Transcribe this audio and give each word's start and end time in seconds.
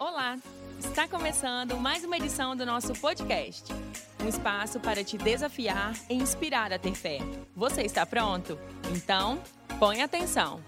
Olá! 0.00 0.38
Está 0.78 1.06
começando 1.06 1.76
mais 1.76 2.02
uma 2.04 2.16
edição 2.16 2.56
do 2.56 2.64
nosso 2.64 2.98
podcast. 3.02 3.70
Um 4.24 4.28
espaço 4.28 4.80
para 4.80 5.04
te 5.04 5.18
desafiar 5.18 5.92
e 6.08 6.14
inspirar 6.14 6.72
a 6.72 6.78
ter 6.78 6.94
fé. 6.94 7.18
Você 7.54 7.82
está 7.82 8.06
pronto? 8.06 8.58
Então, 8.96 9.42
põe 9.78 10.00
atenção. 10.00 10.64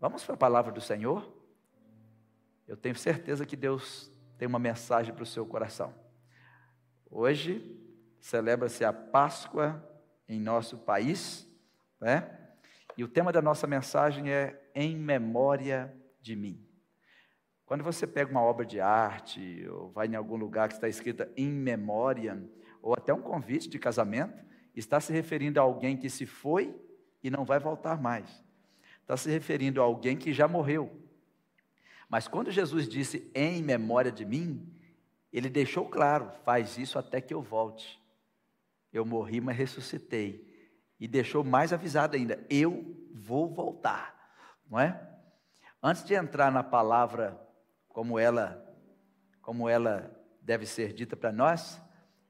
Vamos 0.00 0.24
para 0.24 0.34
a 0.34 0.38
palavra 0.38 0.72
do 0.72 0.80
Senhor? 0.80 1.30
Eu 2.66 2.74
tenho 2.74 2.96
certeza 2.96 3.44
que 3.44 3.54
Deus 3.54 4.10
tem 4.38 4.48
uma 4.48 4.58
mensagem 4.58 5.12
para 5.12 5.22
o 5.22 5.26
seu 5.26 5.44
coração. 5.44 5.92
Hoje 7.10 7.78
celebra-se 8.18 8.82
a 8.82 8.94
Páscoa 8.94 9.86
em 10.26 10.40
nosso 10.40 10.78
país, 10.78 11.46
né? 12.00 12.34
E 12.96 13.04
o 13.04 13.08
tema 13.08 13.30
da 13.30 13.42
nossa 13.42 13.66
mensagem 13.66 14.30
é 14.32 14.70
Em 14.74 14.96
Memória 14.96 15.94
de 16.18 16.34
Mim. 16.34 16.71
Quando 17.72 17.84
você 17.84 18.06
pega 18.06 18.30
uma 18.30 18.42
obra 18.42 18.66
de 18.66 18.80
arte, 18.80 19.66
ou 19.66 19.88
vai 19.92 20.06
em 20.06 20.14
algum 20.14 20.36
lugar 20.36 20.68
que 20.68 20.74
está 20.74 20.90
escrita 20.90 21.32
em 21.34 21.50
memória, 21.50 22.38
ou 22.82 22.92
até 22.92 23.14
um 23.14 23.22
convite 23.22 23.66
de 23.66 23.78
casamento, 23.78 24.44
está 24.76 25.00
se 25.00 25.10
referindo 25.10 25.58
a 25.58 25.62
alguém 25.62 25.96
que 25.96 26.10
se 26.10 26.26
foi 26.26 26.78
e 27.22 27.30
não 27.30 27.46
vai 27.46 27.58
voltar 27.58 27.98
mais. 27.98 28.44
Está 29.00 29.16
se 29.16 29.30
referindo 29.30 29.80
a 29.80 29.84
alguém 29.84 30.18
que 30.18 30.34
já 30.34 30.46
morreu. 30.46 31.00
Mas 32.10 32.28
quando 32.28 32.50
Jesus 32.50 32.86
disse 32.86 33.30
em 33.34 33.62
memória 33.62 34.12
de 34.12 34.26
mim, 34.26 34.70
ele 35.32 35.48
deixou 35.48 35.88
claro: 35.88 36.30
faz 36.44 36.76
isso 36.76 36.98
até 36.98 37.22
que 37.22 37.32
eu 37.32 37.40
volte. 37.40 37.98
Eu 38.92 39.06
morri, 39.06 39.40
mas 39.40 39.56
ressuscitei 39.56 40.46
e 41.00 41.08
deixou 41.08 41.42
mais 41.42 41.72
avisado 41.72 42.16
ainda: 42.16 42.38
eu 42.50 42.94
vou 43.14 43.48
voltar, 43.48 44.14
não 44.68 44.78
é? 44.78 45.08
Antes 45.82 46.04
de 46.04 46.12
entrar 46.12 46.52
na 46.52 46.62
palavra 46.62 47.41
como 47.92 48.18
ela 48.18 48.60
como 49.42 49.68
ela 49.68 50.10
deve 50.40 50.64
ser 50.64 50.92
dita 50.92 51.16
para 51.16 51.32
nós, 51.32 51.82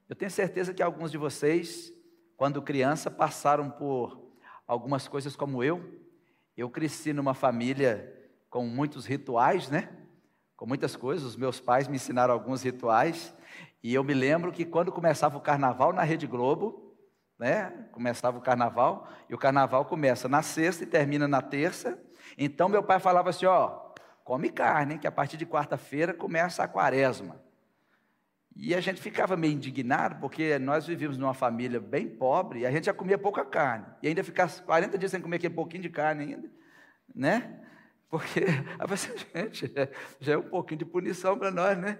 eu 0.09 0.15
tenho 0.15 0.31
certeza 0.31 0.73
que 0.73 0.81
alguns 0.81 1.11
de 1.11 1.17
vocês, 1.17 1.93
quando 2.35 2.61
criança, 2.61 3.09
passaram 3.09 3.69
por 3.69 4.31
algumas 4.67 5.07
coisas 5.07 5.35
como 5.35 5.63
eu. 5.63 6.01
Eu 6.57 6.69
cresci 6.69 7.13
numa 7.13 7.33
família 7.33 8.13
com 8.49 8.65
muitos 8.65 9.05
rituais, 9.05 9.69
né? 9.69 9.89
Com 10.55 10.65
muitas 10.65 10.95
coisas. 10.95 11.25
Os 11.25 11.35
meus 11.35 11.59
pais 11.59 11.87
me 11.87 11.95
ensinaram 11.95 12.33
alguns 12.33 12.63
rituais. 12.63 13.33
E 13.81 13.93
eu 13.93 14.03
me 14.03 14.13
lembro 14.13 14.51
que 14.51 14.65
quando 14.65 14.91
começava 14.91 15.37
o 15.37 15.41
carnaval 15.41 15.93
na 15.93 16.03
Rede 16.03 16.27
Globo, 16.27 16.95
né? 17.37 17.87
Começava 17.91 18.37
o 18.37 18.41
carnaval, 18.41 19.07
e 19.29 19.33
o 19.33 19.37
carnaval 19.37 19.85
começa 19.85 20.27
na 20.27 20.41
sexta 20.41 20.83
e 20.83 20.87
termina 20.87 21.27
na 21.27 21.41
terça. 21.41 21.99
Então 22.37 22.69
meu 22.69 22.83
pai 22.83 22.99
falava 22.99 23.29
assim: 23.29 23.45
ó, 23.45 23.92
come 24.23 24.49
carne, 24.49 24.97
que 24.97 25.07
a 25.07 25.11
partir 25.11 25.37
de 25.37 25.45
quarta-feira 25.45 26.13
começa 26.13 26.63
a 26.63 26.67
quaresma. 26.67 27.41
E 28.55 28.75
a 28.75 28.79
gente 28.79 29.01
ficava 29.01 29.35
meio 29.35 29.53
indignado, 29.53 30.19
porque 30.19 30.59
nós 30.59 30.85
vivíamos 30.85 31.17
numa 31.17 31.33
família 31.33 31.79
bem 31.79 32.07
pobre 32.07 32.59
e 32.59 32.65
a 32.65 32.71
gente 32.71 32.85
já 32.85 32.93
comia 32.93 33.17
pouca 33.17 33.43
carne. 33.43 33.85
E 34.01 34.07
ainda 34.07 34.23
ficar 34.23 34.49
40 34.49 34.97
dias 34.97 35.11
sem 35.11 35.21
comer 35.21 35.37
aquele 35.37 35.55
pouquinho 35.55 35.81
de 35.81 35.89
carne 35.89 36.23
ainda, 36.23 36.49
né? 37.15 37.59
Porque, 38.09 38.45
gente, 39.33 39.73
já 40.19 40.33
é 40.33 40.37
um 40.37 40.43
pouquinho 40.43 40.79
de 40.79 40.85
punição 40.85 41.37
para 41.37 41.49
nós, 41.49 41.77
né? 41.77 41.97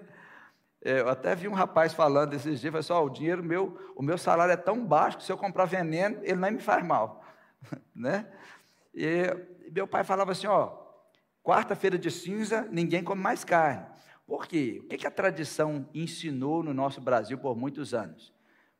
É, 0.80 1.00
eu 1.00 1.08
até 1.08 1.34
vi 1.34 1.48
um 1.48 1.54
rapaz 1.54 1.92
falando 1.92 2.34
esses 2.34 2.60
dias, 2.60 2.70
falou 2.70 2.80
assim, 2.80 2.92
oh, 2.92 3.06
o 3.06 3.10
dinheiro 3.10 3.42
meu, 3.42 3.92
o 3.96 4.02
meu 4.02 4.18
salário 4.18 4.52
é 4.52 4.56
tão 4.56 4.86
baixo 4.86 5.16
que 5.16 5.24
se 5.24 5.32
eu 5.32 5.36
comprar 5.38 5.64
veneno, 5.64 6.18
ele 6.22 6.36
nem 6.36 6.52
me 6.52 6.60
faz 6.60 6.84
mal, 6.84 7.24
né? 7.94 8.28
E 8.94 9.24
meu 9.72 9.88
pai 9.88 10.04
falava 10.04 10.30
assim, 10.30 10.46
ó, 10.46 10.83
quarta-feira 11.44 11.98
de 11.98 12.10
cinza, 12.10 12.66
ninguém 12.72 13.04
come 13.04 13.20
mais 13.20 13.44
carne. 13.44 13.86
Por 14.26 14.46
quê? 14.46 14.80
O 14.82 14.88
que 14.88 15.06
a 15.06 15.10
tradição 15.10 15.86
ensinou 15.92 16.62
no 16.62 16.72
nosso 16.72 17.00
Brasil 17.02 17.36
por 17.36 17.54
muitos 17.54 17.92
anos? 17.92 18.32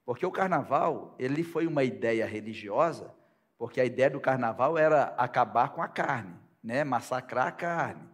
Porque 0.04 0.24
o 0.24 0.30
carnaval, 0.30 1.14
ele 1.18 1.44
foi 1.44 1.66
uma 1.66 1.84
ideia 1.84 2.26
religiosa, 2.26 3.14
porque 3.58 3.80
a 3.80 3.84
ideia 3.84 4.08
do 4.08 4.20
carnaval 4.20 4.78
era 4.78 5.14
acabar 5.18 5.68
com 5.68 5.82
a 5.82 5.88
carne, 5.88 6.34
né? 6.62 6.82
massacrar 6.82 7.48
a 7.48 7.52
carne. 7.52 8.08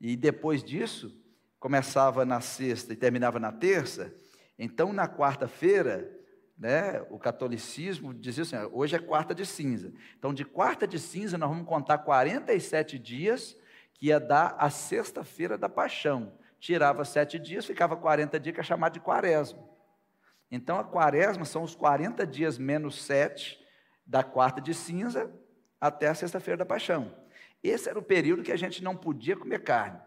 E 0.00 0.16
depois 0.16 0.62
disso, 0.62 1.20
começava 1.58 2.24
na 2.24 2.40
sexta 2.40 2.92
e 2.92 2.96
terminava 2.96 3.40
na 3.40 3.52
terça, 3.52 4.14
então 4.58 4.92
na 4.92 5.08
quarta-feira, 5.08 6.10
né, 6.56 7.04
o 7.10 7.18
catolicismo 7.18 8.14
dizia 8.14 8.42
assim: 8.42 8.56
hoje 8.72 8.94
é 8.94 8.98
quarta 8.98 9.34
de 9.34 9.44
cinza. 9.44 9.92
Então, 10.18 10.32
de 10.32 10.44
quarta 10.44 10.86
de 10.86 10.98
cinza, 10.98 11.38
nós 11.38 11.48
vamos 11.48 11.66
contar 11.66 11.98
47 11.98 12.98
dias, 12.98 13.56
que 14.02 14.08
ia 14.08 14.18
dar 14.18 14.56
a 14.58 14.68
sexta-feira 14.68 15.56
da 15.56 15.68
paixão. 15.68 16.36
Tirava 16.58 17.04
sete 17.04 17.38
dias, 17.38 17.64
ficava 17.64 17.96
40 17.96 18.40
dias, 18.40 18.52
que 18.52 18.60
é 18.60 18.64
chamado 18.64 18.94
de 18.94 18.98
quaresma. 18.98 19.62
Então, 20.50 20.76
a 20.76 20.82
quaresma 20.82 21.44
são 21.44 21.62
os 21.62 21.76
40 21.76 22.26
dias 22.26 22.58
menos 22.58 23.00
sete 23.00 23.64
da 24.04 24.24
quarta 24.24 24.60
de 24.60 24.74
cinza 24.74 25.32
até 25.80 26.08
a 26.08 26.16
sexta-feira 26.16 26.56
da 26.56 26.66
paixão. 26.66 27.16
Esse 27.62 27.88
era 27.88 27.96
o 27.96 28.02
período 28.02 28.42
que 28.42 28.50
a 28.50 28.56
gente 28.56 28.82
não 28.82 28.96
podia 28.96 29.36
comer 29.36 29.62
carne. 29.62 30.00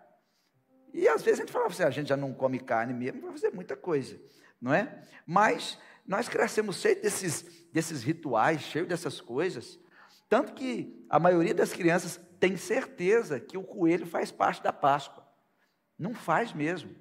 E 0.93 1.07
às 1.07 1.23
vezes 1.23 1.39
a 1.39 1.43
gente 1.43 1.53
falava 1.53 1.71
assim, 1.71 1.83
ah, 1.83 1.87
a 1.87 1.91
gente 1.91 2.09
já 2.09 2.17
não 2.17 2.33
come 2.33 2.59
carne 2.59 2.93
mesmo, 2.93 3.21
vai 3.21 3.31
fazer 3.31 3.51
muita 3.51 3.77
coisa, 3.77 4.19
não 4.59 4.73
é? 4.73 5.03
Mas 5.25 5.79
nós 6.05 6.27
crescemos 6.27 6.81
cheios 6.81 7.01
desses, 7.01 7.65
desses 7.71 8.03
rituais, 8.03 8.59
cheios 8.59 8.89
dessas 8.89 9.21
coisas, 9.21 9.79
tanto 10.27 10.53
que 10.53 11.01
a 11.09 11.17
maioria 11.17 11.53
das 11.53 11.71
crianças 11.71 12.19
tem 12.39 12.57
certeza 12.57 13.39
que 13.39 13.57
o 13.57 13.63
coelho 13.63 14.05
faz 14.05 14.31
parte 14.31 14.61
da 14.61 14.73
Páscoa. 14.73 15.25
Não 15.97 16.13
faz 16.13 16.53
mesmo. 16.53 16.95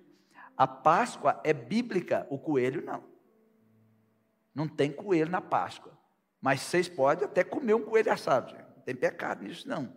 A 0.56 0.66
Páscoa 0.66 1.40
é 1.44 1.52
bíblica, 1.52 2.26
o 2.30 2.38
coelho 2.38 2.84
não. 2.84 3.04
Não 4.54 4.68
tem 4.68 4.92
coelho 4.92 5.30
na 5.30 5.40
Páscoa. 5.40 5.98
Mas 6.40 6.60
vocês 6.60 6.88
podem 6.88 7.24
até 7.24 7.42
comer 7.42 7.74
um 7.74 7.82
coelho 7.82 8.12
assado, 8.12 8.50
gente. 8.50 8.66
não 8.76 8.82
tem 8.82 8.94
pecado 8.94 9.42
nisso 9.42 9.68
não. 9.68 9.94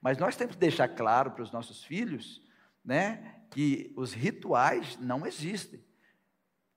Mas 0.00 0.16
nós 0.16 0.36
temos 0.36 0.54
que 0.54 0.60
deixar 0.60 0.88
claro 0.88 1.32
para 1.32 1.42
os 1.42 1.52
nossos 1.52 1.84
filhos 1.84 2.40
né, 2.84 3.42
que 3.50 3.92
os 3.96 4.12
rituais 4.12 4.96
não 4.98 5.26
existem. 5.26 5.84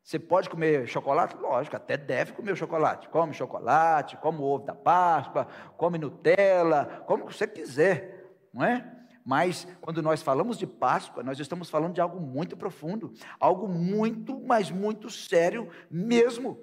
Você 0.03 0.19
pode 0.19 0.49
comer 0.49 0.85
chocolate? 0.85 1.35
Lógico, 1.37 1.77
até 1.77 1.95
deve 1.95 2.33
comer 2.33 2.51
o 2.51 2.55
chocolate. 2.55 3.07
Come 3.07 3.33
chocolate, 3.33 4.17
come 4.17 4.39
o 4.39 4.43
ovo 4.43 4.65
da 4.65 4.75
Páscoa, 4.75 5.47
come 5.77 5.97
Nutella, 5.97 7.03
como 7.07 7.23
você 7.23 7.47
quiser, 7.47 8.35
não 8.53 8.65
é? 8.65 8.91
Mas 9.25 9.65
quando 9.79 10.01
nós 10.01 10.21
falamos 10.21 10.57
de 10.57 10.67
Páscoa, 10.67 11.23
nós 11.23 11.39
estamos 11.39 11.69
falando 11.69 11.93
de 11.93 12.01
algo 12.01 12.19
muito 12.19 12.57
profundo, 12.57 13.13
algo 13.39 13.69
muito, 13.69 14.37
mas 14.41 14.69
muito 14.69 15.09
sério 15.09 15.69
mesmo. 15.89 16.59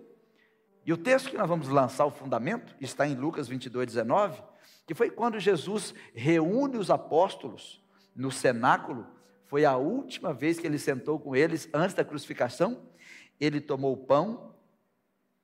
E 0.84 0.92
o 0.92 0.98
texto 0.98 1.30
que 1.30 1.38
nós 1.38 1.48
vamos 1.48 1.68
lançar 1.68 2.04
o 2.04 2.10
fundamento 2.10 2.76
está 2.78 3.06
em 3.06 3.14
Lucas 3.14 3.48
22, 3.48 3.86
19, 3.86 4.42
que 4.86 4.94
foi 4.94 5.08
quando 5.08 5.40
Jesus 5.40 5.94
reúne 6.12 6.76
os 6.76 6.90
apóstolos 6.90 7.82
no 8.14 8.30
cenáculo 8.30 9.06
foi 9.46 9.64
a 9.64 9.76
última 9.76 10.32
vez 10.32 10.60
que 10.60 10.66
ele 10.66 10.78
sentou 10.78 11.18
com 11.18 11.34
eles 11.34 11.68
antes 11.74 11.94
da 11.94 12.04
crucificação. 12.04 12.89
Ele 13.40 13.60
tomou 13.60 13.94
o 13.94 13.96
pão 13.96 14.54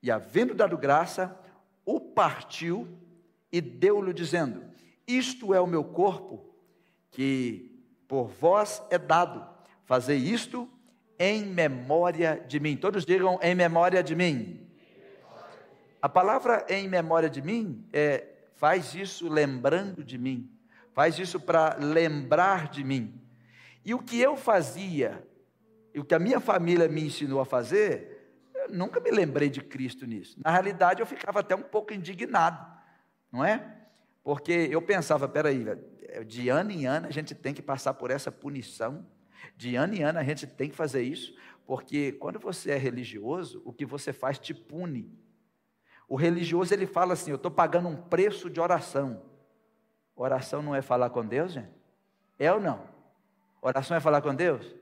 e, 0.02 0.10
havendo 0.10 0.54
dado 0.54 0.76
graça, 0.76 1.36
o 1.84 1.98
partiu 1.98 2.86
e 3.50 3.60
deu-lhe, 3.60 4.12
dizendo: 4.12 4.62
Isto 5.06 5.54
é 5.54 5.60
o 5.60 5.66
meu 5.66 5.82
corpo, 5.82 6.54
que 7.10 7.82
por 8.06 8.28
vós 8.28 8.82
é 8.90 8.98
dado. 8.98 9.46
Fazei 9.84 10.18
isto 10.18 10.68
em 11.18 11.44
memória 11.44 12.44
de 12.46 12.60
mim. 12.60 12.76
Todos 12.76 13.04
digam 13.04 13.38
em 13.42 13.54
memória 13.54 14.02
de 14.02 14.14
mim. 14.14 14.68
A 16.00 16.08
palavra 16.08 16.66
em 16.68 16.88
memória 16.88 17.30
de 17.30 17.40
mim 17.40 17.84
é 17.92 18.32
faz 18.56 18.94
isso 18.94 19.28
lembrando 19.28 20.02
de 20.02 20.18
mim. 20.18 20.50
Faz 20.92 21.18
isso 21.18 21.38
para 21.38 21.76
lembrar 21.76 22.68
de 22.68 22.82
mim. 22.82 23.20
E 23.84 23.94
o 23.94 23.98
que 23.98 24.18
eu 24.18 24.36
fazia, 24.36 25.26
e 25.96 25.98
o 25.98 26.04
que 26.04 26.14
a 26.14 26.18
minha 26.18 26.38
família 26.38 26.86
me 26.88 27.06
ensinou 27.06 27.40
a 27.40 27.46
fazer, 27.46 28.38
eu 28.54 28.68
nunca 28.68 29.00
me 29.00 29.10
lembrei 29.10 29.48
de 29.48 29.62
Cristo 29.62 30.06
nisso. 30.06 30.38
Na 30.44 30.50
realidade, 30.50 31.00
eu 31.00 31.06
ficava 31.06 31.40
até 31.40 31.56
um 31.56 31.62
pouco 31.62 31.94
indignado, 31.94 32.62
não 33.32 33.42
é? 33.42 33.78
Porque 34.22 34.68
eu 34.70 34.82
pensava, 34.82 35.26
peraí, 35.26 35.64
de 36.26 36.50
ano 36.50 36.70
em 36.70 36.84
ano 36.84 37.06
a 37.06 37.10
gente 37.10 37.34
tem 37.34 37.54
que 37.54 37.62
passar 37.62 37.94
por 37.94 38.10
essa 38.10 38.30
punição, 38.30 39.06
de 39.56 39.74
ano 39.74 39.94
em 39.94 40.02
ano 40.02 40.18
a 40.18 40.22
gente 40.22 40.46
tem 40.46 40.68
que 40.68 40.76
fazer 40.76 41.00
isso, 41.00 41.34
porque 41.66 42.12
quando 42.12 42.38
você 42.38 42.72
é 42.72 42.76
religioso, 42.76 43.62
o 43.64 43.72
que 43.72 43.86
você 43.86 44.12
faz 44.12 44.38
te 44.38 44.52
pune. 44.52 45.10
O 46.06 46.14
religioso 46.14 46.74
ele 46.74 46.86
fala 46.86 47.14
assim: 47.14 47.30
eu 47.30 47.36
estou 47.36 47.50
pagando 47.50 47.88
um 47.88 47.96
preço 47.96 48.50
de 48.50 48.60
oração. 48.60 49.22
Oração 50.14 50.60
não 50.60 50.74
é 50.74 50.82
falar 50.82 51.08
com 51.08 51.24
Deus, 51.24 51.52
gente? 51.52 51.72
É 52.38 52.52
ou 52.52 52.60
não? 52.60 52.86
Oração 53.62 53.96
é 53.96 54.00
falar 54.00 54.20
com 54.20 54.34
Deus? 54.34 54.75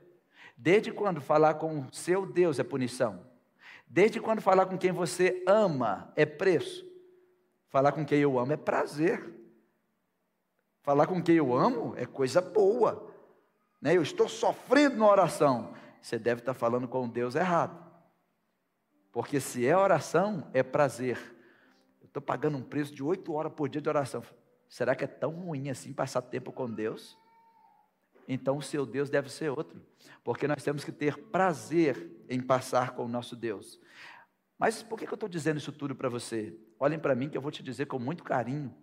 Desde 0.57 0.91
quando 0.91 1.19
falar 1.19 1.55
com 1.55 1.91
seu 1.91 2.25
Deus 2.25 2.59
é 2.59 2.63
punição? 2.63 3.25
Desde 3.87 4.19
quando 4.19 4.41
falar 4.41 4.65
com 4.65 4.77
quem 4.77 4.91
você 4.91 5.43
ama 5.47 6.11
é 6.15 6.25
preço? 6.25 6.85
Falar 7.67 7.91
com 7.91 8.05
quem 8.05 8.19
eu 8.19 8.39
amo 8.39 8.53
é 8.53 8.57
prazer. 8.57 9.33
Falar 10.81 11.07
com 11.07 11.21
quem 11.21 11.35
eu 11.35 11.53
amo 11.53 11.93
é 11.97 12.05
coisa 12.05 12.41
boa. 12.41 13.11
né? 13.81 13.95
eu 13.97 14.01
estou 14.01 14.29
sofrendo 14.29 14.97
na 14.97 15.07
oração, 15.07 15.73
você 16.01 16.17
deve 16.17 16.41
estar 16.41 16.53
falando 16.53 16.87
com 16.87 17.09
Deus 17.09 17.35
errado. 17.35 17.83
Porque 19.11 19.39
se 19.39 19.65
é 19.65 19.75
oração, 19.75 20.47
é 20.53 20.61
prazer. 20.61 21.17
Eu 22.01 22.07
estou 22.07 22.21
pagando 22.21 22.57
um 22.57 22.61
preço 22.61 22.93
de 22.93 23.01
oito 23.01 23.33
horas 23.33 23.53
por 23.53 23.67
dia 23.67 23.81
de 23.81 23.89
oração. 23.89 24.21
Será 24.69 24.95
que 24.95 25.03
é 25.03 25.07
tão 25.07 25.31
ruim 25.31 25.69
assim 25.69 25.93
passar 25.93 26.21
tempo 26.21 26.51
com 26.51 26.69
Deus? 26.69 27.17
Então 28.27 28.57
o 28.57 28.61
seu 28.61 28.85
Deus 28.85 29.09
deve 29.09 29.29
ser 29.29 29.49
outro. 29.49 29.81
Porque 30.23 30.47
nós 30.47 30.63
temos 30.63 30.83
que 30.83 30.91
ter 30.91 31.17
prazer 31.17 32.11
em 32.27 32.41
passar 32.41 32.91
com 32.91 33.05
o 33.05 33.07
nosso 33.07 33.35
Deus. 33.35 33.79
Mas 34.57 34.81
por 34.81 34.97
que 34.97 35.05
eu 35.05 35.13
estou 35.13 35.29
dizendo 35.29 35.57
isso 35.57 35.71
tudo 35.71 35.95
para 35.95 36.09
você? 36.09 36.57
Olhem 36.79 36.97
para 36.97 37.15
mim 37.15 37.29
que 37.29 37.37
eu 37.37 37.41
vou 37.41 37.51
te 37.51 37.61
dizer 37.61 37.85
com 37.85 37.99
muito 37.99 38.23
carinho. 38.23 38.73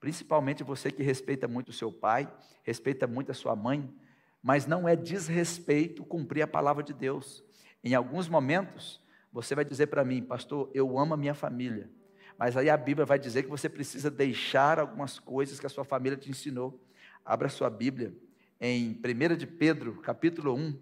Principalmente 0.00 0.62
você 0.62 0.90
que 0.90 1.02
respeita 1.02 1.48
muito 1.48 1.70
o 1.70 1.72
seu 1.72 1.90
pai, 1.90 2.32
respeita 2.62 3.06
muito 3.06 3.30
a 3.30 3.34
sua 3.34 3.56
mãe, 3.56 3.92
mas 4.42 4.66
não 4.66 4.88
é 4.88 4.94
desrespeito 4.94 6.04
cumprir 6.04 6.42
a 6.42 6.46
palavra 6.46 6.82
de 6.82 6.92
Deus. 6.92 7.42
Em 7.82 7.94
alguns 7.94 8.28
momentos, 8.28 9.02
você 9.32 9.54
vai 9.54 9.64
dizer 9.64 9.88
para 9.88 10.04
mim, 10.04 10.22
pastor, 10.22 10.70
eu 10.72 10.98
amo 10.98 11.14
a 11.14 11.16
minha 11.16 11.34
família, 11.34 11.90
mas 12.38 12.56
aí 12.56 12.70
a 12.70 12.76
Bíblia 12.76 13.04
vai 13.04 13.18
dizer 13.18 13.42
que 13.42 13.48
você 13.48 13.68
precisa 13.68 14.10
deixar 14.10 14.78
algumas 14.78 15.18
coisas 15.18 15.58
que 15.58 15.66
a 15.66 15.70
sua 15.70 15.84
família 15.84 16.16
te 16.16 16.30
ensinou. 16.30 16.80
Abra 17.24 17.48
sua 17.48 17.70
Bíblia 17.70 18.14
em 18.60 18.92
1 18.92 19.36
de 19.36 19.46
Pedro, 19.46 20.00
capítulo 20.00 20.54
1, 20.54 20.78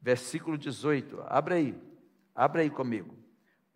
versículo 0.00 0.56
18. 0.56 1.22
Abra 1.26 1.56
aí, 1.56 1.74
abra 2.34 2.62
aí 2.62 2.70
comigo. 2.70 3.16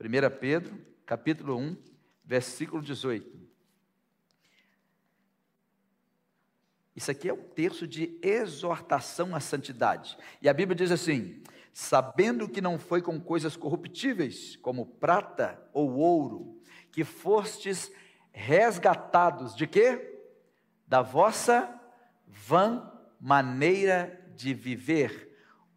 1 0.01 0.39
Pedro, 0.39 0.79
capítulo 1.05 1.57
1, 1.57 1.77
versículo 2.25 2.83
18. 2.83 3.41
Isso 6.95 7.11
aqui 7.11 7.29
é 7.29 7.33
um 7.33 7.43
terço 7.43 7.87
de 7.87 8.19
exortação 8.23 9.35
à 9.35 9.41
santidade. 9.41 10.17
E 10.41 10.49
a 10.49 10.53
Bíblia 10.53 10.77
diz 10.77 10.91
assim: 10.91 11.43
sabendo 11.73 12.49
que 12.49 12.61
não 12.61 12.79
foi 12.79 13.01
com 13.01 13.21
coisas 13.21 13.57
corruptíveis, 13.57 14.57
como 14.57 14.87
prata 14.87 15.61
ou 15.73 15.95
ouro, 15.95 16.61
que 16.93 17.05
fostes 17.05 17.91
resgatados 18.33 19.57
de 19.57 19.67
quê? 19.67 20.21
Da 20.87 21.03
vossa 21.03 21.80
vã 22.33 22.91
maneira 23.21 24.21
de 24.35 24.55
viver. 24.55 25.37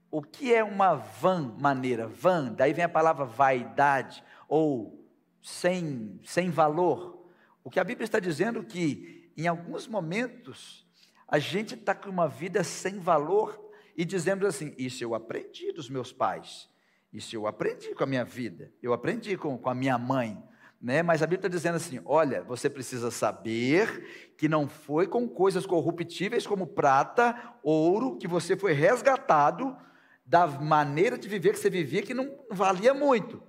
O 0.09 0.21
que 0.21 0.53
é 0.53 0.63
uma 0.63 0.93
vã 0.93 1.55
maneira? 1.59 2.07
Vã, 2.07 2.53
daí 2.53 2.73
vem 2.73 2.85
a 2.85 2.89
palavra 2.89 3.25
vaidade 3.25 4.23
ou 4.47 5.03
sem, 5.41 6.19
sem 6.23 6.49
valor. 6.49 7.27
O 7.63 7.69
que 7.69 7.79
a 7.79 7.83
Bíblia 7.83 8.05
está 8.05 8.19
dizendo 8.19 8.59
é 8.59 8.63
que 8.63 9.31
em 9.35 9.47
alguns 9.47 9.87
momentos 9.87 10.85
a 11.27 11.39
gente 11.39 11.73
está 11.73 11.95
com 11.95 12.09
uma 12.09 12.27
vida 12.27 12.63
sem 12.63 12.99
valor 12.99 13.59
e 13.97 14.05
dizemos 14.05 14.45
assim: 14.45 14.73
Isso 14.77 15.03
eu 15.03 15.15
aprendi 15.15 15.71
dos 15.71 15.89
meus 15.89 16.13
pais, 16.13 16.69
isso 17.11 17.35
eu 17.35 17.47
aprendi 17.47 17.93
com 17.95 18.03
a 18.03 18.07
minha 18.07 18.23
vida, 18.23 18.71
eu 18.81 18.93
aprendi 18.93 19.35
com, 19.37 19.57
com 19.57 19.69
a 19.69 19.75
minha 19.75 19.97
mãe. 19.97 20.41
Né? 20.83 21.01
Mas 21.01 21.23
a 21.23 21.25
Bíblia 21.25 21.47
está 21.47 21.47
dizendo 21.47 21.75
assim: 21.75 22.01
olha, 22.03 22.43
você 22.43 22.69
precisa 22.69 23.09
saber 23.09 24.33
que 24.37 24.49
não 24.49 24.67
foi 24.67 25.07
com 25.07 25.27
coisas 25.29 25.65
corruptíveis 25.65 26.45
como 26.45 26.67
prata, 26.67 27.55
ouro, 27.63 28.17
que 28.17 28.27
você 28.27 28.57
foi 28.57 28.73
resgatado 28.73 29.77
da 30.25 30.45
maneira 30.45 31.17
de 31.17 31.29
viver 31.29 31.53
que 31.53 31.59
você 31.59 31.69
vivia 31.69 32.01
que 32.01 32.13
não 32.13 32.37
valia 32.51 32.93
muito. 32.93 33.41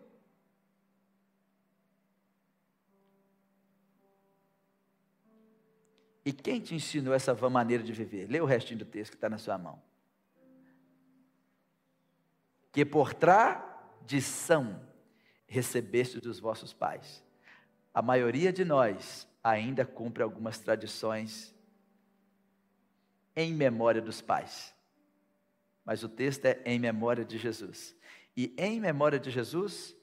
E 6.25 6.33
quem 6.33 6.61
te 6.61 6.75
ensinou 6.75 7.13
essa 7.13 7.35
maneira 7.51 7.83
de 7.83 7.93
viver? 7.93 8.31
Lê 8.31 8.41
o 8.41 8.47
restinho 8.47 8.79
do 8.79 8.85
texto 8.85 9.11
que 9.11 9.17
está 9.17 9.29
na 9.29 9.39
sua 9.39 9.59
mão 9.59 9.83
que 12.75 12.85
por 12.85 13.15
tradição 13.15 14.85
recebeste 15.47 16.21
dos 16.21 16.41
vossos 16.41 16.73
pais. 16.73 17.24
A 17.95 18.03
maioria 18.03 18.53
de 18.53 18.65
nós 18.65 19.29
ainda 19.43 19.87
cumpre 19.87 20.23
algumas 20.23 20.59
tradições 20.59 21.55
em 23.37 23.55
memória 23.55 24.03
dos 24.03 24.21
pais. 24.21 24.75
Mas 25.85 26.03
o 26.03 26.09
texto 26.09 26.45
é 26.47 26.61
em 26.65 26.79
memória 26.79 27.25
de 27.25 27.39
Jesus. 27.39 27.95
E 28.37 28.53
em 28.59 28.81
memória 28.81 29.19
de 29.19 29.31
Jesus, 29.31 29.95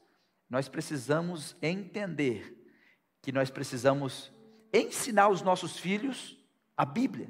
nós 0.49 0.69
precisamos 0.69 1.55
entender 1.61 2.57
que 3.21 3.31
nós 3.31 3.49
precisamos 3.49 4.31
ensinar 4.73 5.27
os 5.29 5.41
nossos 5.41 5.77
filhos 5.77 6.39
a 6.77 6.85
Bíblia. 6.85 7.29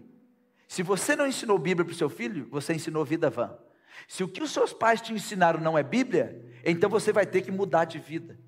Se 0.67 0.83
você 0.83 1.15
não 1.15 1.27
ensinou 1.27 1.57
Bíblia 1.57 1.83
para 1.83 1.93
o 1.93 1.97
seu 1.97 2.09
filho, 2.09 2.47
você 2.49 2.73
ensinou 2.73 3.03
vida 3.03 3.29
vã. 3.29 3.57
Se 4.07 4.23
o 4.23 4.27
que 4.27 4.41
os 4.41 4.51
seus 4.51 4.73
pais 4.73 5.01
te 5.01 5.11
ensinaram 5.11 5.59
não 5.59 5.77
é 5.77 5.83
Bíblia, 5.83 6.45
então 6.63 6.89
você 6.89 7.11
vai 7.11 7.25
ter 7.25 7.41
que 7.41 7.51
mudar 7.51 7.85
de 7.85 7.99
vida. 7.99 8.39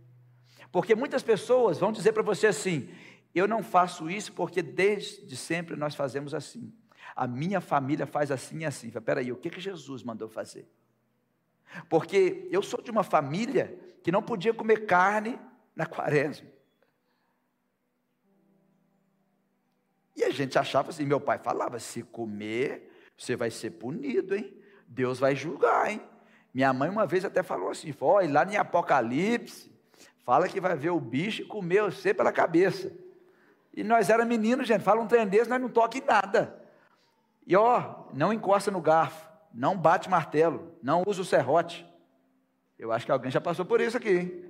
Porque 0.73 0.95
muitas 0.95 1.21
pessoas 1.21 1.77
vão 1.77 1.91
dizer 1.91 2.13
para 2.13 2.23
você 2.23 2.47
assim: 2.47 2.89
eu 3.33 3.47
não 3.47 3.61
faço 3.61 4.09
isso 4.09 4.33
porque 4.33 4.59
desde 4.59 5.37
sempre 5.37 5.75
nós 5.75 5.93
fazemos 5.93 6.33
assim. 6.33 6.73
A 7.15 7.27
minha 7.27 7.61
família 7.61 8.07
faz 8.07 8.31
assim 8.31 8.61
e 8.61 8.65
assim. 8.65 8.89
Peraí, 8.89 9.31
o 9.31 9.35
que, 9.35 9.51
que 9.51 9.61
Jesus 9.61 10.01
mandou 10.01 10.27
fazer? 10.27 10.67
Porque 11.87 12.47
eu 12.49 12.63
sou 12.63 12.81
de 12.81 12.89
uma 12.89 13.03
família 13.03 13.79
que 14.01 14.11
não 14.11 14.23
podia 14.23 14.51
comer 14.51 14.87
carne 14.87 15.39
na 15.75 15.85
quaresma. 15.85 16.47
E 20.15 20.23
a 20.23 20.31
gente 20.31 20.57
achava 20.57 20.89
assim, 20.89 21.05
meu 21.05 21.19
pai 21.19 21.37
falava, 21.37 21.79
se 21.79 22.01
comer, 22.01 22.91
você 23.15 23.35
vai 23.35 23.51
ser 23.51 23.71
punido, 23.71 24.35
hein? 24.35 24.55
Deus 24.87 25.19
vai 25.19 25.35
julgar, 25.35 25.91
hein? 25.91 26.01
Minha 26.51 26.73
mãe 26.73 26.89
uma 26.89 27.05
vez 27.05 27.23
até 27.23 27.43
falou 27.43 27.69
assim: 27.69 27.93
olha, 28.01 28.31
lá 28.31 28.51
em 28.51 28.57
Apocalipse, 28.57 29.72
fala 30.25 30.47
que 30.47 30.59
vai 30.59 30.75
ver 30.75 30.91
o 30.91 30.99
bicho 30.99 31.41
e 31.41 31.45
comer 31.45 31.83
você 31.83 32.13
pela 32.13 32.31
cabeça. 32.31 32.91
E 33.73 33.83
nós 33.83 34.09
era 34.09 34.25
meninos, 34.25 34.67
gente, 34.67 34.83
fala 34.83 35.01
um 35.01 35.07
trem 35.07 35.27
desse, 35.27 35.49
nós 35.49 35.61
não 35.61 35.69
toca 35.69 35.97
em 35.97 36.01
nada. 36.01 36.61
E 37.45 37.55
ó, 37.55 38.05
não 38.13 38.31
encosta 38.31 38.71
no 38.71 38.81
garfo, 38.81 39.27
não 39.53 39.77
bate 39.77 40.09
martelo, 40.09 40.71
não 40.81 41.03
usa 41.05 41.21
o 41.21 41.25
serrote. 41.25 41.85
Eu 42.77 42.91
acho 42.91 43.05
que 43.05 43.11
alguém 43.11 43.31
já 43.31 43.41
passou 43.41 43.65
por 43.65 43.81
isso 43.81 43.97
aqui, 43.97 44.09
hein? 44.09 44.45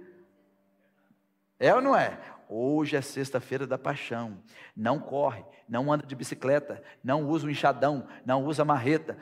É 1.60 1.74
ou 1.74 1.82
não 1.82 1.96
é? 1.96 2.20
Hoje 2.50 2.96
é 2.96 3.02
sexta-feira 3.02 3.66
da 3.66 3.78
paixão. 3.78 4.38
Não 4.76 5.00
corre, 5.00 5.44
não 5.68 5.92
anda 5.92 6.06
de 6.06 6.16
bicicleta, 6.16 6.84
não 7.04 7.28
usa 7.28 7.48
o 7.48 7.50
enxadão, 7.50 8.08
não 8.26 8.44
usa 8.46 8.66
marreta, 8.66 9.18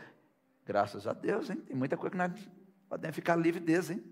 Graças 0.65 1.07
a 1.07 1.13
Deus, 1.13 1.49
hein? 1.49 1.57
Tem 1.57 1.75
muita 1.75 1.97
coisa 1.97 2.11
que 2.11 2.17
nós 2.17 2.49
podemos 2.87 3.15
ficar 3.15 3.35
livre 3.35 3.59
deles, 3.59 3.89
hein? 3.89 4.03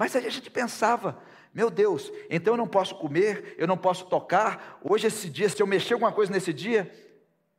Mas 0.00 0.16
a 0.16 0.20
gente 0.20 0.50
pensava, 0.50 1.22
meu 1.52 1.70
Deus, 1.70 2.10
então 2.30 2.54
eu 2.54 2.56
não 2.56 2.66
posso 2.66 2.94
comer, 2.94 3.54
eu 3.58 3.66
não 3.66 3.76
posso 3.76 4.06
tocar. 4.06 4.80
Hoje, 4.82 5.08
esse 5.08 5.28
dia, 5.28 5.46
se 5.50 5.62
eu 5.62 5.66
mexer 5.66 5.92
alguma 5.92 6.10
coisa 6.10 6.32
nesse 6.32 6.54
dia, 6.54 6.90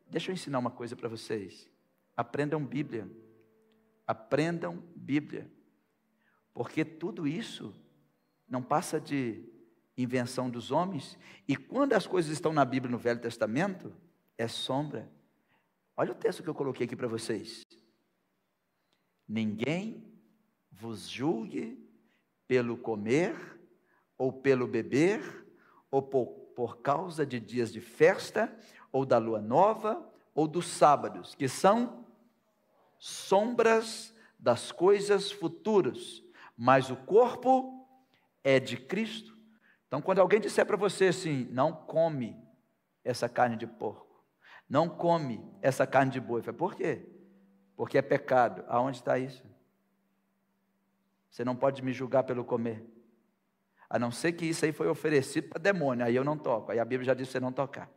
deixa 0.09 0.31
eu 0.31 0.33
ensinar 0.33 0.57
uma 0.57 0.71
coisa 0.71 0.95
para 0.95 1.07
vocês. 1.07 1.69
Aprendam 2.17 2.65
Bíblia. 2.65 3.07
Aprendam 4.07 4.83
Bíblia. 4.95 5.47
Porque 6.51 6.83
tudo 6.83 7.27
isso 7.27 7.71
não 8.49 8.63
passa 8.63 8.99
de 8.99 9.45
invenção 9.95 10.49
dos 10.49 10.71
homens. 10.71 11.19
E 11.47 11.55
quando 11.55 11.93
as 11.93 12.07
coisas 12.07 12.31
estão 12.31 12.51
na 12.51 12.65
Bíblia, 12.65 12.91
no 12.91 12.97
Velho 12.97 13.19
Testamento, 13.21 13.93
é 14.35 14.47
sombra 14.47 15.07
Olha 15.95 16.13
o 16.13 16.15
texto 16.15 16.41
que 16.41 16.49
eu 16.49 16.55
coloquei 16.55 16.87
aqui 16.87 16.95
para 16.95 17.07
vocês. 17.07 17.61
Ninguém 19.27 20.03
vos 20.71 21.07
julgue 21.07 21.90
pelo 22.51 22.75
comer, 22.75 23.33
ou 24.17 24.29
pelo 24.29 24.67
beber, 24.67 25.47
ou 25.89 26.01
por, 26.01 26.25
por 26.53 26.81
causa 26.81 27.25
de 27.25 27.39
dias 27.39 27.71
de 27.71 27.79
festa, 27.79 28.53
ou 28.91 29.05
da 29.05 29.17
lua 29.17 29.39
nova, 29.39 30.05
ou 30.35 30.49
dos 30.49 30.67
sábados, 30.67 31.33
que 31.33 31.47
são 31.47 32.05
sombras 32.99 34.13
das 34.37 34.69
coisas 34.69 35.31
futuras, 35.31 36.21
mas 36.57 36.89
o 36.89 36.97
corpo 36.97 37.87
é 38.43 38.59
de 38.59 38.75
Cristo. 38.75 39.33
Então, 39.87 40.01
quando 40.01 40.19
alguém 40.19 40.41
disser 40.41 40.65
para 40.65 40.75
você 40.75 41.05
assim, 41.07 41.47
não 41.51 41.71
come 41.71 42.37
essa 43.01 43.29
carne 43.29 43.55
de 43.55 43.65
porco, 43.65 44.25
não 44.67 44.89
come 44.89 45.41
essa 45.61 45.87
carne 45.87 46.11
de 46.11 46.19
boi. 46.19 46.41
Falei, 46.41 46.57
por 46.57 46.75
quê? 46.75 47.07
Porque 47.77 47.97
é 47.97 48.01
pecado. 48.01 48.65
Aonde 48.67 48.97
está 48.97 49.17
isso? 49.17 49.41
Você 51.31 51.45
não 51.45 51.55
pode 51.55 51.81
me 51.81 51.93
julgar 51.93 52.23
pelo 52.23 52.43
comer. 52.43 52.85
A 53.89 53.97
não 53.97 54.11
ser 54.11 54.33
que 54.33 54.45
isso 54.45 54.65
aí 54.65 54.73
foi 54.73 54.87
oferecido 54.87 55.47
para 55.47 55.59
demônio, 55.59 56.05
aí 56.05 56.15
eu 56.15 56.25
não 56.25 56.37
toco. 56.37 56.71
Aí 56.71 56.79
a 56.79 56.85
Bíblia 56.85 57.05
já 57.05 57.13
disse 57.13 57.31
você 57.31 57.39
não 57.39 57.53
tocar. 57.53 57.89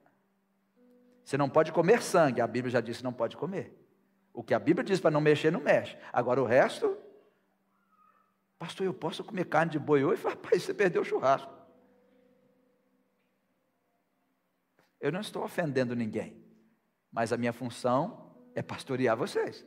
Você 1.25 1.37
não 1.37 1.51
pode 1.51 1.73
comer 1.73 2.01
sangue, 2.01 2.41
a 2.41 2.47
Bíblia 2.47 2.71
já 2.71 2.81
disse 2.81 3.03
não 3.03 3.13
pode 3.13 3.37
comer. 3.37 3.77
O 4.33 4.43
que 4.43 4.55
a 4.55 4.59
Bíblia 4.59 4.85
diz 4.85 5.01
para 5.01 5.11
não 5.11 5.21
mexer, 5.21 5.51
não 5.51 5.61
mexe. 5.61 5.97
Agora 6.13 6.41
o 6.41 6.47
resto, 6.47 6.97
pastor, 8.59 8.87
eu 8.87 8.95
posso 8.95 9.25
comer 9.25 9.47
carne 9.47 9.73
de 9.73 9.79
boi 9.79 10.05
hoje? 10.05 10.23
Rapaz, 10.27 10.63
você 10.63 10.73
perdeu 10.73 11.03
o 11.03 11.05
churrasco. 11.05 11.53
Eu 15.01 15.11
não 15.11 15.21
estou 15.21 15.43
ofendendo 15.43 15.97
ninguém. 15.97 16.41
Mas 17.11 17.33
a 17.33 17.37
minha 17.37 17.53
função 17.53 18.33
é 18.55 18.63
pastorear 18.63 19.17
vocês. 19.17 19.67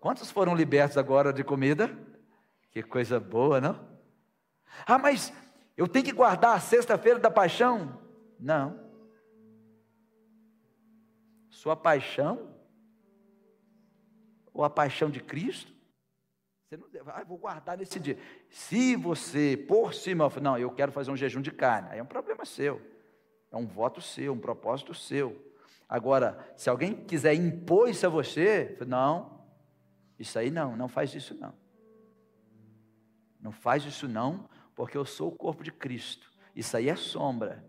Quantos 0.00 0.30
foram 0.30 0.54
libertos 0.54 0.96
agora 0.96 1.32
de 1.32 1.42
comida? 1.42 1.96
Que 2.70 2.82
coisa 2.82 3.18
boa, 3.18 3.60
não? 3.60 3.88
Ah, 4.86 4.98
mas 4.98 5.32
eu 5.76 5.88
tenho 5.88 6.04
que 6.04 6.12
guardar 6.12 6.56
a 6.56 6.60
sexta-feira 6.60 7.18
da 7.18 7.30
paixão? 7.30 8.00
Não. 8.38 8.88
Sua 11.50 11.74
paixão? 11.74 12.54
Ou 14.52 14.64
a 14.64 14.70
paixão 14.70 15.10
de 15.10 15.20
Cristo? 15.20 15.72
Você 16.68 16.76
não 16.76 16.88
deve, 16.90 17.10
ah, 17.10 17.24
vou 17.26 17.38
guardar 17.38 17.78
nesse 17.78 17.98
dia. 17.98 18.18
Se 18.50 18.94
você, 18.94 19.56
por 19.56 19.94
cima, 19.94 20.30
não, 20.40 20.58
eu 20.58 20.70
quero 20.70 20.92
fazer 20.92 21.10
um 21.10 21.16
jejum 21.16 21.40
de 21.40 21.50
carne, 21.50 21.88
aí 21.90 21.98
é 21.98 22.02
um 22.02 22.06
problema 22.06 22.44
seu. 22.44 22.80
É 23.50 23.56
um 23.56 23.66
voto 23.66 24.00
seu, 24.00 24.34
um 24.34 24.38
propósito 24.38 24.92
seu. 24.92 25.36
Agora, 25.88 26.52
se 26.56 26.68
alguém 26.68 26.94
quiser 26.94 27.34
impor 27.34 27.88
isso 27.88 28.06
a 28.06 28.10
você, 28.10 28.76
não, 28.86 29.37
isso 30.18 30.38
aí 30.38 30.50
não, 30.50 30.76
não 30.76 30.88
faz 30.88 31.14
isso 31.14 31.34
não. 31.34 31.54
Não 33.40 33.52
faz 33.52 33.84
isso 33.84 34.08
não, 34.08 34.48
porque 34.74 34.96
eu 34.96 35.04
sou 35.04 35.28
o 35.28 35.36
corpo 35.36 35.62
de 35.62 35.70
Cristo. 35.70 36.30
Isso 36.54 36.76
aí 36.76 36.88
é 36.88 36.96
sombra. 36.96 37.64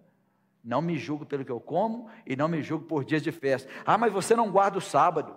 Não 0.64 0.82
me 0.82 0.98
julgo 0.98 1.26
pelo 1.26 1.46
que 1.46 1.52
eu 1.52 1.60
como 1.60 2.10
e 2.26 2.36
não 2.36 2.48
me 2.48 2.62
julgo 2.62 2.86
por 2.86 3.06
dias 3.06 3.22
de 3.22 3.32
festa. 3.32 3.72
Ah, 3.86 3.98
mas 3.98 4.12
você 4.12 4.36
não 4.36 4.52
guarda 4.52 4.78
o 4.78 4.82
sábado. 4.82 5.36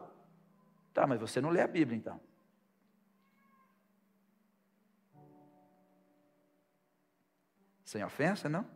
Tá, 0.92 1.06
mas 1.06 1.20
você 1.20 1.40
não 1.40 1.50
lê 1.50 1.60
a 1.60 1.66
Bíblia 1.66 1.96
então. 1.96 2.20
Sem 7.84 8.02
ofensa, 8.02 8.48
não? 8.48 8.66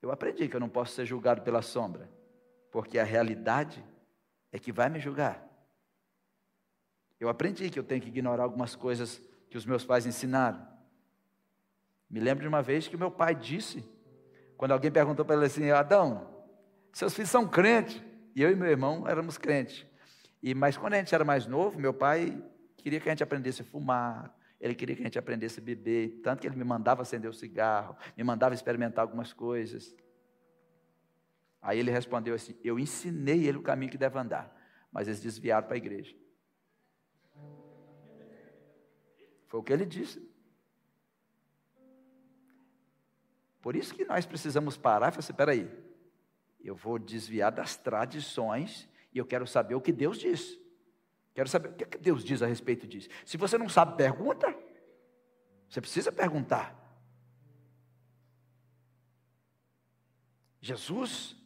Eu 0.00 0.10
aprendi 0.10 0.48
que 0.48 0.56
eu 0.56 0.60
não 0.60 0.68
posso 0.68 0.94
ser 0.94 1.04
julgado 1.04 1.42
pela 1.42 1.60
sombra, 1.60 2.10
porque 2.70 2.98
a 2.98 3.04
realidade 3.04 3.84
é 4.50 4.58
que 4.58 4.72
vai 4.72 4.88
me 4.88 4.98
julgar. 4.98 5.45
Eu 7.18 7.28
aprendi 7.28 7.70
que 7.70 7.78
eu 7.78 7.84
tenho 7.84 8.00
que 8.00 8.08
ignorar 8.08 8.44
algumas 8.44 8.74
coisas 8.74 9.20
que 9.48 9.56
os 9.56 9.64
meus 9.64 9.84
pais 9.84 10.06
ensinaram. 10.06 10.66
Me 12.08 12.20
lembro 12.20 12.42
de 12.42 12.48
uma 12.48 12.62
vez 12.62 12.86
que 12.86 12.96
meu 12.96 13.10
pai 13.10 13.34
disse, 13.34 13.84
quando 14.56 14.72
alguém 14.72 14.90
perguntou 14.90 15.24
para 15.24 15.36
ele 15.36 15.46
assim: 15.46 15.70
Adão, 15.70 16.28
seus 16.92 17.14
filhos 17.14 17.30
são 17.30 17.46
crentes. 17.48 18.02
E 18.34 18.42
eu 18.42 18.50
e 18.50 18.54
meu 18.54 18.68
irmão 18.68 19.08
éramos 19.08 19.38
crentes. 19.38 19.86
E, 20.42 20.54
mas 20.54 20.76
quando 20.76 20.92
a 20.94 20.98
gente 20.98 21.14
era 21.14 21.24
mais 21.24 21.46
novo, 21.46 21.80
meu 21.80 21.94
pai 21.94 22.42
queria 22.76 23.00
que 23.00 23.08
a 23.08 23.12
gente 23.12 23.22
aprendesse 23.22 23.62
a 23.62 23.64
fumar, 23.64 24.36
ele 24.60 24.74
queria 24.74 24.94
que 24.94 25.02
a 25.02 25.04
gente 25.04 25.18
aprendesse 25.18 25.58
a 25.58 25.62
beber, 25.62 26.20
tanto 26.22 26.40
que 26.40 26.46
ele 26.46 26.56
me 26.56 26.64
mandava 26.64 27.02
acender 27.02 27.30
o 27.30 27.34
cigarro, 27.34 27.96
me 28.16 28.22
mandava 28.22 28.54
experimentar 28.54 29.02
algumas 29.02 29.32
coisas. 29.32 29.96
Aí 31.62 31.78
ele 31.78 31.90
respondeu 31.90 32.34
assim: 32.34 32.54
Eu 32.62 32.78
ensinei 32.78 33.46
ele 33.46 33.58
o 33.58 33.62
caminho 33.62 33.90
que 33.90 33.98
deve 33.98 34.18
andar, 34.18 34.54
mas 34.92 35.08
eles 35.08 35.20
desviaram 35.20 35.66
para 35.66 35.76
a 35.76 35.78
igreja. 35.78 36.14
Foi 39.46 39.60
o 39.60 39.62
que 39.62 39.72
ele 39.72 39.86
disse. 39.86 40.20
Por 43.62 43.74
isso 43.74 43.94
que 43.94 44.04
nós 44.04 44.26
precisamos 44.26 44.76
parar 44.76 45.08
e 45.08 45.10
falar 45.10 45.20
assim: 45.20 45.32
peraí, 45.32 45.70
eu 46.62 46.74
vou 46.74 46.98
desviar 46.98 47.50
das 47.50 47.76
tradições 47.76 48.88
e 49.12 49.18
eu 49.18 49.26
quero 49.26 49.46
saber 49.46 49.74
o 49.74 49.80
que 49.80 49.92
Deus 49.92 50.18
diz. 50.18 50.58
Quero 51.34 51.48
saber 51.48 51.70
o 51.70 51.74
que, 51.74 51.84
é 51.84 51.98
Deus 51.98 52.24
diz 52.24 52.42
a 52.42 52.46
respeito 52.46 52.86
disso. 52.86 53.08
Se 53.24 53.36
você 53.36 53.58
não 53.58 53.68
sabe, 53.68 53.96
pergunta. 53.96 54.56
Você 55.68 55.80
precisa 55.80 56.12
perguntar. 56.12 56.74
Jesus, 60.60 61.36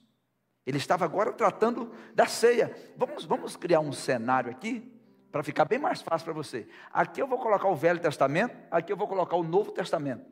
ele 0.65 0.79
estava 0.79 1.05
agora 1.05 1.33
tratando 1.33 1.93
da 2.15 2.27
ceia. 2.27 2.75
Vamos, 2.97 3.25
vamos 3.25 3.57
criar 3.57 3.81
um 3.81 3.93
cenário 3.93 4.51
aqui 4.51 5.00
para 5.31 5.43
ficar 5.43 5.65
bem 5.65 5.79
mais 5.79 6.03
fácil 6.03 6.25
para 6.25 6.35
você. 6.35 6.67
Aqui 6.93 7.23
eu 7.23 7.27
vou 7.27 7.39
colocar 7.39 7.69
o 7.69 7.77
Velho 7.77 8.01
Testamento, 8.01 8.57
aqui 8.71 8.93
eu 8.93 8.97
vou 8.97 9.07
colocar 9.07 9.37
o 9.37 9.43
Novo 9.43 9.71
Testamento. 9.73 10.25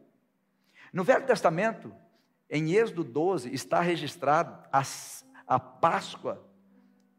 No 0.92 1.04
Velho 1.04 1.26
Testamento, 1.26 1.94
em 2.50 2.72
Êxodo 2.72 3.04
12, 3.04 3.52
está 3.52 3.80
registrado 3.80 4.58
a, 4.72 4.82
a 5.46 5.60
Páscoa 5.60 6.44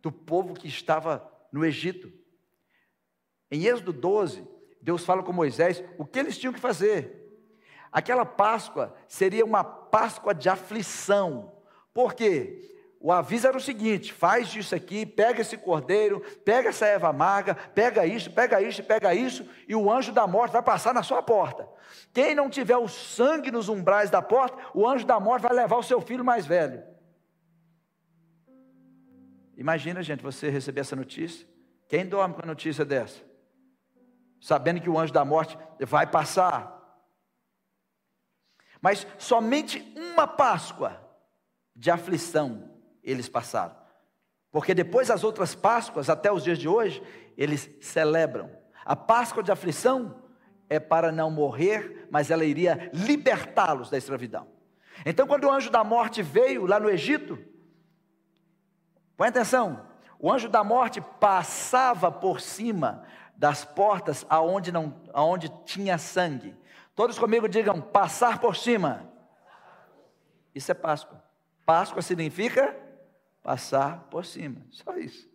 do 0.02 0.12
povo 0.12 0.54
que 0.54 0.68
estava 0.68 1.30
no 1.52 1.64
Egito. 1.64 2.12
Em 3.52 3.66
Êxodo 3.66 3.94
12, 3.94 4.48
Deus 4.82 5.06
fala 5.06 5.24
com 5.24 5.32
Moisés 5.32 5.84
o 5.98 6.06
que 6.06 6.20
eles 6.20 6.38
tinham 6.38 6.54
que 6.54 6.60
fazer. 6.60 7.16
Aquela 7.92 8.26
Páscoa 8.26 8.96
seria 9.08 9.46
uma 9.46 9.64
Páscoa 9.64 10.34
de 10.34 10.50
aflição. 10.50 11.54
Por 11.94 12.14
quê? 12.14 12.79
O 13.00 13.12
aviso 13.12 13.48
era 13.48 13.58
o 13.58 13.62
seguinte: 13.62 14.12
faz 14.12 14.54
isso 14.56 14.76
aqui, 14.76 15.06
pega 15.06 15.42
esse 15.42 15.58
cordeiro, 15.58 16.20
pega 16.44 16.70
essa 16.70 16.86
erva 16.86 17.10
amarga, 17.10 17.56
pega 17.56 18.06
isso, 18.06 18.32
pega 18.32 18.62
isso, 18.62 18.84
pega 18.84 19.14
isso, 19.16 19.48
e 19.68 19.76
o 19.76 19.92
anjo 19.92 20.12
da 20.12 20.28
morte 20.28 20.52
vai 20.52 20.62
passar 20.62 20.94
na 20.94 21.04
sua 21.04 21.24
porta. 21.24 21.68
Quem 22.14 22.36
não 22.36 22.50
tiver 22.50 22.78
o 22.78 22.88
sangue 22.88 23.52
nos 23.52 23.70
umbrais 23.70 24.10
da 24.10 24.22
porta, 24.22 24.58
o 24.74 24.88
anjo 24.88 25.06
da 25.06 25.20
morte 25.20 25.44
vai 25.44 25.54
levar 25.54 25.78
o 25.78 25.84
seu 25.84 26.02
filho 26.02 26.26
mais 26.26 26.46
velho. 26.46 26.84
Imagina, 29.56 30.02
gente, 30.02 30.24
você 30.24 30.50
receber 30.50 30.82
essa 30.82 30.96
notícia. 30.96 31.48
Quem 31.88 32.06
dorme 32.06 32.36
com 32.36 32.44
a 32.44 32.46
notícia 32.46 32.86
dessa? 32.86 33.30
sabendo 34.40 34.80
que 34.80 34.90
o 34.90 34.98
anjo 34.98 35.14
da 35.14 35.26
morte 35.26 35.58
vai 35.80 36.08
passar. 36.08 36.78
Mas 38.82 39.06
somente 39.18 39.94
uma 39.96 40.26
Páscoa 40.26 41.00
de 41.76 41.92
aflição 41.92 42.69
eles 43.04 43.30
passaram. 43.30 43.76
Porque 44.52 44.74
depois 44.74 45.12
as 45.12 45.24
outras 45.24 45.54
Páscoas, 45.54 46.10
até 46.10 46.32
os 46.32 46.44
dias 46.44 46.58
de 46.58 46.68
hoje, 46.68 47.02
eles 47.38 47.70
celebram. 47.82 48.50
A 48.84 48.96
Páscoa 48.96 49.44
de 49.44 49.52
aflição 49.52 50.24
é 50.70 50.80
para 50.80 51.12
não 51.12 51.30
morrer, 51.30 52.08
mas 52.12 52.32
ela 52.32 52.46
iria 52.46 52.90
libertá-los 52.94 53.90
da 53.90 53.98
escravidão. 53.98 54.48
Então, 55.06 55.28
quando 55.28 55.46
o 55.46 55.52
anjo 55.52 55.70
da 55.70 55.84
morte 55.84 56.22
veio 56.22 56.66
lá 56.66 56.80
no 56.80 56.90
Egito, 56.90 57.40
põe 59.16 59.30
atenção, 59.30 59.88
o 60.20 60.32
anjo 60.32 60.50
da 60.50 60.64
morte 60.64 61.02
passava 61.20 62.12
por 62.12 62.42
cima 62.42 63.06
das 63.36 63.64
portas 63.64 64.26
aonde 64.30 64.70
não 64.72 65.02
aonde 65.14 65.48
tinha 65.64 65.98
sangue. 65.98 66.58
Todos 66.94 67.18
comigo 67.18 67.48
digam 67.48 67.80
passar 67.80 68.40
por 68.40 68.58
cima. 68.58 69.10
Isso 70.54 70.70
é 70.70 70.74
Páscoa. 70.74 71.24
Páscoa 71.66 72.02
significa 72.02 72.76
passar 73.42 74.04
por 74.10 74.26
cima. 74.26 74.66
Só 74.72 74.96
isso. 74.98 75.30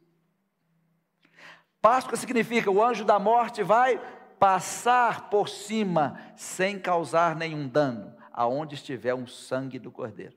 Páscoa 1.81 2.17
significa 2.17 2.71
o 2.71 2.83
anjo 2.83 3.05
da 3.05 3.19
morte 3.19 3.63
vai 3.63 3.99
passar 4.39 5.29
por 5.29 5.49
cima 5.49 6.19
sem 6.37 6.79
causar 6.79 7.37
nenhum 7.37 7.69
dano 7.69 8.17
aonde 8.33 8.75
estiver 8.75 9.15
um 9.15 9.27
sangue 9.27 9.79
do 9.79 9.93
cordeiro. 9.93 10.37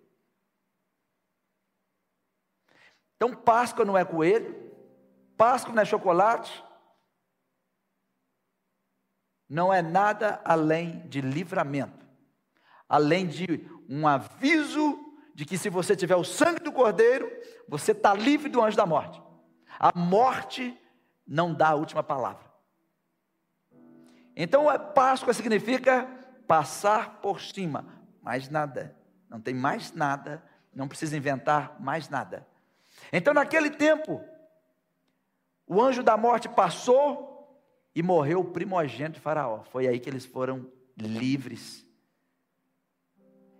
Então 3.15 3.35
Páscoa 3.35 3.83
não 3.83 3.97
é 3.97 4.05
coelho, 4.05 4.55
Páscoa 5.35 5.73
não 5.73 5.81
é 5.81 5.85
chocolate, 5.85 6.63
não 9.49 9.73
é 9.73 9.81
nada 9.81 10.41
além 10.43 11.07
de 11.07 11.21
livramento, 11.21 12.05
além 12.87 13.25
de 13.25 13.45
um 13.89 14.07
aviso 14.07 15.06
de 15.37 15.45
que 15.45 15.55
se 15.55 15.69
você 15.69 15.95
tiver 15.95 16.15
o 16.15 16.23
sangue 16.23 16.61
do 16.61 16.71
cordeiro, 16.71 17.31
você 17.67 17.91
está 17.91 18.11
livre 18.11 18.49
do 18.49 18.59
anjo 18.59 18.75
da 18.75 18.87
morte. 18.87 19.21
A 19.79 19.95
morte 19.95 20.75
não 21.27 21.53
dá 21.53 21.67
a 21.69 21.75
última 21.75 22.01
palavra. 22.01 22.51
Então 24.35 24.67
a 24.67 24.79
Páscoa 24.79 25.35
significa 25.35 26.07
passar 26.47 27.21
por 27.21 27.39
cima, 27.39 27.85
mais 28.19 28.49
nada, 28.49 28.97
não 29.29 29.39
tem 29.39 29.53
mais 29.53 29.91
nada, 29.91 30.43
não 30.73 30.87
precisa 30.87 31.15
inventar 31.15 31.79
mais 31.79 32.09
nada. 32.09 32.47
Então 33.13 33.31
naquele 33.31 33.69
tempo, 33.69 34.19
o 35.67 35.79
anjo 35.79 36.01
da 36.01 36.17
morte 36.17 36.49
passou 36.49 37.61
e 37.93 38.01
morreu 38.01 38.39
o 38.39 38.51
primogênito 38.51 39.17
de 39.17 39.21
Faraó. 39.21 39.61
Foi 39.65 39.85
aí 39.85 39.99
que 39.99 40.09
eles 40.09 40.25
foram 40.25 40.65
livres. 40.97 41.86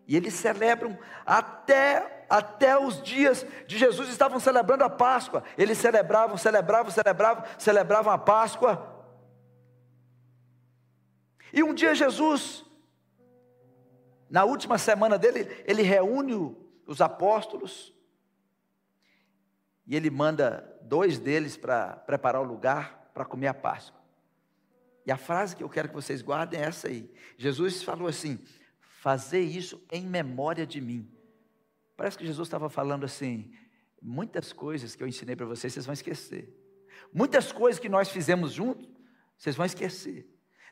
E 0.08 0.16
eles 0.16 0.34
celebram 0.34 0.98
até 1.26 2.16
até 2.30 2.78
os 2.78 3.02
dias 3.02 3.46
de 3.68 3.78
Jesus 3.78 4.10
estavam 4.10 4.40
celebrando 4.40 4.84
a 4.84 4.90
Páscoa. 4.90 5.44
Eles 5.58 5.78
celebravam, 5.78 6.38
celebravam, 6.38 6.92
celebravam, 6.92 7.44
celebravam 7.58 8.12
a 8.12 8.18
Páscoa. 8.18 9.06
E 11.54 11.64
um 11.64 11.74
dia 11.74 11.96
Jesus, 11.96 12.66
na 14.30 14.44
última 14.44 14.78
semana 14.78 15.18
dele, 15.18 15.64
ele 15.66 15.82
reúne 15.82 16.56
os 16.86 17.00
apóstolos 17.00 17.94
e 19.86 19.96
ele 19.96 20.10
manda 20.10 20.78
dois 20.82 21.18
deles 21.18 21.56
para 21.56 21.96
preparar 21.96 22.42
o 22.42 22.46
lugar 22.46 23.10
para 23.14 23.26
comer 23.26 23.48
a 23.48 23.54
Páscoa. 23.54 23.98
E 25.06 25.12
a 25.12 25.18
frase 25.18 25.56
que 25.56 25.64
eu 25.64 25.70
quero 25.70 25.88
que 25.88 25.96
vocês 25.96 26.22
guardem 26.22 26.60
é 26.60 26.66
essa 26.66 26.90
aí. 26.90 27.10
Jesus 27.38 27.82
falou 27.82 28.10
assim: 28.10 28.44
fazer 28.98 29.42
isso 29.42 29.82
em 29.92 30.06
memória 30.06 30.66
de 30.66 30.82
mim. 30.82 31.08
Parece 31.96 32.18
que 32.18 32.26
Jesus 32.26 32.48
estava 32.48 32.70
falando 32.70 33.06
assim: 33.06 33.52
muitas 34.02 34.52
coisas 34.52 34.96
que 34.96 35.04
eu 35.04 35.08
ensinei 35.08 35.36
para 35.36 35.46
vocês, 35.46 35.74
vocês 35.74 35.86
vão 35.86 35.94
esquecer. 35.94 36.54
Muitas 37.14 37.52
coisas 37.52 37.80
que 37.80 37.88
nós 37.88 38.10
fizemos 38.10 38.52
juntos, 38.52 38.90
vocês 39.38 39.56
vão 39.56 39.66
esquecer. 39.66 40.28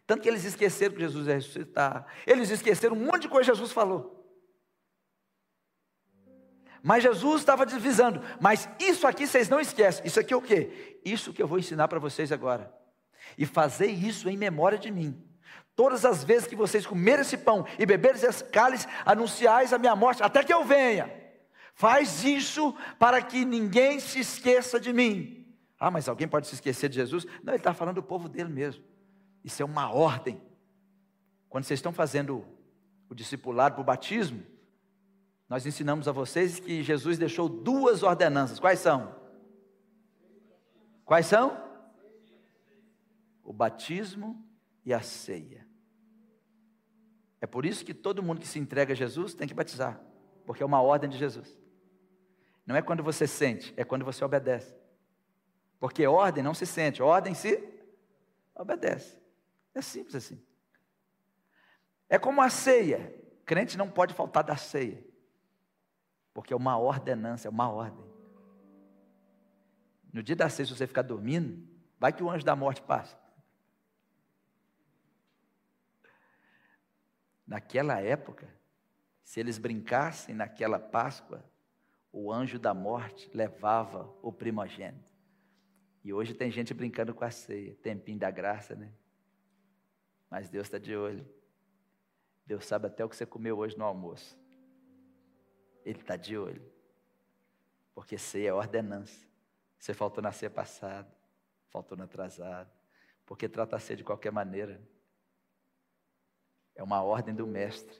Tanto 0.07 0.23
que 0.23 0.29
eles 0.29 0.43
esqueceram 0.43 0.93
que 0.93 1.01
Jesus 1.01 1.27
ia 1.27 1.35
ressuscitar. 1.35 2.05
Eles 2.27 2.49
esqueceram 2.49 2.95
um 2.95 3.05
monte 3.05 3.23
de 3.23 3.29
coisa 3.29 3.51
que 3.51 3.57
Jesus 3.57 3.71
falou. 3.71 4.23
Mas 6.83 7.01
Jesus 7.01 7.41
estava 7.41 7.65
divisando. 7.65 8.21
Mas 8.39 8.69
isso 8.79 9.07
aqui 9.07 9.25
vocês 9.25 9.49
não 9.49 9.59
esquecem. 9.59 10.05
Isso 10.05 10.19
aqui 10.19 10.33
é 10.33 10.37
o 10.37 10.41
quê? 10.41 10.99
Isso 11.03 11.33
que 11.33 11.41
eu 11.41 11.47
vou 11.47 11.57
ensinar 11.57 11.87
para 11.87 11.99
vocês 11.99 12.31
agora. 12.31 12.71
E 13.37 13.45
fazer 13.45 13.87
isso 13.87 14.29
em 14.29 14.37
memória 14.37 14.77
de 14.77 14.91
mim. 14.91 15.19
Todas 15.75 16.05
as 16.05 16.23
vezes 16.23 16.47
que 16.47 16.55
vocês 16.55 16.85
comerem 16.85 17.21
esse 17.21 17.37
pão 17.37 17.65
e 17.77 17.85
beberem 17.85 18.21
esse 18.21 18.43
cálice, 18.45 18.87
anunciais 19.05 19.73
a 19.73 19.77
minha 19.77 19.95
morte, 19.95 20.23
até 20.23 20.43
que 20.43 20.53
eu 20.53 20.63
venha. 20.63 21.11
Faz 21.73 22.23
isso 22.23 22.73
para 22.97 23.21
que 23.21 23.43
ninguém 23.43 23.99
se 23.99 24.19
esqueça 24.19 24.79
de 24.79 24.93
mim. 24.93 25.45
Ah, 25.77 25.91
mas 25.91 26.07
alguém 26.07 26.27
pode 26.27 26.47
se 26.47 26.55
esquecer 26.55 26.87
de 26.89 26.95
Jesus? 26.95 27.25
Não, 27.43 27.53
ele 27.53 27.57
está 27.57 27.73
falando 27.73 27.95
do 27.95 28.03
povo 28.03 28.29
dele 28.29 28.49
mesmo. 28.49 28.83
Isso 29.43 29.61
é 29.61 29.65
uma 29.65 29.91
ordem. 29.91 30.41
Quando 31.49 31.65
vocês 31.65 31.77
estão 31.77 31.91
fazendo 31.91 32.45
o 33.09 33.13
discipulado 33.13 33.75
para 33.75 33.81
o 33.81 33.85
batismo, 33.85 34.43
nós 35.47 35.65
ensinamos 35.65 36.07
a 36.07 36.11
vocês 36.11 36.59
que 36.59 36.81
Jesus 36.81 37.17
deixou 37.17 37.47
duas 37.47 38.01
ordenanças. 38.01 38.59
Quais 38.59 38.79
são? 38.79 39.13
Quais 41.03 41.27
são? 41.27 41.61
O 43.43 43.53
batismo 43.53 44.43
e 44.85 44.93
a 44.93 45.01
ceia. 45.01 45.67
É 47.41 47.47
por 47.47 47.65
isso 47.65 47.83
que 47.83 47.93
todo 47.93 48.23
mundo 48.23 48.39
que 48.39 48.47
se 48.47 48.59
entrega 48.59 48.93
a 48.93 48.95
Jesus 48.95 49.33
tem 49.33 49.47
que 49.47 49.53
batizar, 49.53 50.01
porque 50.45 50.63
é 50.63 50.65
uma 50.65 50.81
ordem 50.81 51.09
de 51.09 51.17
Jesus. 51.17 51.59
Não 52.65 52.75
é 52.75 52.81
quando 52.81 53.03
você 53.03 53.27
sente, 53.27 53.73
é 53.77 53.83
quando 53.83 54.05
você 54.05 54.23
obedece. 54.23 54.75
Porque 55.79 56.05
ordem 56.07 56.43
não 56.43 56.53
se 56.53 56.65
sente, 56.65 57.01
ordem 57.03 57.33
se 57.33 57.63
obedece. 58.55 59.17
É 59.73 59.81
simples 59.81 60.15
assim. 60.15 60.41
É 62.09 62.17
como 62.17 62.41
a 62.41 62.49
ceia. 62.49 63.13
Crente 63.45 63.77
não 63.77 63.89
pode 63.89 64.13
faltar 64.13 64.43
da 64.43 64.55
ceia. 64.55 65.05
Porque 66.33 66.53
é 66.53 66.55
uma 66.55 66.77
ordenança, 66.77 67.47
é 67.47 67.51
uma 67.51 67.69
ordem. 67.69 68.03
No 70.11 70.23
dia 70.23 70.35
da 70.35 70.49
ceia, 70.49 70.65
se 70.65 70.75
você 70.75 70.87
ficar 70.87 71.01
dormindo, 71.01 71.67
vai 71.99 72.11
que 72.11 72.23
o 72.23 72.29
anjo 72.29 72.45
da 72.45 72.55
morte 72.55 72.81
passa. 72.81 73.17
Naquela 77.45 77.99
época, 78.01 78.47
se 79.23 79.39
eles 79.39 79.57
brincassem 79.57 80.33
naquela 80.33 80.79
Páscoa, 80.79 81.43
o 82.11 82.31
anjo 82.31 82.57
da 82.57 82.73
morte 82.73 83.29
levava 83.33 84.13
o 84.21 84.31
primogênito. 84.31 85.13
E 86.03 86.13
hoje 86.13 86.33
tem 86.33 86.51
gente 86.51 86.73
brincando 86.73 87.13
com 87.13 87.25
a 87.25 87.31
ceia, 87.31 87.75
tempinho 87.75 88.19
da 88.19 88.29
graça, 88.29 88.75
né? 88.75 88.93
Mas 90.29 90.49
Deus 90.49 90.67
está 90.67 90.77
de 90.77 90.95
olho. 90.95 91.27
Deus 92.45 92.65
sabe 92.65 92.87
até 92.87 93.03
o 93.03 93.09
que 93.09 93.15
você 93.15 93.25
comeu 93.25 93.57
hoje 93.57 93.77
no 93.77 93.83
almoço. 93.83 94.39
Ele 95.83 95.99
está 95.99 96.15
de 96.15 96.37
olho. 96.37 96.61
Porque 97.93 98.17
ceia 98.17 98.49
é 98.49 98.53
ordenança. 98.53 99.27
Você 99.79 99.93
faltou 99.93 100.23
na 100.23 100.31
ceia 100.31 100.49
passada, 100.49 101.11
faltou 101.69 101.97
na 101.97 102.03
atrasada. 102.03 102.71
Porque 103.25 103.49
trata 103.49 103.75
a 103.75 103.79
ceia 103.79 103.97
de 103.97 104.03
qualquer 104.03 104.31
maneira. 104.31 104.79
É 106.75 106.83
uma 106.83 107.01
ordem 107.01 107.33
do 107.33 107.47
mestre. 107.47 107.97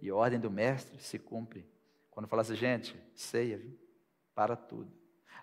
E 0.00 0.08
a 0.08 0.14
ordem 0.14 0.40
do 0.40 0.50
mestre 0.50 0.98
se 1.02 1.18
cumpre. 1.18 1.68
Quando 2.10 2.26
fala 2.26 2.42
assim, 2.42 2.56
gente, 2.56 3.00
ceia, 3.14 3.58
viu? 3.58 3.78
para 4.38 4.54
tudo. 4.54 4.96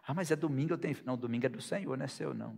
Ah, 0.07 0.13
mas 0.13 0.31
é 0.31 0.37
domingo, 0.37 0.71
eu 0.71 0.77
tenho. 0.77 0.95
Não, 1.03 1.17
domingo 1.17 1.45
é 1.45 1.49
do 1.49 1.61
Senhor, 1.61 1.97
não 1.97 2.05
é 2.05 2.07
seu, 2.07 2.33
não. 2.33 2.57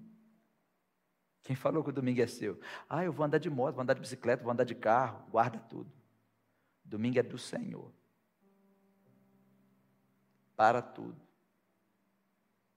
Quem 1.42 1.56
falou 1.56 1.84
que 1.84 1.90
o 1.90 1.94
domingo 1.94 2.22
é 2.22 2.28
seu? 2.28 2.60
Ah, 2.88 3.04
eu 3.04 3.12
vou 3.12 3.26
andar 3.26 3.40
de 3.40 3.50
moto, 3.50 3.74
vou 3.74 3.82
andar 3.82 3.96
de 3.96 4.02
bicicleta, 4.02 4.44
vou 4.44 4.52
andar 4.52 4.64
de 4.64 4.76
carro, 4.76 5.28
guarda 5.32 5.58
tudo. 5.58 5.92
Domingo 6.84 7.18
é 7.18 7.24
do 7.24 7.40
Senhor. 7.40 7.92
Para 10.56 10.80
tudo. 10.80 11.20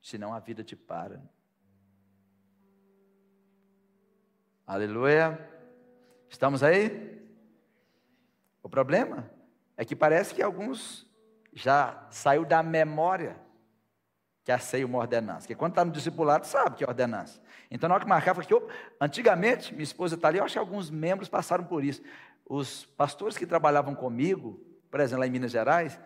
Senão 0.01 0.33
a 0.33 0.39
vida 0.39 0.65
te 0.65 0.75
para. 0.75 1.23
Aleluia. 4.67 5.39
Estamos 6.31 6.63
aí? 6.63 7.10
O 8.63 8.69
problema 8.69 9.31
é 9.77 9.85
que 9.85 9.97
parece 9.97 10.35
que 10.35 10.43
alguns 10.43 11.07
já 11.53 12.07
saiu 12.11 12.45
da 12.45 12.63
memória 12.63 13.37
que 14.45 14.53
a 14.53 14.59
ceia 14.59 14.83
é 14.83 14.87
uma 14.87 14.99
ordenança. 14.99 15.41
Porque 15.41 15.55
quando 15.55 15.73
está 15.73 15.85
no 15.85 15.93
discipulado, 15.93 16.47
sabe 16.47 16.77
que 16.77 16.85
é 16.85 16.87
ordenança. 16.87 17.41
Então, 17.71 17.89
na 17.89 17.95
hora 17.95 18.05
que 18.05 18.09
marcava, 18.09 18.43
que 18.43 18.53
eu, 18.53 18.69
antigamente, 19.01 19.73
minha 19.73 19.85
esposa 19.85 20.15
está 20.15 20.29
ali, 20.29 20.39
eu 20.39 20.45
acho 20.45 20.55
que 20.55 20.59
alguns 20.59 20.91
membros 20.91 21.29
passaram 21.29 21.65
por 21.65 21.85
isso. 21.85 22.03
Os 22.45 22.85
pastores 22.85 23.37
que 23.37 23.47
trabalhavam 23.47 23.95
comigo, 23.95 24.61
por 24.91 25.01
exemplo, 25.01 25.21
lá 25.21 25.27
em 25.27 25.31
Minas 25.31 25.53
Gerais, 25.53 26.01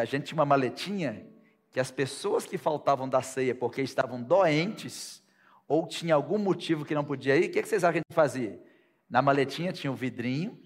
a 0.00 0.04
gente 0.04 0.24
tinha 0.24 0.38
uma 0.38 0.46
maletinha 0.46 1.26
que 1.70 1.80
as 1.80 1.90
pessoas 1.90 2.46
que 2.46 2.56
faltavam 2.56 3.08
da 3.08 3.20
ceia 3.20 3.54
porque 3.54 3.82
estavam 3.82 4.22
doentes, 4.22 5.22
ou 5.66 5.86
tinha 5.86 6.14
algum 6.14 6.38
motivo 6.38 6.84
que 6.84 6.94
não 6.94 7.04
podia 7.04 7.36
ir, 7.36 7.48
o 7.48 7.52
que, 7.52 7.62
que 7.62 7.68
vocês 7.68 7.82
acham 7.82 7.94
que 7.94 7.98
a 7.98 8.02
gente 8.08 8.14
fazia? 8.14 8.62
Na 9.10 9.20
maletinha 9.20 9.72
tinha 9.72 9.90
o 9.90 9.94
vidrinho, 9.94 10.58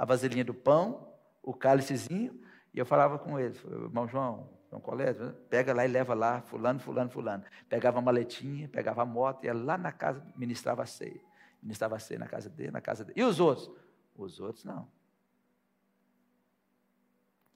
a 0.00 0.04
vasilhinha 0.06 0.42
do 0.42 0.54
pão, 0.54 1.12
o 1.42 1.52
cálicezinho, 1.52 2.40
e 2.72 2.78
eu 2.78 2.86
falava 2.86 3.18
com 3.18 3.38
ele, 3.38 3.54
irmão 3.70 4.08
João, 4.08 4.48
João 4.70 4.80
Colégio, 4.80 5.34
pega 5.50 5.74
lá 5.74 5.84
e 5.84 5.88
leva 5.88 6.14
lá, 6.14 6.40
fulano, 6.40 6.80
fulano, 6.80 7.10
fulano. 7.10 7.44
Pegava 7.68 7.98
a 7.98 8.00
maletinha, 8.00 8.66
pegava 8.66 9.02
a 9.02 9.04
moto, 9.04 9.44
ia 9.44 9.52
lá 9.52 9.76
na 9.76 9.92
casa, 9.92 10.24
ministrava 10.34 10.84
a 10.84 10.86
ceia. 10.86 11.20
Ministrava 11.62 11.96
a 11.96 11.98
ceia 11.98 12.18
na 12.18 12.26
casa 12.26 12.48
dele, 12.48 12.70
na 12.70 12.80
casa 12.80 13.04
dele. 13.04 13.20
E 13.20 13.22
os 13.22 13.40
outros? 13.40 13.70
Os 14.16 14.40
outros 14.40 14.64
não. 14.64 14.88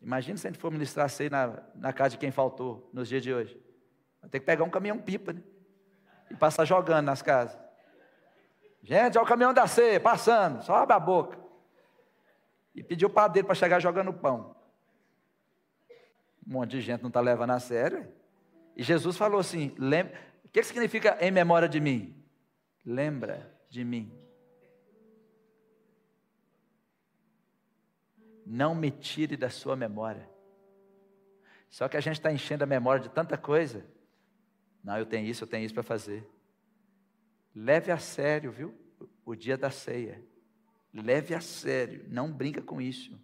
Imagina 0.03 0.37
se 0.37 0.47
a 0.47 0.51
gente 0.51 0.61
for 0.61 0.71
ministrar 0.71 1.07
a 1.07 1.09
ceia 1.09 1.31
na, 1.31 1.63
na 1.75 1.93
casa 1.95 2.11
de 2.11 2.19
quem 2.19 2.31
faltou 2.31 2.91
nos 2.93 3.09
dias 3.09 3.23
de 3.23 3.33
hoje. 3.33 3.59
Vai 4.21 4.29
ter 4.29 4.41
que 4.41 4.45
pegar 4.45 4.65
um 4.65 4.71
caminhão 4.71 4.99
pipa, 4.99 5.33
né? 5.33 5.43
E 6.31 6.37
passar 6.37 6.67
jogando 6.67 7.07
nas 7.07 7.23
casas. 7.23 7.59
Gente, 8.83 9.17
olha 9.17 9.25
o 9.25 9.29
caminhão 9.29 9.55
da 9.55 9.67
ceia, 9.67 9.99
passando, 9.99 10.63
só 10.63 10.75
abre 10.75 10.95
a 10.95 11.01
boca. 11.01 11.44
E 12.75 12.83
pediu 12.83 13.09
o 13.09 13.13
padeiro 13.13 13.47
para 13.47 13.55
chegar 13.55 13.81
jogando 13.81 14.13
pão. 14.13 14.57
Um 16.47 16.53
monte 16.53 16.73
de 16.73 16.81
gente 16.81 17.01
não 17.01 17.09
está 17.09 17.21
levando 17.21 17.51
a 17.51 17.61
sério. 17.61 18.07
E 18.77 18.83
Jesus 18.83 19.17
falou 19.17 19.41
assim: 19.41 19.75
lembra, 19.79 20.15
o 20.45 20.49
que 20.49 20.63
significa 20.63 21.17
em 21.21 21.31
memória 21.31 21.69
de 21.69 21.81
mim? 21.81 22.23
Lembra 22.85 23.55
de 23.71 23.85
mim. 23.85 24.13
Não 28.45 28.75
me 28.75 28.91
tire 28.91 29.37
da 29.37 29.49
sua 29.49 29.75
memória. 29.75 30.29
Só 31.71 31.89
que 31.89 31.97
a 31.97 32.01
gente 32.01 32.17
está 32.17 32.31
enchendo 32.31 32.63
a 32.63 32.67
memória 32.67 33.03
de 33.03 33.09
tanta 33.09 33.39
coisa. 33.39 33.85
Não, 34.83 34.99
eu 34.99 35.07
tenho 35.07 35.27
isso, 35.27 35.45
eu 35.45 35.49
tenho 35.49 35.65
isso 35.65 35.73
para 35.73 35.83
fazer. 35.83 36.29
Leve 37.55 37.91
a 37.91 37.99
sério, 37.99 38.53
viu? 38.53 38.75
O 39.25 39.35
dia 39.35 39.57
da 39.57 39.71
ceia. 39.71 40.23
Leve 40.95 41.35
a 41.35 41.41
sério, 41.41 42.05
não 42.09 42.31
brinca 42.31 42.63
com 42.63 42.81
isso. 42.81 43.19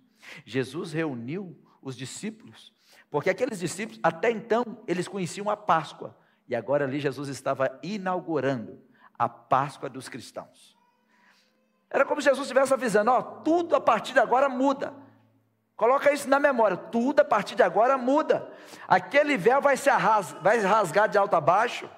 Jesus 0.44 0.92
reuniu 0.92 1.56
os 1.80 1.96
discípulos, 1.96 2.72
porque 3.08 3.30
aqueles 3.30 3.60
discípulos, 3.60 4.00
até 4.02 4.30
então, 4.30 4.82
eles 4.86 5.06
conheciam 5.08 5.48
a 5.48 5.56
Páscoa, 5.56 6.16
e 6.48 6.54
agora 6.54 6.84
ali 6.84 6.98
Jesus 6.98 7.28
estava 7.28 7.78
inaugurando 7.82 8.82
a 9.18 9.28
Páscoa 9.28 9.88
dos 9.88 10.08
cristãos. 10.08 10.76
Era 11.88 12.04
como 12.04 12.20
se 12.20 12.28
Jesus 12.28 12.46
estivesse 12.46 12.74
avisando: 12.74 13.10
ó, 13.10 13.22
tudo 13.22 13.76
a 13.76 13.80
partir 13.80 14.12
de 14.12 14.18
agora 14.18 14.48
muda. 14.48 14.94
Coloca 15.76 16.12
isso 16.12 16.28
na 16.28 16.38
memória, 16.38 16.76
tudo 16.76 17.20
a 17.20 17.24
partir 17.24 17.54
de 17.54 17.62
agora 17.62 17.96
muda. 17.96 18.52
Aquele 18.86 19.36
véu 19.36 19.62
vai 19.62 19.76
se 19.76 19.88
rasgar, 19.88 20.42
vai 20.42 20.58
rasgar 20.58 21.08
de 21.08 21.16
alto 21.16 21.34
a 21.34 21.40
baixo. 21.40 21.88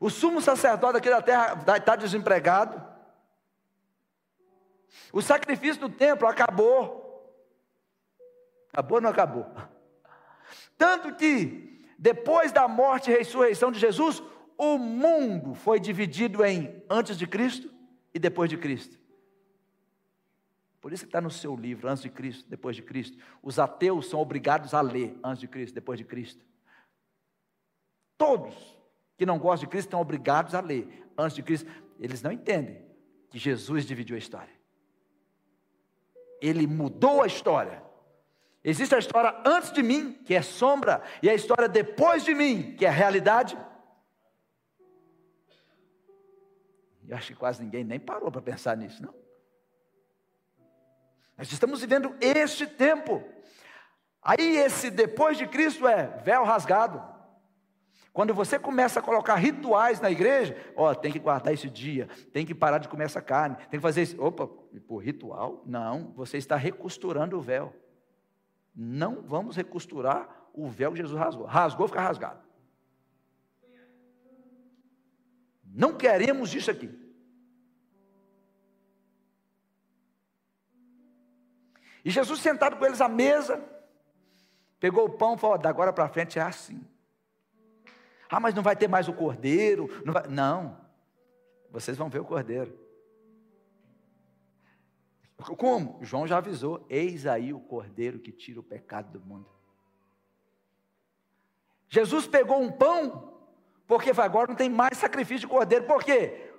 O 0.00 0.08
sumo 0.08 0.40
sacerdote 0.40 0.96
aqui 0.96 1.10
da 1.10 1.20
terra 1.20 1.62
está 1.76 1.94
desempregado. 1.94 2.82
O 5.12 5.20
sacrifício 5.20 5.82
do 5.82 5.90
templo 5.90 6.26
acabou. 6.26 6.98
Acabou 8.72 8.96
ou 8.96 9.02
não 9.02 9.10
acabou? 9.10 9.46
Tanto 10.78 11.14
que, 11.14 11.84
depois 11.98 12.50
da 12.50 12.66
morte 12.66 13.10
e 13.10 13.14
ressurreição 13.14 13.70
de 13.70 13.78
Jesus, 13.78 14.22
o 14.56 14.78
mundo 14.78 15.54
foi 15.54 15.78
dividido 15.78 16.42
em 16.42 16.82
antes 16.88 17.18
de 17.18 17.26
Cristo 17.26 17.70
e 18.14 18.18
depois 18.18 18.48
de 18.48 18.56
Cristo. 18.56 18.98
Por 20.80 20.94
isso 20.94 21.04
que 21.04 21.08
está 21.08 21.20
no 21.20 21.30
seu 21.30 21.54
livro, 21.54 21.86
antes 21.86 22.02
de 22.02 22.08
Cristo, 22.08 22.48
depois 22.48 22.74
de 22.74 22.80
Cristo. 22.80 23.18
Os 23.42 23.58
ateus 23.58 24.08
são 24.08 24.18
obrigados 24.18 24.72
a 24.72 24.80
ler 24.80 25.18
antes 25.22 25.40
de 25.40 25.48
Cristo, 25.48 25.74
depois 25.74 25.98
de 25.98 26.06
Cristo. 26.06 26.42
Todos 28.16 28.79
que 29.20 29.26
não 29.26 29.38
gostam 29.38 29.66
de 29.66 29.70
Cristo 29.70 29.88
estão 29.88 30.00
obrigados 30.00 30.54
a 30.54 30.62
ler 30.62 31.06
antes 31.18 31.36
de 31.36 31.42
Cristo. 31.42 31.70
Eles 31.98 32.22
não 32.22 32.32
entendem 32.32 32.82
que 33.28 33.38
Jesus 33.38 33.84
dividiu 33.84 34.16
a 34.16 34.18
história. 34.18 34.54
Ele 36.40 36.66
mudou 36.66 37.20
a 37.20 37.26
história. 37.26 37.82
Existe 38.64 38.94
a 38.94 38.98
história 38.98 39.38
antes 39.44 39.72
de 39.72 39.82
mim, 39.82 40.14
que 40.24 40.34
é 40.34 40.40
sombra, 40.40 41.02
e 41.22 41.28
a 41.28 41.34
história 41.34 41.68
depois 41.68 42.24
de 42.24 42.34
mim, 42.34 42.74
que 42.78 42.86
é 42.86 42.88
realidade. 42.88 43.58
Eu 47.06 47.14
acho 47.14 47.26
que 47.26 47.38
quase 47.38 47.62
ninguém 47.62 47.84
nem 47.84 48.00
parou 48.00 48.32
para 48.32 48.40
pensar 48.40 48.74
nisso, 48.74 49.02
não. 49.02 49.14
Nós 51.36 51.52
estamos 51.52 51.82
vivendo 51.82 52.16
este 52.22 52.66
tempo. 52.66 53.22
Aí 54.22 54.56
esse 54.56 54.90
depois 54.90 55.36
de 55.36 55.46
Cristo 55.46 55.86
é 55.86 56.06
véu 56.24 56.42
rasgado. 56.42 57.19
Quando 58.20 58.34
você 58.34 58.58
começa 58.58 59.00
a 59.00 59.02
colocar 59.02 59.34
rituais 59.36 59.98
na 59.98 60.10
igreja, 60.10 60.54
ó, 60.76 60.94
tem 60.94 61.10
que 61.10 61.18
guardar 61.18 61.54
esse 61.54 61.70
dia, 61.70 62.06
tem 62.34 62.44
que 62.44 62.54
parar 62.54 62.76
de 62.76 62.86
comer 62.86 63.04
essa 63.04 63.22
carne, 63.22 63.56
tem 63.56 63.80
que 63.80 63.80
fazer 63.80 64.02
isso. 64.02 64.22
Opa, 64.22 64.46
por 64.86 64.98
ritual? 64.98 65.62
Não, 65.64 66.12
você 66.12 66.36
está 66.36 66.54
recosturando 66.54 67.38
o 67.38 67.40
véu. 67.40 67.74
Não 68.76 69.22
vamos 69.22 69.56
recosturar 69.56 70.50
o 70.52 70.68
véu 70.68 70.92
que 70.92 70.98
Jesus 70.98 71.18
rasgou. 71.18 71.46
Rasgou, 71.46 71.88
fica 71.88 72.02
rasgado. 72.02 72.42
Não 75.64 75.96
queremos 75.96 76.54
isso 76.54 76.70
aqui. 76.70 76.94
E 82.04 82.10
Jesus 82.10 82.38
sentado 82.40 82.76
com 82.76 82.84
eles 82.84 83.00
à 83.00 83.08
mesa, 83.08 83.64
pegou 84.78 85.06
o 85.06 85.10
pão 85.10 85.36
e 85.36 85.38
falou: 85.38 85.56
da 85.56 85.70
agora 85.70 85.90
para 85.90 86.06
frente 86.06 86.38
é 86.38 86.42
assim. 86.42 86.86
Ah, 88.30 88.38
mas 88.38 88.54
não 88.54 88.62
vai 88.62 88.76
ter 88.76 88.86
mais 88.86 89.08
o 89.08 89.12
cordeiro? 89.12 89.88
Não, 90.04 90.12
vai... 90.12 90.28
não, 90.28 90.78
vocês 91.70 91.96
vão 91.96 92.08
ver 92.08 92.20
o 92.20 92.24
cordeiro. 92.24 92.78
Como? 95.56 95.98
João 96.02 96.26
já 96.26 96.38
avisou: 96.38 96.86
eis 96.88 97.26
aí 97.26 97.52
o 97.52 97.60
cordeiro 97.60 98.18
que 98.18 98.30
tira 98.30 98.60
o 98.60 98.62
pecado 98.62 99.18
do 99.18 99.26
mundo. 99.26 99.48
Jesus 101.88 102.26
pegou 102.26 102.60
um 102.60 102.70
pão, 102.70 103.34
porque 103.86 104.10
agora 104.10 104.48
não 104.48 104.54
tem 104.54 104.70
mais 104.70 104.96
sacrifício 104.98 105.40
de 105.40 105.48
cordeiro. 105.48 105.84
Por 105.86 106.04
quê? 106.04 106.52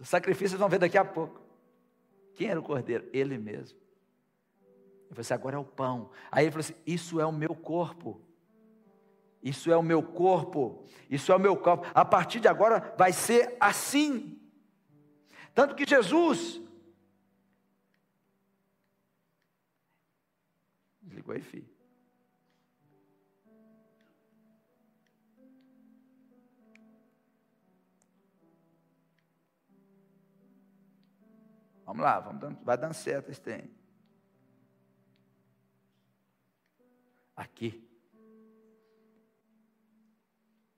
Os 0.00 0.08
sacrifícios 0.08 0.52
vocês 0.52 0.60
vão 0.60 0.68
ver 0.68 0.80
daqui 0.80 0.98
a 0.98 1.04
pouco. 1.04 1.40
Quem 2.34 2.48
era 2.48 2.58
o 2.58 2.62
cordeiro? 2.64 3.08
Ele 3.12 3.38
mesmo. 3.38 3.78
Ele 3.78 5.10
falou 5.10 5.20
assim: 5.20 5.34
agora 5.34 5.56
é 5.56 5.58
o 5.58 5.64
pão. 5.64 6.10
Aí 6.32 6.44
ele 6.44 6.50
falou 6.50 6.64
assim: 6.64 6.74
Isso 6.84 7.20
é 7.20 7.26
o 7.26 7.30
meu 7.30 7.54
corpo. 7.54 8.20
Isso 9.42 9.72
é 9.72 9.76
o 9.76 9.82
meu 9.82 10.02
corpo. 10.02 10.84
Isso 11.10 11.32
é 11.32 11.36
o 11.36 11.40
meu 11.40 11.56
corpo. 11.56 11.86
A 11.92 12.04
partir 12.04 12.38
de 12.38 12.46
agora 12.46 12.94
vai 12.96 13.12
ser 13.12 13.56
assim. 13.58 14.40
Tanto 15.54 15.74
que 15.74 15.84
Jesus. 15.84 16.60
Desligou 21.02 21.34
aí, 21.34 21.42
filho. 21.42 21.72
Vamos 31.84 32.04
lá, 32.04 32.20
vamos 32.20 32.56
vai 32.64 32.78
dando 32.78 32.94
certo 32.94 33.30
esse 33.30 33.40
tempo. 33.40 33.81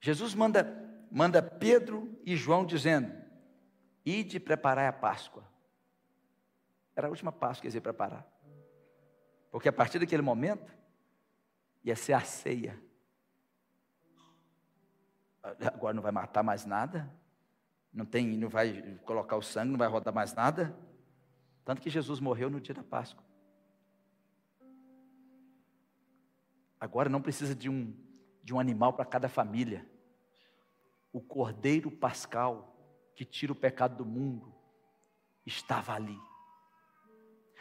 Jesus 0.05 0.35
manda, 0.35 0.62
manda 1.11 1.40
Pedro 1.40 2.14
e 2.27 2.37
João 2.37 2.67
dizendo: 2.67 3.11
Ide 4.05 4.38
preparar 4.38 4.87
a 4.87 4.93
Páscoa. 4.93 5.43
Era 6.95 7.07
a 7.07 7.11
última 7.11 7.33
Páscoa 7.33 7.62
que 7.62 7.69
eles 7.69 7.75
iam 7.75 7.81
preparar. 7.81 8.27
Porque 9.51 9.67
a 9.67 9.73
partir 9.73 9.99
daquele 9.99 10.21
momento, 10.21 10.77
ia 11.83 11.97
ser 11.97 12.12
a 12.12 12.21
ceia. 12.21 12.79
Agora 15.43 15.95
não 15.95 16.03
vai 16.03 16.12
matar 16.12 16.43
mais 16.43 16.67
nada, 16.67 17.11
não 17.90 18.05
tem, 18.05 18.37
não 18.37 18.51
vai 18.51 18.99
colocar 19.07 19.37
o 19.37 19.43
sangue, 19.43 19.71
não 19.71 19.79
vai 19.79 19.88
rodar 19.88 20.12
mais 20.12 20.35
nada. 20.35 20.77
Tanto 21.64 21.81
que 21.81 21.88
Jesus 21.88 22.21
morreu 22.21 22.51
no 22.51 22.61
dia 22.61 22.75
da 22.75 22.83
Páscoa. 22.83 23.25
Agora 26.79 27.09
não 27.09 27.23
precisa 27.23 27.55
de 27.55 27.71
um, 27.71 27.97
de 28.43 28.53
um 28.53 28.61
animal 28.61 28.93
para 28.93 29.07
cada 29.07 29.31
família. 29.31 29.93
O 31.14 31.20
cordeiro 31.20 31.92
pascal 31.92 32.77
que 33.14 33.24
tira 33.24 33.53
o 33.53 33.55
pecado 33.57 33.98
do 33.98 34.05
mundo 34.05 34.53
estava 35.46 35.92
ali. 35.92 36.20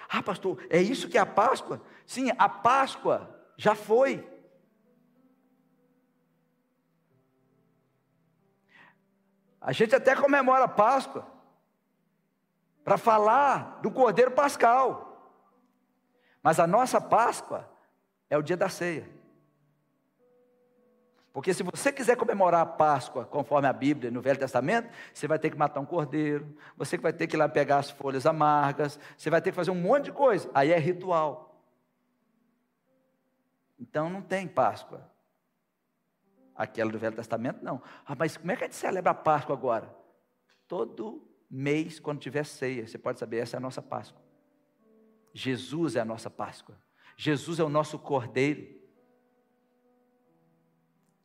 Ah, 0.09 0.23
pastor, 0.23 0.65
é 0.71 0.81
isso 0.81 1.07
que 1.07 1.19
é 1.19 1.21
a 1.21 1.25
Páscoa? 1.25 1.79
Sim, 2.03 2.31
a 2.35 2.49
Páscoa 2.49 3.39
já 3.55 3.75
foi. 3.75 4.27
A 9.61 9.71
gente 9.71 9.95
até 9.95 10.15
comemora 10.15 10.63
a 10.63 10.67
Páscoa 10.67 11.31
para 12.83 12.97
falar 12.97 13.81
do 13.83 13.91
Cordeiro 13.91 14.31
Pascal. 14.31 15.31
Mas 16.41 16.59
a 16.59 16.65
nossa 16.65 16.99
Páscoa 16.99 17.69
é 18.31 18.37
o 18.37 18.41
dia 18.41 18.57
da 18.57 18.67
ceia. 18.67 19.07
Porque 21.33 21.51
se 21.51 21.63
você 21.63 21.91
quiser 21.91 22.15
comemorar 22.15 22.61
a 22.61 22.65
Páscoa, 22.65 23.25
conforme 23.25 23.67
a 23.67 23.73
Bíblia 23.73 24.11
no 24.11 24.21
Velho 24.21 24.37
Testamento, 24.37 24.87
você 25.11 25.27
vai 25.27 25.39
ter 25.39 25.49
que 25.49 25.57
matar 25.57 25.79
um 25.79 25.85
cordeiro, 25.85 26.55
você 26.77 26.95
vai 26.95 27.11
ter 27.11 27.25
que 27.25 27.35
ir 27.35 27.39
lá 27.39 27.49
pegar 27.49 27.79
as 27.79 27.89
folhas 27.89 28.27
amargas, 28.27 28.99
você 29.17 29.31
vai 29.31 29.41
ter 29.41 29.49
que 29.49 29.55
fazer 29.55 29.71
um 29.71 29.81
monte 29.81 30.05
de 30.05 30.11
coisa. 30.11 30.47
Aí 30.53 30.71
é 30.71 30.77
ritual. 30.77 31.59
Então 33.79 34.11
não 34.11 34.21
tem 34.21 34.47
Páscoa. 34.47 35.09
Aquela 36.55 36.91
do 36.91 36.99
Velho 36.99 37.15
Testamento, 37.15 37.63
não. 37.63 37.81
Ah, 38.05 38.13
mas 38.15 38.37
como 38.37 38.51
é 38.51 38.55
que 38.55 38.65
a 38.65 38.67
gente 38.67 38.75
celebra 38.75 39.09
a 39.09 39.15
Páscoa 39.15 39.55
agora? 39.55 39.91
Todo 40.67 41.27
mês, 41.49 41.99
quando 41.99 42.19
tiver 42.19 42.45
ceia, 42.45 42.85
você 42.85 42.99
pode 42.99 43.17
saber, 43.17 43.37
essa 43.37 43.55
é 43.55 43.57
a 43.57 43.59
nossa 43.59 43.81
Páscoa. 43.81 44.21
Jesus 45.33 45.95
é 45.95 45.99
a 45.99 46.05
nossa 46.05 46.29
Páscoa. 46.29 46.77
Jesus 47.17 47.59
é 47.59 47.63
o 47.63 47.69
nosso 47.69 47.97
cordeiro. 47.97 48.82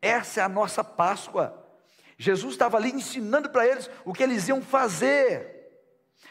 Essa 0.01 0.41
é 0.41 0.45
a 0.45 0.49
nossa 0.49 0.83
Páscoa. 0.85 1.67
Jesus 2.17 2.55
estava 2.55 2.77
ali 2.77 2.91
ensinando 2.91 3.51
para 3.51 3.67
eles 3.67 3.91
o 4.05 4.13
que 4.13 4.23
eles 4.23 4.49
iam 4.49 4.61
fazer. 4.61 5.57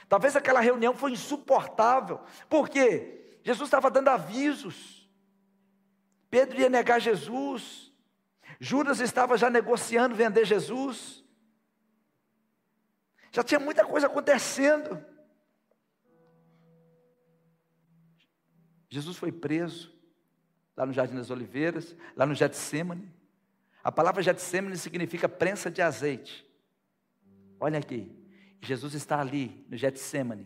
Talvez 0.09 0.35
aquela 0.35 0.59
reunião 0.59 0.93
foi 0.93 1.11
insuportável. 1.11 2.21
Por 2.49 2.69
quê? 2.69 3.39
Jesus 3.43 3.67
estava 3.67 3.89
dando 3.89 4.09
avisos. 4.09 5.09
Pedro 6.29 6.59
ia 6.59 6.69
negar 6.69 6.99
Jesus. 6.99 7.91
Judas 8.59 8.99
estava 8.99 9.37
já 9.37 9.49
negociando 9.49 10.15
vender 10.15 10.45
Jesus. 10.45 11.23
Já 13.31 13.43
tinha 13.43 13.59
muita 13.59 13.85
coisa 13.85 14.07
acontecendo. 14.07 15.03
Jesus 18.89 19.17
foi 19.17 19.31
preso 19.31 19.93
lá 20.75 20.85
no 20.85 20.93
Jardim 20.93 21.15
das 21.15 21.29
Oliveiras, 21.29 21.95
lá 22.15 22.25
no 22.25 22.33
Getsemane. 22.33 23.16
A 23.87 23.91
palavra 23.91 24.21
Getsemane 24.21 24.77
significa 24.77 25.29
prensa 25.29 25.71
de 25.71 25.81
azeite. 25.81 26.45
Olha 27.57 27.79
aqui, 27.79 28.13
Jesus 28.59 28.93
está 28.93 29.21
ali 29.21 29.65
no 29.69 29.77
Getsemane, 29.77 30.45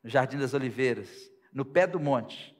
no 0.00 0.08
Jardim 0.08 0.38
das 0.38 0.54
Oliveiras, 0.54 1.32
no 1.52 1.64
pé 1.64 1.84
do 1.84 1.98
monte. 1.98 2.56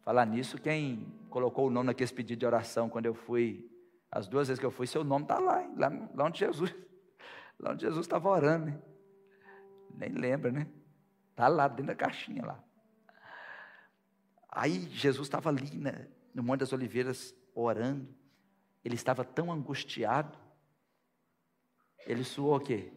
Falar 0.00 0.26
nisso, 0.26 0.60
quem 0.60 1.06
colocou 1.30 1.68
o 1.68 1.70
nome 1.70 1.86
naquele 1.86 2.10
pedido 2.10 2.40
de 2.40 2.46
oração 2.46 2.88
quando 2.88 3.06
eu 3.06 3.14
fui, 3.14 3.70
as 4.10 4.26
duas 4.26 4.48
vezes 4.48 4.58
que 4.58 4.66
eu 4.66 4.72
fui, 4.72 4.88
seu 4.88 5.04
nome 5.04 5.24
está 5.24 5.38
lá, 5.38 5.64
lá, 5.76 5.88
lá 6.12 6.24
onde 6.24 6.40
Jesus, 6.40 6.74
lá 7.60 7.70
onde 7.70 7.82
Jesus 7.82 8.04
estava 8.04 8.28
orando, 8.28 8.66
né? 8.66 8.82
Nem 9.94 10.10
lembra, 10.10 10.50
né? 10.50 10.66
Está 11.30 11.46
lá 11.46 11.68
dentro 11.68 11.86
da 11.86 11.94
caixinha 11.94 12.44
lá. 12.44 12.60
Aí 14.48 14.80
Jesus 14.90 15.28
estava 15.28 15.48
ali 15.48 15.78
né, 15.78 16.08
no 16.34 16.42
Monte 16.42 16.60
das 16.60 16.72
Oliveiras 16.72 17.34
orando. 17.54 18.08
Ele 18.84 18.94
estava 18.94 19.24
tão 19.24 19.52
angustiado. 19.52 20.38
Ele 22.06 22.24
suou 22.24 22.56
o 22.56 22.60
quê? 22.60 22.92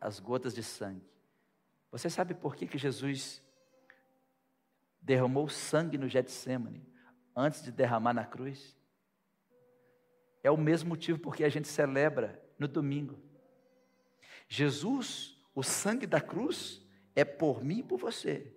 As 0.00 0.18
gotas 0.18 0.54
de 0.54 0.62
sangue. 0.62 1.06
Você 1.90 2.08
sabe 2.08 2.34
por 2.34 2.54
que, 2.54 2.66
que 2.66 2.78
Jesus 2.78 3.42
derramou 5.00 5.48
sangue 5.48 5.98
no 5.98 6.08
Getsemane 6.08 6.86
antes 7.34 7.62
de 7.62 7.72
derramar 7.72 8.12
na 8.12 8.24
cruz? 8.24 8.76
É 10.42 10.50
o 10.50 10.56
mesmo 10.56 10.90
motivo 10.90 11.18
porque 11.18 11.44
a 11.44 11.48
gente 11.48 11.68
celebra 11.68 12.42
no 12.58 12.68
domingo. 12.68 13.18
Jesus 14.48 15.38
o 15.58 15.62
sangue 15.64 16.06
da 16.06 16.20
cruz 16.20 16.80
é 17.16 17.24
por 17.24 17.64
mim 17.64 17.80
e 17.80 17.82
por 17.82 17.98
você. 17.98 18.56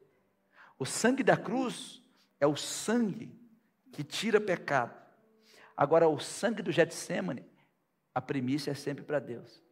O 0.77 0.85
sangue 0.85 1.23
da 1.23 1.35
cruz 1.35 2.00
é 2.41 2.47
o 2.47 2.55
sangue 2.57 3.31
que 3.93 4.03
tira 4.03 4.41
pecado. 4.41 4.99
Agora, 5.77 6.09
o 6.09 6.19
sangue 6.19 6.63
do 6.63 6.71
Getsemane, 6.71 7.45
a 8.13 8.19
primícia 8.19 8.71
é 8.71 8.73
sempre 8.73 9.05
para 9.05 9.19
Deus. 9.19 9.63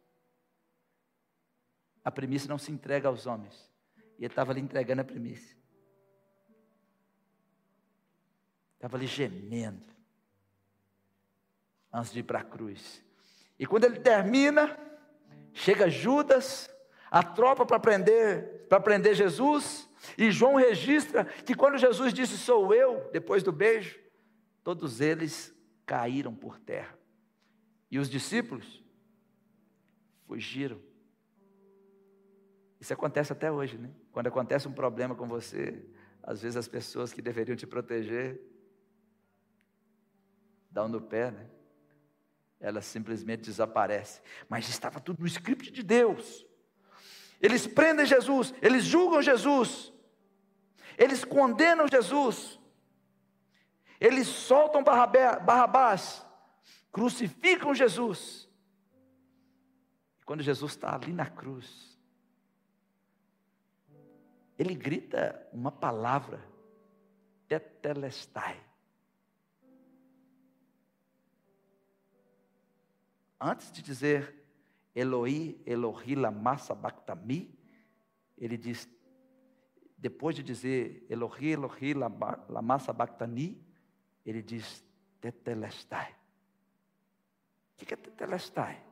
A 2.04 2.10
primícia 2.10 2.48
não 2.48 2.58
se 2.58 2.70
entrega 2.70 3.08
aos 3.08 3.26
homens. 3.26 3.68
E 4.18 4.24
ele 4.24 4.32
estava 4.32 4.52
ali 4.52 4.60
entregando 4.60 5.02
a 5.02 5.04
primícia. 5.04 5.56
Estava 8.74 8.96
ali 8.96 9.06
gemendo. 9.06 9.84
Antes 11.92 12.12
de 12.12 12.20
ir 12.20 12.22
para 12.22 12.38
a 12.38 12.44
cruz. 12.44 13.02
E 13.58 13.66
quando 13.66 13.84
ele 13.84 13.98
termina, 13.98 14.78
chega 15.52 15.90
Judas, 15.90 16.70
a 17.10 17.22
tropa 17.22 17.66
para 17.66 17.80
prender, 17.80 18.59
para 18.70 18.80
prender 18.80 19.16
Jesus, 19.16 19.90
e 20.16 20.30
João 20.30 20.54
registra 20.54 21.24
que 21.24 21.56
quando 21.56 21.76
Jesus 21.76 22.14
disse 22.14 22.38
sou 22.38 22.72
eu, 22.72 23.10
depois 23.12 23.42
do 23.42 23.50
beijo, 23.50 23.98
todos 24.62 25.00
eles 25.00 25.52
caíram 25.84 26.32
por 26.32 26.56
terra. 26.60 26.96
E 27.90 27.98
os 27.98 28.08
discípulos 28.08 28.80
fugiram. 30.24 30.80
Isso 32.78 32.92
acontece 32.94 33.32
até 33.32 33.50
hoje, 33.50 33.76
né? 33.76 33.90
Quando 34.12 34.28
acontece 34.28 34.68
um 34.68 34.72
problema 34.72 35.16
com 35.16 35.26
você, 35.26 35.84
às 36.22 36.40
vezes 36.40 36.56
as 36.56 36.68
pessoas 36.68 37.12
que 37.12 37.20
deveriam 37.20 37.56
te 37.56 37.66
proteger 37.66 38.40
dão 40.70 40.86
no 40.86 41.00
pé, 41.00 41.32
né? 41.32 41.50
Elas 42.60 42.84
simplesmente 42.84 43.42
desaparecem. 43.42 44.22
Mas 44.48 44.68
estava 44.68 45.00
tudo 45.00 45.18
no 45.18 45.26
script 45.26 45.72
de 45.72 45.82
Deus. 45.82 46.48
Eles 47.40 47.66
prendem 47.66 48.04
Jesus, 48.04 48.52
eles 48.60 48.84
julgam 48.84 49.22
Jesus, 49.22 49.92
eles 50.98 51.24
condenam 51.24 51.88
Jesus, 51.88 52.60
eles 53.98 54.26
soltam 54.26 54.84
Barrabás, 54.84 56.24
crucificam 56.92 57.74
Jesus. 57.74 58.48
E 60.20 60.24
quando 60.24 60.42
Jesus 60.42 60.72
está 60.72 60.94
ali 60.94 61.12
na 61.12 61.26
cruz, 61.26 61.98
ele 64.58 64.74
grita 64.74 65.48
uma 65.50 65.72
palavra, 65.72 66.46
tetelestai. 67.48 68.60
Antes 73.40 73.72
de 73.72 73.80
dizer 73.80 74.39
Eloi, 74.94 75.60
Elohi, 75.64 76.14
lama 76.14 76.58
sabachthani, 76.58 77.56
ele 78.36 78.56
diz, 78.56 78.88
depois 79.96 80.34
de 80.34 80.42
dizer 80.42 81.06
Elohi, 81.08 81.52
Elohi, 81.52 81.94
lama 81.94 82.78
sabachthani, 82.78 83.64
ele 84.24 84.42
diz 84.42 84.84
tetelestai. 85.20 86.16
O 87.72 87.84
que 87.84 87.94
é 87.94 87.96
tetelestai? 87.96 88.84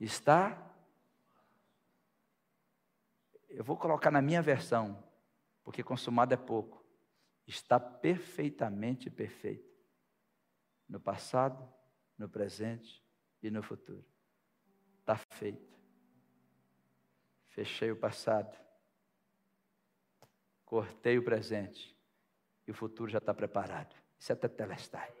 Está, 0.00 0.74
eu 3.48 3.64
vou 3.64 3.76
colocar 3.76 4.10
na 4.10 4.22
minha 4.22 4.40
versão, 4.40 5.04
porque 5.62 5.82
consumado 5.82 6.32
é 6.32 6.36
pouco, 6.36 6.84
está 7.46 7.78
perfeitamente 7.78 9.10
perfeito. 9.10 9.68
No 10.88 11.00
passado, 11.00 11.68
no 12.16 12.28
presente 12.28 13.07
e 13.42 13.50
no 13.50 13.62
futuro. 13.62 14.04
Está 15.00 15.16
feito. 15.16 15.78
Fechei 17.48 17.90
o 17.90 17.96
passado. 17.96 18.56
Cortei 20.64 21.18
o 21.18 21.24
presente. 21.24 21.96
E 22.66 22.70
o 22.70 22.74
futuro 22.74 23.10
já 23.10 23.18
está 23.18 23.32
preparado. 23.32 23.94
Isso 24.18 24.32
é 24.32 24.34
tetelestai. 24.34 25.12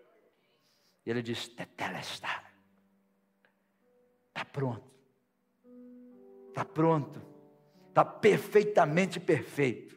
E 1.06 1.10
ele 1.10 1.22
diz: 1.22 1.48
tetelestai. 1.48 2.44
Está 4.28 4.44
pronto. 4.44 4.90
Está 6.48 6.64
pronto. 6.64 7.22
Está 7.88 8.04
perfeitamente 8.04 9.18
perfeito. 9.18 9.96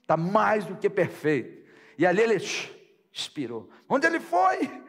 Está 0.00 0.16
mais 0.16 0.64
do 0.64 0.76
que 0.76 0.88
perfeito. 0.88 1.68
E 1.98 2.06
ali 2.06 2.22
ele 2.22 2.36
expirou. 3.12 3.70
Onde 3.88 4.06
ele 4.06 4.20
foi? 4.20 4.81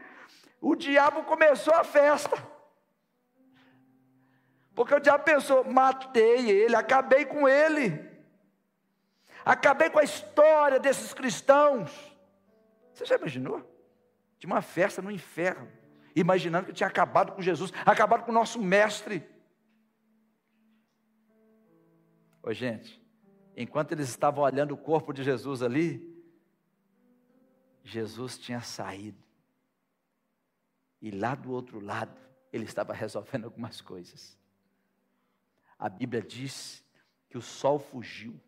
O 0.63 0.75
diabo 0.75 1.23
começou 1.23 1.73
a 1.73 1.83
festa. 1.83 2.37
Porque 4.73 4.95
o 4.95 4.99
diabo 4.99 5.25
pensou: 5.25 5.65
matei 5.65 6.49
ele, 6.49 6.73
acabei 6.73 7.25
com 7.25 7.49
ele, 7.49 8.09
acabei 9.43 9.89
com 9.89 9.99
a 9.99 10.03
história 10.03 10.79
desses 10.79 11.13
cristãos. 11.13 11.91
Você 12.93 13.03
já 13.05 13.17
imaginou? 13.17 13.59
Tinha 14.39 14.53
uma 14.53 14.61
festa 14.61 15.01
no 15.01 15.11
inferno, 15.11 15.69
imaginando 16.15 16.67
que 16.67 16.73
tinha 16.73 16.87
acabado 16.87 17.33
com 17.33 17.41
Jesus, 17.41 17.73
acabado 17.85 18.23
com 18.23 18.31
o 18.31 18.33
nosso 18.33 18.61
mestre. 18.61 19.21
Ô 22.41 22.53
gente, 22.53 23.01
enquanto 23.55 23.91
eles 23.91 24.07
estavam 24.07 24.45
olhando 24.45 24.73
o 24.73 24.77
corpo 24.77 25.11
de 25.11 25.23
Jesus 25.23 25.61
ali, 25.61 26.23
Jesus 27.83 28.37
tinha 28.37 28.61
saído. 28.61 29.22
E 31.03 31.11
lá 31.11 31.35
do 31.35 31.51
outro 31.51 31.81
lado, 31.81 32.17
ele 32.49 32.63
estava 32.63 32.93
resolvendo 32.93 33.43
algumas 33.43 33.81
coisas. 33.81 34.39
A 35.77 35.89
Bíblia 35.89 36.21
diz 36.21 36.81
que 37.29 37.37
o 37.37 37.41
sol 37.41 37.77
fugiu, 37.77 38.39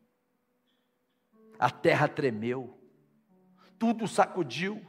a 1.60 1.70
terra 1.70 2.08
tremeu, 2.08 2.80
tudo 3.78 4.08
sacudiu, 4.08 4.82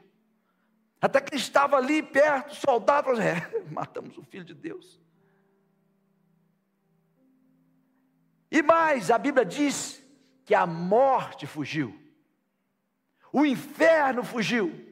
até 1.01 1.21
que 1.21 1.35
estava 1.35 1.77
ali 1.77 2.05
perto, 2.05 2.55
soldados, 2.55 3.19
é, 3.19 3.35
matamos 3.69 4.17
o 4.17 4.23
filho 4.23 4.45
de 4.45 4.55
Deus. 4.55 5.01
E 8.49 8.63
mais, 8.63 9.11
a 9.11 9.19
Bíblia 9.19 9.45
diz 9.45 10.01
que 10.45 10.55
a 10.55 10.65
morte 10.65 11.49
fugiu, 11.49 12.01
o 13.33 13.45
inferno 13.45 14.23
fugiu, 14.23 14.87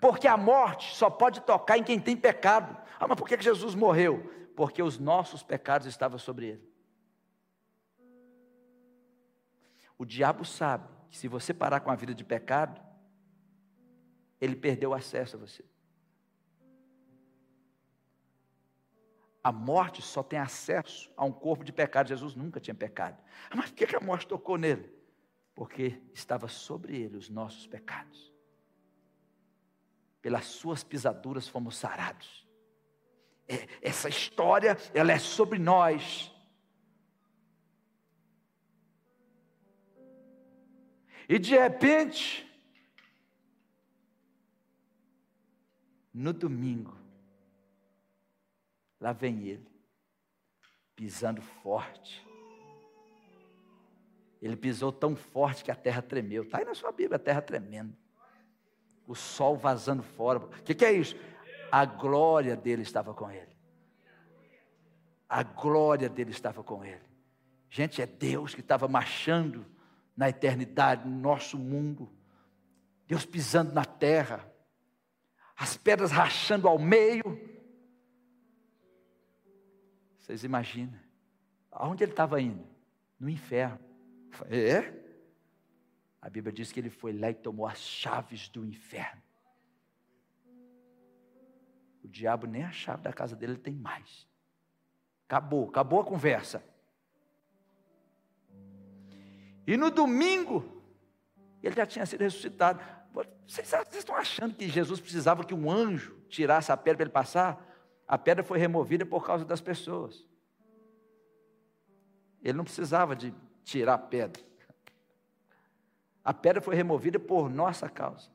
porque 0.00 0.26
a 0.26 0.36
morte 0.36 0.94
só 0.96 1.10
pode 1.10 1.40
tocar 1.42 1.76
em 1.76 1.84
quem 1.84 2.00
tem 2.00 2.16
pecado. 2.16 2.76
Ah, 2.98 3.06
mas 3.06 3.18
por 3.18 3.28
que 3.28 3.40
Jesus 3.40 3.74
morreu? 3.74 4.50
Porque 4.56 4.82
os 4.82 4.98
nossos 4.98 5.42
pecados 5.42 5.86
estavam 5.86 6.18
sobre 6.18 6.46
ele. 6.46 6.70
O 9.98 10.04
diabo 10.06 10.44
sabe 10.44 10.88
que 11.10 11.18
se 11.18 11.28
você 11.28 11.52
parar 11.52 11.80
com 11.80 11.90
a 11.90 11.94
vida 11.94 12.14
de 12.14 12.24
pecado, 12.24 12.80
ele 14.40 14.56
perdeu 14.56 14.94
acesso 14.94 15.36
a 15.36 15.40
você. 15.40 15.62
A 19.44 19.52
morte 19.52 20.00
só 20.00 20.22
tem 20.22 20.38
acesso 20.38 21.10
a 21.16 21.24
um 21.24 21.32
corpo 21.32 21.62
de 21.62 21.72
pecado. 21.72 22.08
Jesus 22.08 22.34
nunca 22.34 22.58
tinha 22.58 22.74
pecado. 22.74 23.18
Ah, 23.50 23.56
mas 23.56 23.70
por 23.70 23.86
que 23.86 23.96
a 23.96 24.00
morte 24.00 24.26
tocou 24.26 24.56
nele? 24.56 24.90
Porque 25.54 26.00
estava 26.14 26.48
sobre 26.48 26.96
ele 26.96 27.16
os 27.16 27.28
nossos 27.28 27.66
pecados 27.66 28.30
pelas 30.22 30.44
suas 30.46 30.84
pisaduras 30.84 31.48
fomos 31.48 31.76
sarados. 31.76 32.46
É, 33.48 33.66
essa 33.80 34.08
história, 34.08 34.76
ela 34.94 35.12
é 35.12 35.18
sobre 35.18 35.58
nós. 35.58 36.32
E 41.28 41.38
de 41.38 41.56
repente, 41.56 42.46
no 46.12 46.32
domingo, 46.32 46.96
lá 49.00 49.12
vem 49.12 49.46
ele, 49.46 49.70
pisando 50.94 51.40
forte. 51.40 52.26
Ele 54.42 54.56
pisou 54.56 54.90
tão 54.90 55.14
forte 55.14 55.62
que 55.62 55.70
a 55.70 55.76
terra 55.76 56.02
tremeu. 56.02 56.42
Está 56.42 56.58
aí 56.58 56.64
na 56.64 56.74
sua 56.74 56.92
Bíblia, 56.92 57.16
a 57.16 57.20
terra 57.20 57.42
tremendo 57.42 57.99
o 59.10 59.14
sol 59.16 59.56
vazando 59.56 60.04
fora. 60.04 60.38
O 60.38 60.48
que, 60.62 60.72
que 60.72 60.84
é 60.84 60.92
isso? 60.92 61.16
A 61.72 61.84
glória 61.84 62.54
dele 62.54 62.82
estava 62.82 63.12
com 63.12 63.28
ele. 63.28 63.56
A 65.28 65.42
glória 65.42 66.08
dele 66.08 66.30
estava 66.30 66.62
com 66.62 66.84
ele. 66.84 67.02
Gente, 67.68 68.00
é 68.00 68.06
Deus 68.06 68.54
que 68.54 68.60
estava 68.60 68.86
marchando 68.86 69.66
na 70.16 70.28
eternidade, 70.28 71.08
no 71.08 71.18
nosso 71.18 71.58
mundo. 71.58 72.08
Deus 73.04 73.26
pisando 73.26 73.72
na 73.72 73.84
terra, 73.84 74.48
as 75.56 75.76
pedras 75.76 76.12
rachando 76.12 76.68
ao 76.68 76.78
meio. 76.78 77.24
Vocês 80.18 80.44
imaginam? 80.44 81.00
Aonde 81.72 82.04
ele 82.04 82.12
estava 82.12 82.40
indo? 82.40 82.64
No 83.18 83.28
inferno. 83.28 83.80
É? 84.48 85.09
A 86.20 86.28
Bíblia 86.28 86.52
diz 86.52 86.70
que 86.70 86.78
ele 86.78 86.90
foi 86.90 87.12
lá 87.12 87.30
e 87.30 87.34
tomou 87.34 87.66
as 87.66 87.78
chaves 87.78 88.48
do 88.48 88.64
inferno. 88.64 89.22
O 92.02 92.08
diabo 92.08 92.46
nem 92.46 92.62
a 92.62 92.70
chave 92.70 93.02
da 93.02 93.12
casa 93.12 93.34
dele 93.34 93.56
tem 93.56 93.74
mais. 93.74 94.26
Acabou, 95.26 95.68
acabou 95.68 96.00
a 96.00 96.04
conversa. 96.04 96.62
E 99.66 99.76
no 99.76 99.90
domingo, 99.90 100.82
ele 101.62 101.76
já 101.76 101.86
tinha 101.86 102.04
sido 102.04 102.22
ressuscitado. 102.22 102.82
Vocês, 103.46 103.68
vocês 103.68 103.94
estão 103.94 104.16
achando 104.16 104.54
que 104.54 104.68
Jesus 104.68 105.00
precisava 105.00 105.44
que 105.44 105.54
um 105.54 105.70
anjo 105.70 106.16
tirasse 106.28 106.70
a 106.72 106.76
pedra 106.76 106.96
para 106.96 107.04
ele 107.04 107.12
passar? 107.12 107.66
A 108.06 108.18
pedra 108.18 108.42
foi 108.42 108.58
removida 108.58 109.06
por 109.06 109.24
causa 109.24 109.44
das 109.44 109.60
pessoas. 109.60 110.26
Ele 112.42 112.56
não 112.56 112.64
precisava 112.64 113.14
de 113.14 113.34
tirar 113.62 113.94
a 113.94 113.98
pedra. 113.98 114.49
A 116.24 116.34
pedra 116.34 116.60
foi 116.60 116.74
removida 116.74 117.18
por 117.18 117.48
nossa 117.48 117.88
causa. 117.88 118.28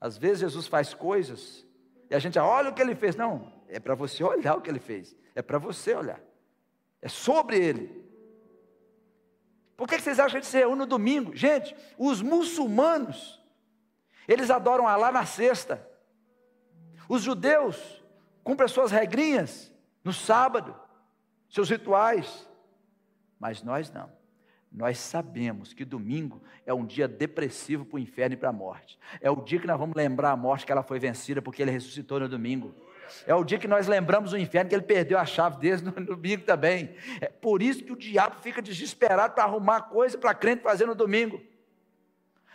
Às 0.00 0.18
vezes 0.18 0.40
Jesus 0.40 0.66
faz 0.66 0.92
coisas 0.92 1.66
e 2.10 2.14
a 2.14 2.18
gente 2.18 2.38
olha 2.38 2.70
o 2.70 2.74
que 2.74 2.82
ele 2.82 2.94
fez. 2.94 3.16
Não, 3.16 3.52
é 3.68 3.80
para 3.80 3.94
você 3.94 4.22
olhar 4.22 4.56
o 4.56 4.60
que 4.60 4.70
ele 4.70 4.78
fez. 4.78 5.16
É 5.34 5.42
para 5.42 5.58
você 5.58 5.94
olhar. 5.94 6.20
É 7.00 7.08
sobre 7.08 7.58
ele. 7.58 8.04
Por 9.76 9.86
que 9.86 9.98
vocês 9.98 10.18
acham 10.18 10.32
que 10.32 10.36
a 10.38 10.40
gente 10.40 10.50
se 10.50 10.56
reúne 10.56 10.78
no 10.78 10.86
domingo? 10.86 11.36
Gente, 11.36 11.76
os 11.98 12.22
muçulmanos, 12.22 13.42
eles 14.26 14.50
adoram 14.50 14.88
Allah 14.88 15.12
na 15.12 15.26
sexta. 15.26 15.86
Os 17.08 17.22
judeus 17.22 18.02
cumprem 18.42 18.64
as 18.64 18.72
suas 18.72 18.90
regrinhas 18.90 19.72
no 20.02 20.12
sábado, 20.12 20.74
seus 21.50 21.68
rituais. 21.68 22.48
Mas 23.38 23.62
nós 23.62 23.90
não. 23.90 24.15
Nós 24.76 24.98
sabemos 24.98 25.72
que 25.72 25.86
domingo 25.86 26.42
é 26.66 26.74
um 26.74 26.84
dia 26.84 27.08
depressivo 27.08 27.86
para 27.86 27.96
o 27.96 27.98
inferno 27.98 28.34
e 28.34 28.36
para 28.36 28.50
a 28.50 28.52
morte. 28.52 28.98
É 29.22 29.30
o 29.30 29.36
dia 29.36 29.58
que 29.58 29.66
nós 29.66 29.78
vamos 29.78 29.96
lembrar 29.96 30.32
a 30.32 30.36
morte 30.36 30.66
que 30.66 30.70
ela 30.70 30.82
foi 30.82 30.98
vencida 30.98 31.40
porque 31.40 31.62
ele 31.62 31.70
ressuscitou 31.70 32.20
no 32.20 32.28
domingo. 32.28 32.74
É 33.26 33.34
o 33.34 33.42
dia 33.42 33.58
que 33.58 33.66
nós 33.66 33.86
lembramos 33.86 34.34
o 34.34 34.36
inferno 34.36 34.68
que 34.68 34.74
ele 34.74 34.84
perdeu 34.84 35.18
a 35.18 35.24
chave 35.24 35.58
dele 35.58 35.80
no 35.80 35.92
domingo 36.04 36.44
também. 36.44 36.94
É 37.22 37.28
por 37.28 37.62
isso 37.62 37.82
que 37.82 37.92
o 37.92 37.96
diabo 37.96 38.36
fica 38.42 38.60
desesperado 38.60 39.32
para 39.32 39.44
arrumar 39.44 39.80
coisa 39.82 40.18
para 40.18 40.34
crente 40.34 40.62
fazer 40.62 40.84
no 40.84 40.94
domingo. 40.94 41.40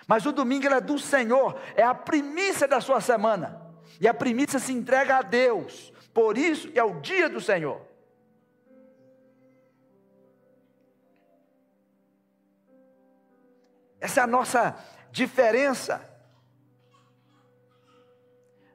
Mas 0.05 0.23
o 0.23 0.31
domingo 0.31 0.67
é 0.67 0.79
do 0.79 0.99
Senhor, 0.99 1.59
é 1.75 1.81
a 1.81 1.95
primícia 1.95 2.67
da 2.67 2.79
sua 2.79 3.01
semana. 3.01 3.59
E 3.99 4.07
a 4.07 4.13
primícia 4.13 4.59
se 4.59 4.71
entrega 4.71 5.17
a 5.17 5.21
Deus. 5.23 5.91
Por 6.13 6.37
isso 6.37 6.69
que 6.69 6.77
é 6.77 6.83
o 6.83 6.99
dia 7.01 7.27
do 7.27 7.41
Senhor. 7.41 7.81
Essa 14.01 14.21
é 14.21 14.23
a 14.23 14.27
nossa 14.27 14.75
diferença. 15.11 16.01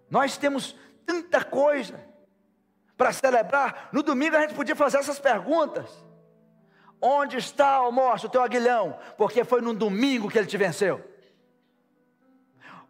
Nós 0.08 0.38
temos 0.38 0.76
tanta 1.04 1.44
coisa 1.44 2.00
para 2.96 3.12
celebrar. 3.12 3.88
No 3.92 4.04
domingo 4.04 4.36
a 4.36 4.40
gente 4.42 4.54
podia 4.54 4.76
fazer 4.76 4.98
essas 4.98 5.18
perguntas. 5.18 5.90
Onde 7.02 7.36
está, 7.36 7.82
ó 7.82 7.90
morte, 7.90 8.26
o 8.26 8.28
teu 8.28 8.42
aguilhão? 8.42 8.98
Porque 9.18 9.44
foi 9.44 9.60
no 9.60 9.74
domingo 9.74 10.30
que 10.30 10.38
ele 10.38 10.46
te 10.46 10.56
venceu. 10.56 11.04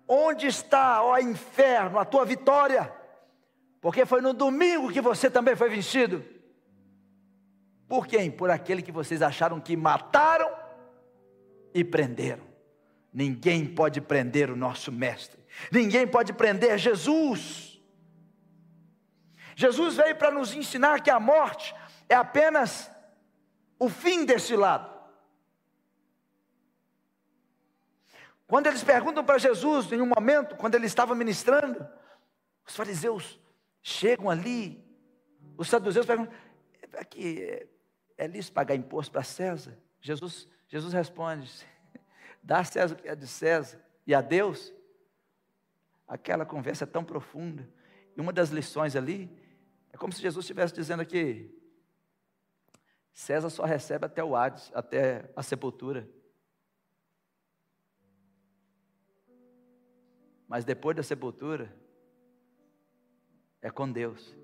Onde 0.07 0.47
está, 0.47 1.03
ó 1.03 1.19
inferno, 1.19 1.99
a 1.99 2.05
tua 2.05 2.25
vitória? 2.25 2.93
Porque 3.81 4.05
foi 4.05 4.21
no 4.21 4.33
domingo 4.33 4.93
que 4.93 5.01
você 5.01 5.29
também 5.31 5.57
foi 5.57 5.71
vencido. 5.71 6.25
Por 7.89 8.07
quem? 8.07 8.31
Por 8.31 8.51
aquele 8.51 8.83
que 8.83 8.93
vocês 8.93 9.23
acharam 9.23 9.59
que 9.59 9.77
mataram 9.77 10.56
e 11.77 11.85
prenderam. 11.85 12.43
Ninguém 13.13 13.67
pode 13.67 14.01
prender 14.01 14.51
o 14.51 14.57
nosso 14.57 14.91
mestre. 14.91 15.39
Ninguém 15.71 16.09
pode 16.09 16.33
prender 16.33 16.79
Jesus. 16.79 17.79
Jesus 19.55 19.97
veio 19.97 20.17
para 20.17 20.31
nos 20.31 20.55
ensinar 20.55 21.03
que 21.03 21.11
a 21.11 21.21
morte 21.21 21.75
é 22.09 22.15
apenas 22.15 22.91
o 23.79 23.91
fim 23.91 24.25
desse 24.25 24.57
lado. 24.57 24.91
Quando 28.47 28.69
eles 28.69 28.83
perguntam 28.83 29.23
para 29.23 29.37
Jesus, 29.37 29.93
em 29.93 30.01
um 30.01 30.07
momento, 30.07 30.57
quando 30.57 30.77
ele 30.77 30.87
estava 30.87 31.15
ministrando, 31.15 31.87
os 32.67 32.75
fariseus 32.75 33.39
chegam 33.83 34.31
ali, 34.31 34.83
os 35.59 35.69
saduceus 35.69 36.07
perguntam: 36.07 36.35
aqui, 36.95 37.43
é, 37.43 37.67
é 38.17 38.27
lícito 38.27 38.55
pagar 38.55 38.75
imposto 38.75 39.13
para 39.13 39.23
César? 39.23 39.77
Jesus, 40.01 40.49
Jesus 40.69 40.93
responde: 40.93 41.51
dá 42.43 42.61
a 42.61 42.65
César 42.65 42.95
o 42.95 42.99
que 42.99 43.09
é 43.09 43.15
de 43.15 43.27
César 43.27 43.81
e 44.07 44.15
a 44.15 44.21
Deus. 44.21 44.73
Aquela 46.07 46.47
conversa 46.47 46.85
é 46.85 46.87
tão 46.87 47.05
profunda. 47.05 47.69
E 48.17 48.21
uma 48.21 48.33
das 48.33 48.51
lições 48.51 48.95
ali 48.95 49.31
é 49.93 49.97
como 49.97 50.13
se 50.13 50.21
Jesus 50.21 50.45
estivesse 50.45 50.75
dizendo 50.75 51.01
aqui: 51.01 51.53
César 53.13 53.51
só 53.51 53.65
recebe 53.65 54.07
até 54.07 54.23
o 54.23 54.37
Hades, 54.37 54.71
até 54.75 55.31
a 55.35 55.43
sepultura. 55.43 56.09
Mas 60.47 60.65
depois 60.65 60.97
da 60.97 61.03
sepultura, 61.03 61.75
é 63.61 63.71
com 63.71 63.91
Deus. 63.91 64.37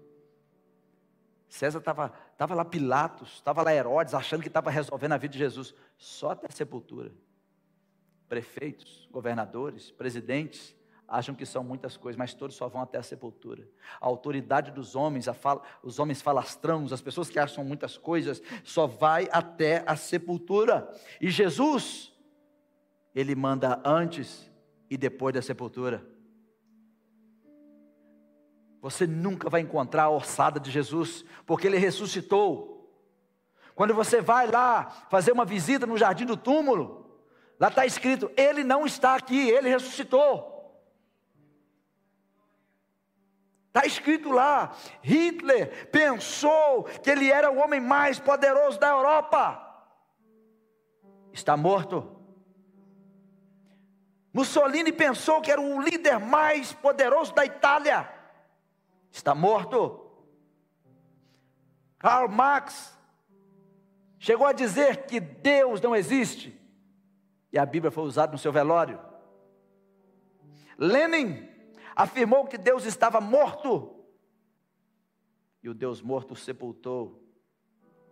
César 1.52 1.80
estava 1.80 2.08
tava 2.38 2.54
lá 2.54 2.64
Pilatos, 2.64 3.34
estava 3.34 3.60
lá 3.60 3.74
Herodes, 3.74 4.14
achando 4.14 4.40
que 4.40 4.48
estava 4.48 4.70
resolvendo 4.70 5.12
a 5.12 5.18
vida 5.18 5.32
de 5.32 5.38
Jesus, 5.38 5.74
só 5.98 6.30
até 6.30 6.46
a 6.46 6.50
sepultura. 6.50 7.12
Prefeitos, 8.26 9.06
governadores, 9.12 9.90
presidentes, 9.90 10.74
acham 11.06 11.34
que 11.34 11.44
são 11.44 11.62
muitas 11.62 11.94
coisas, 11.94 12.16
mas 12.16 12.32
todos 12.32 12.56
só 12.56 12.68
vão 12.68 12.80
até 12.80 12.96
a 12.96 13.02
sepultura. 13.02 13.68
A 14.00 14.06
autoridade 14.06 14.70
dos 14.70 14.96
homens, 14.96 15.26
fala, 15.38 15.60
os 15.82 15.98
homens 15.98 16.22
falastrãos, 16.22 16.90
as 16.90 17.02
pessoas 17.02 17.28
que 17.28 17.38
acham 17.38 17.62
muitas 17.62 17.98
coisas, 17.98 18.40
só 18.64 18.86
vai 18.86 19.28
até 19.30 19.84
a 19.86 19.94
sepultura. 19.94 20.90
E 21.20 21.28
Jesus, 21.28 22.14
ele 23.14 23.34
manda 23.34 23.78
antes 23.84 24.50
e 24.88 24.96
depois 24.96 25.34
da 25.34 25.42
sepultura. 25.42 26.02
Você 28.82 29.06
nunca 29.06 29.48
vai 29.48 29.60
encontrar 29.60 30.02
a 30.02 30.10
ossada 30.10 30.58
de 30.58 30.68
Jesus, 30.68 31.24
porque 31.46 31.68
ele 31.68 31.78
ressuscitou. 31.78 32.92
Quando 33.76 33.94
você 33.94 34.20
vai 34.20 34.48
lá 34.48 35.06
fazer 35.08 35.30
uma 35.30 35.44
visita 35.44 35.86
no 35.86 35.96
jardim 35.96 36.26
do 36.26 36.36
túmulo, 36.36 37.16
lá 37.60 37.68
está 37.68 37.86
escrito: 37.86 38.28
Ele 38.36 38.64
não 38.64 38.84
está 38.84 39.14
aqui, 39.14 39.48
ele 39.48 39.68
ressuscitou. 39.68 40.50
Está 43.68 43.86
escrito 43.86 44.32
lá: 44.32 44.74
Hitler 45.00 45.88
pensou 45.92 46.82
que 46.82 47.08
ele 47.08 47.30
era 47.30 47.52
o 47.52 47.58
homem 47.58 47.80
mais 47.80 48.18
poderoso 48.18 48.80
da 48.80 48.88
Europa. 48.88 49.64
Está 51.32 51.56
morto. 51.56 52.16
Mussolini 54.32 54.90
pensou 54.90 55.40
que 55.40 55.52
era 55.52 55.60
o 55.60 55.80
líder 55.80 56.18
mais 56.18 56.72
poderoso 56.72 57.32
da 57.32 57.46
Itália. 57.46 58.21
Está 59.12 59.34
morto. 59.34 60.10
Karl 61.98 62.28
Marx 62.28 62.98
chegou 64.18 64.46
a 64.46 64.52
dizer 64.52 65.06
que 65.06 65.20
Deus 65.20 65.80
não 65.80 65.94
existe. 65.94 66.58
E 67.52 67.58
a 67.58 67.66
Bíblia 67.66 67.90
foi 67.90 68.04
usada 68.04 68.32
no 68.32 68.38
seu 68.38 68.50
velório. 68.50 68.98
Lenin 70.78 71.48
afirmou 71.94 72.46
que 72.46 72.56
Deus 72.56 72.86
estava 72.86 73.20
morto. 73.20 74.02
E 75.62 75.68
o 75.68 75.74
Deus 75.74 76.00
morto 76.00 76.32
o 76.32 76.36
sepultou, 76.36 77.22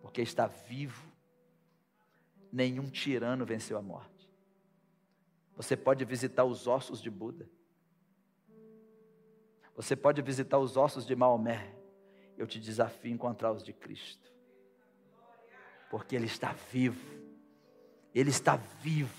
porque 0.01 0.21
está 0.21 0.45
vivo. 0.45 1.11
Nenhum 2.51 2.89
tirano 2.89 3.45
venceu 3.45 3.77
a 3.77 3.81
morte. 3.81 4.29
Você 5.55 5.75
pode 5.75 6.05
visitar 6.05 6.45
os 6.45 6.67
ossos 6.67 7.01
de 7.01 7.09
Buda. 7.09 7.49
Você 9.81 9.95
pode 9.95 10.21
visitar 10.21 10.59
os 10.59 10.77
ossos 10.77 11.07
de 11.07 11.15
Maomé. 11.15 11.73
Eu 12.37 12.45
te 12.45 12.59
desafio 12.59 13.11
a 13.11 13.15
encontrar 13.15 13.51
os 13.51 13.63
de 13.63 13.73
Cristo. 13.73 14.31
Porque 15.89 16.15
Ele 16.15 16.27
está 16.27 16.53
vivo. 16.71 17.03
Ele 18.13 18.29
está 18.29 18.59
vivo. 18.79 19.11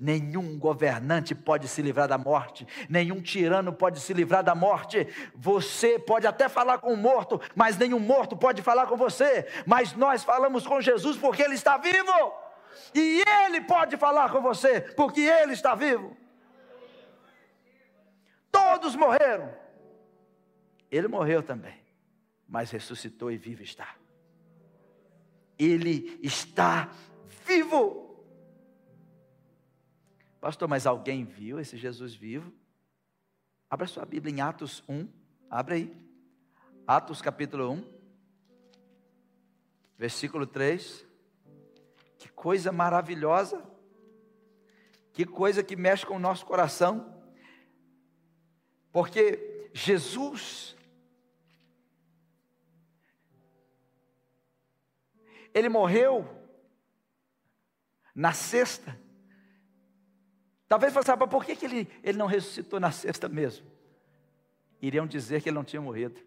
Nenhum 0.00 0.58
governante 0.58 1.36
pode 1.36 1.68
se 1.68 1.80
livrar 1.80 2.08
da 2.08 2.18
morte, 2.18 2.66
nenhum 2.90 3.22
tirano 3.22 3.72
pode 3.72 4.00
se 4.00 4.12
livrar 4.12 4.42
da 4.42 4.56
morte. 4.56 5.06
Você 5.36 6.00
pode 6.00 6.26
até 6.26 6.48
falar 6.48 6.78
com 6.78 6.92
o 6.92 6.96
morto, 6.96 7.40
mas 7.54 7.78
nenhum 7.78 8.00
morto 8.00 8.36
pode 8.36 8.60
falar 8.60 8.88
com 8.88 8.96
você. 8.96 9.46
Mas 9.64 9.94
nós 9.94 10.24
falamos 10.24 10.66
com 10.66 10.80
Jesus 10.80 11.16
porque 11.16 11.42
Ele 11.42 11.54
está 11.54 11.76
vivo. 11.78 12.34
E 12.92 13.22
Ele 13.44 13.60
pode 13.60 13.96
falar 13.96 14.32
com 14.32 14.42
você, 14.42 14.80
porque 14.80 15.20
Ele 15.20 15.52
está 15.52 15.76
vivo. 15.76 16.16
Todos 18.50 18.96
morreram. 18.96 19.61
Ele 20.92 21.08
morreu 21.08 21.42
também, 21.42 21.74
mas 22.46 22.70
ressuscitou 22.70 23.32
e 23.32 23.38
vivo 23.38 23.62
está. 23.62 23.96
Ele 25.58 26.20
está 26.22 26.92
vivo. 27.46 28.22
Pastor, 30.38 30.68
mas 30.68 30.86
alguém 30.86 31.24
viu 31.24 31.58
esse 31.58 31.78
Jesus 31.78 32.14
vivo? 32.14 32.52
Abra 33.70 33.86
sua 33.86 34.04
Bíblia 34.04 34.34
em 34.34 34.40
Atos 34.42 34.84
1. 34.86 35.08
Abra 35.48 35.76
aí. 35.76 35.96
Atos 36.86 37.22
capítulo 37.22 37.70
1, 37.70 37.84
versículo 39.96 40.46
3. 40.46 41.06
Que 42.18 42.28
coisa 42.28 42.70
maravilhosa. 42.70 43.64
Que 45.14 45.24
coisa 45.24 45.62
que 45.62 45.74
mexe 45.74 46.04
com 46.04 46.16
o 46.16 46.20
nosso 46.20 46.44
coração. 46.44 47.22
Porque 48.90 49.70
Jesus 49.72 50.76
Ele 55.54 55.68
morreu 55.68 56.28
na 58.14 58.32
sexta. 58.32 58.98
Talvez 60.68 60.92
você 60.92 61.06
saiba 61.06 61.26
por 61.26 61.44
que, 61.44 61.54
que 61.54 61.66
ele, 61.66 61.88
ele 62.02 62.18
não 62.18 62.26
ressuscitou 62.26 62.80
na 62.80 62.90
sexta 62.90 63.28
mesmo. 63.28 63.66
Iriam 64.80 65.06
dizer 65.06 65.42
que 65.42 65.48
ele 65.48 65.56
não 65.56 65.64
tinha 65.64 65.82
morrido. 65.82 66.20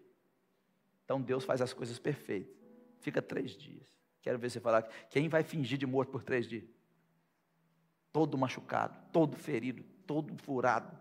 Então 1.04 1.20
Deus 1.20 1.44
faz 1.44 1.60
as 1.60 1.72
coisas 1.72 1.98
perfeitas. 1.98 2.54
Fica 3.00 3.20
três 3.20 3.56
dias. 3.56 3.86
Quero 4.22 4.38
ver 4.38 4.50
você 4.50 4.60
falar. 4.60 4.82
Quem 5.10 5.28
vai 5.28 5.42
fingir 5.42 5.78
de 5.78 5.86
morto 5.86 6.10
por 6.10 6.22
três 6.22 6.48
dias? 6.48 6.64
Todo 8.12 8.38
machucado, 8.38 8.96
todo 9.12 9.36
ferido, 9.36 9.84
todo 10.06 10.36
furado, 10.38 10.96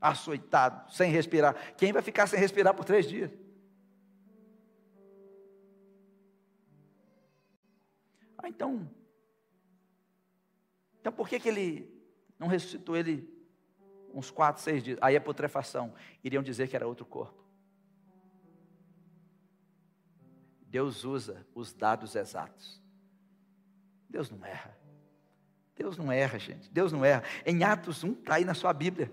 açoitado, 0.00 0.92
sem 0.92 1.10
respirar. 1.10 1.74
Quem 1.76 1.92
vai 1.92 2.02
ficar 2.02 2.26
sem 2.26 2.38
respirar 2.38 2.74
por 2.74 2.84
três 2.84 3.08
dias? 3.08 3.30
Ah, 8.44 8.48
então. 8.48 8.90
Então 11.00 11.10
por 11.10 11.26
que, 11.26 11.40
que 11.40 11.48
ele 11.48 11.90
não 12.38 12.46
ressuscitou 12.46 12.94
ele 12.94 13.26
uns 14.12 14.30
quatro, 14.30 14.62
seis 14.62 14.84
dias? 14.84 14.98
Aí 15.00 15.16
é 15.16 15.20
putrefação. 15.20 15.94
Iriam 16.22 16.42
dizer 16.42 16.68
que 16.68 16.76
era 16.76 16.86
outro 16.86 17.06
corpo. 17.06 17.42
Deus 20.60 21.04
usa 21.04 21.46
os 21.54 21.72
dados 21.72 22.14
exatos. 22.14 22.82
Deus 24.10 24.30
não 24.30 24.44
erra. 24.44 24.76
Deus 25.74 25.96
não 25.96 26.12
erra, 26.12 26.38
gente. 26.38 26.70
Deus 26.70 26.92
não 26.92 27.02
erra. 27.02 27.24
Em 27.46 27.64
Atos 27.64 28.04
1 28.04 28.12
está 28.12 28.34
aí 28.34 28.44
na 28.44 28.52
sua 28.52 28.74
Bíblia. 28.74 29.10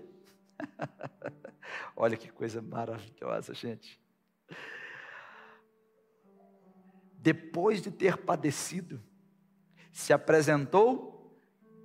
Olha 1.96 2.18
que 2.18 2.30
coisa 2.30 2.60
maravilhosa, 2.60 3.54
gente. 3.54 3.98
Depois 7.14 7.80
de 7.80 7.90
ter 7.90 8.18
padecido, 8.18 9.00
se 9.92 10.12
apresentou 10.12 11.38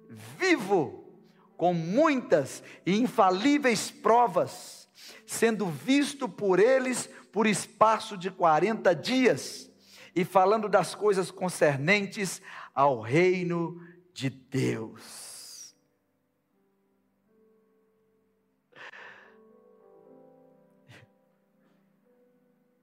vivo, 0.10 1.04
com 1.56 1.74
muitas 1.74 2.64
e 2.86 2.96
infalíveis 2.98 3.92
provas, 3.92 4.90
sendo 5.26 5.66
visto 5.66 6.30
por 6.30 6.60
eles 6.60 7.10
por 7.32 7.46
espaço 7.46 8.18
de 8.18 8.32
40 8.32 8.96
dias 8.96 9.70
e 10.16 10.24
falando 10.24 10.68
das 10.70 10.96
coisas 10.96 11.30
concernentes 11.30 12.42
ao 12.74 13.02
reino 13.02 13.80
de 14.14 14.30
Deus. 14.30 15.76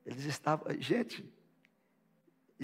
Eles 0.04 0.24
estavam, 0.26 0.66
gente, 0.80 1.28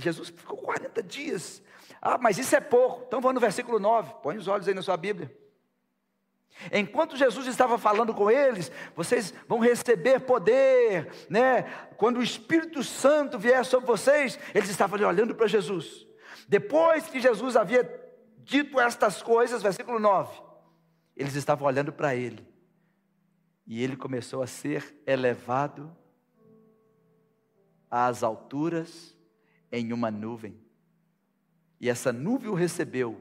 Jesus 0.00 0.28
ficou 0.28 0.58
40 0.58 1.02
dias. 1.02 1.62
Ah, 2.00 2.18
mas 2.18 2.38
isso 2.38 2.54
é 2.56 2.60
pouco. 2.60 3.04
Então 3.06 3.20
vamos 3.20 3.34
no 3.34 3.40
versículo 3.40 3.78
9. 3.78 4.14
Põe 4.22 4.36
os 4.36 4.48
olhos 4.48 4.66
aí 4.66 4.74
na 4.74 4.82
sua 4.82 4.96
Bíblia. 4.96 5.34
Enquanto 6.72 7.16
Jesus 7.16 7.46
estava 7.46 7.78
falando 7.78 8.12
com 8.12 8.30
eles, 8.30 8.70
vocês 8.94 9.32
vão 9.48 9.58
receber 9.58 10.20
poder, 10.20 11.10
né? 11.28 11.62
Quando 11.96 12.18
o 12.18 12.22
Espírito 12.22 12.82
Santo 12.82 13.38
vier 13.38 13.64
sobre 13.64 13.86
vocês, 13.86 14.38
eles 14.54 14.68
estavam 14.68 14.96
ali 14.96 15.04
olhando 15.04 15.34
para 15.34 15.46
Jesus. 15.46 16.06
Depois 16.48 17.06
que 17.06 17.20
Jesus 17.20 17.56
havia 17.56 17.88
dito 18.38 18.78
estas 18.78 19.22
coisas, 19.22 19.62
versículo 19.62 19.98
9, 19.98 20.42
eles 21.16 21.34
estavam 21.34 21.66
olhando 21.66 21.92
para 21.92 22.14
ele. 22.14 22.46
E 23.66 23.82
ele 23.82 23.96
começou 23.96 24.42
a 24.42 24.46
ser 24.46 25.00
elevado 25.06 25.96
às 27.90 28.22
alturas 28.22 29.16
em 29.70 29.92
uma 29.92 30.10
nuvem. 30.10 30.58
E 31.80 31.88
essa 31.88 32.12
nuvem 32.12 32.50
o 32.50 32.54
recebeu, 32.54 33.20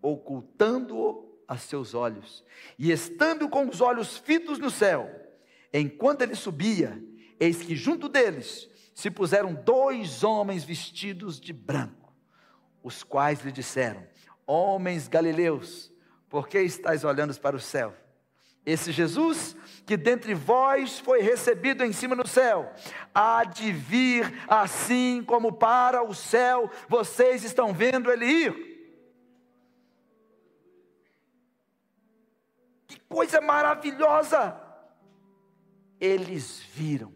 ocultando-o 0.00 1.28
a 1.46 1.56
seus 1.56 1.94
olhos. 1.94 2.44
E 2.78 2.90
estando 2.90 3.48
com 3.48 3.68
os 3.68 3.80
olhos 3.80 4.16
fitos 4.16 4.58
no 4.58 4.70
céu, 4.70 5.10
enquanto 5.72 6.22
ele 6.22 6.34
subia, 6.34 7.02
eis 7.38 7.62
que 7.62 7.74
junto 7.74 8.08
deles 8.08 8.68
se 8.94 9.10
puseram 9.10 9.54
dois 9.54 10.24
homens 10.24 10.64
vestidos 10.64 11.40
de 11.40 11.52
branco, 11.52 12.12
os 12.82 13.02
quais 13.02 13.40
lhe 13.42 13.52
disseram: 13.52 14.06
Homens 14.46 15.08
galileus, 15.08 15.92
por 16.28 16.48
que 16.48 16.60
estáis 16.60 17.04
olhando 17.04 17.38
para 17.38 17.56
o 17.56 17.60
céu? 17.60 17.94
Esse 18.70 18.92
Jesus 18.92 19.56
que 19.86 19.96
dentre 19.96 20.34
vós 20.34 20.98
foi 20.98 21.22
recebido 21.22 21.82
em 21.82 21.92
cima 21.92 22.14
no 22.14 22.26
céu, 22.26 22.70
há 23.14 23.42
de 23.44 23.72
vir 23.72 24.44
assim 24.46 25.24
como 25.26 25.52
para 25.52 26.02
o 26.02 26.14
céu 26.14 26.70
vocês 26.88 27.42
estão 27.44 27.72
vendo 27.72 28.10
ele 28.10 28.26
ir. 28.26 28.68
coisa 33.08 33.40
maravilhosa. 33.40 34.60
Eles 35.98 36.60
viram. 36.74 37.12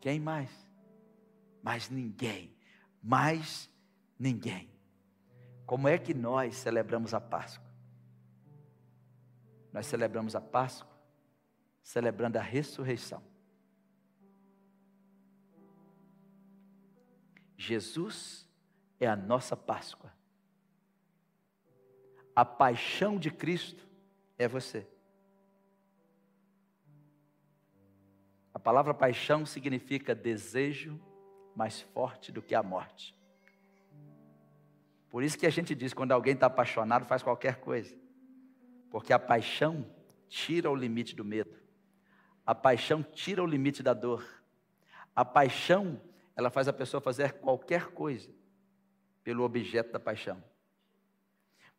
Quem 0.00 0.18
mais? 0.18 0.50
Mais 1.62 1.88
ninguém. 1.88 2.56
Mais 3.02 3.70
ninguém. 4.18 4.70
Como 5.66 5.86
é 5.86 5.98
que 5.98 6.12
nós 6.12 6.56
celebramos 6.56 7.14
a 7.14 7.20
Páscoa? 7.20 7.63
Nós 9.74 9.86
celebramos 9.86 10.34
a 10.34 10.40
Páscoa 10.40 10.90
celebrando 11.82 12.38
a 12.38 12.40
ressurreição. 12.40 13.22
Jesus 17.58 18.48
é 18.98 19.06
a 19.06 19.14
nossa 19.14 19.54
Páscoa 19.54 20.10
a 22.34 22.44
paixão 22.44 23.16
de 23.16 23.30
Cristo 23.30 23.86
é 24.36 24.48
você. 24.48 24.86
A 28.52 28.58
palavra 28.58 28.92
paixão 28.92 29.46
significa 29.46 30.14
desejo 30.14 31.00
mais 31.54 31.80
forte 31.80 32.32
do 32.32 32.42
que 32.42 32.54
a 32.54 32.62
morte. 32.62 33.14
Por 35.08 35.22
isso 35.22 35.38
que 35.38 35.46
a 35.46 35.50
gente 35.50 35.74
diz 35.74 35.94
quando 35.94 36.10
alguém 36.10 36.34
está 36.34 36.46
apaixonado 36.46 37.06
faz 37.06 37.22
qualquer 37.22 37.60
coisa, 37.60 37.96
porque 38.94 39.12
a 39.12 39.18
paixão 39.18 39.84
tira 40.28 40.70
o 40.70 40.76
limite 40.76 41.16
do 41.16 41.24
medo, 41.24 41.52
a 42.46 42.54
paixão 42.54 43.02
tira 43.02 43.42
o 43.42 43.46
limite 43.46 43.82
da 43.82 43.92
dor, 43.92 44.24
a 45.16 45.24
paixão 45.24 46.00
ela 46.36 46.48
faz 46.48 46.68
a 46.68 46.72
pessoa 46.72 47.00
fazer 47.00 47.32
qualquer 47.32 47.88
coisa 47.88 48.30
pelo 49.24 49.42
objeto 49.42 49.90
da 49.90 49.98
paixão. 49.98 50.40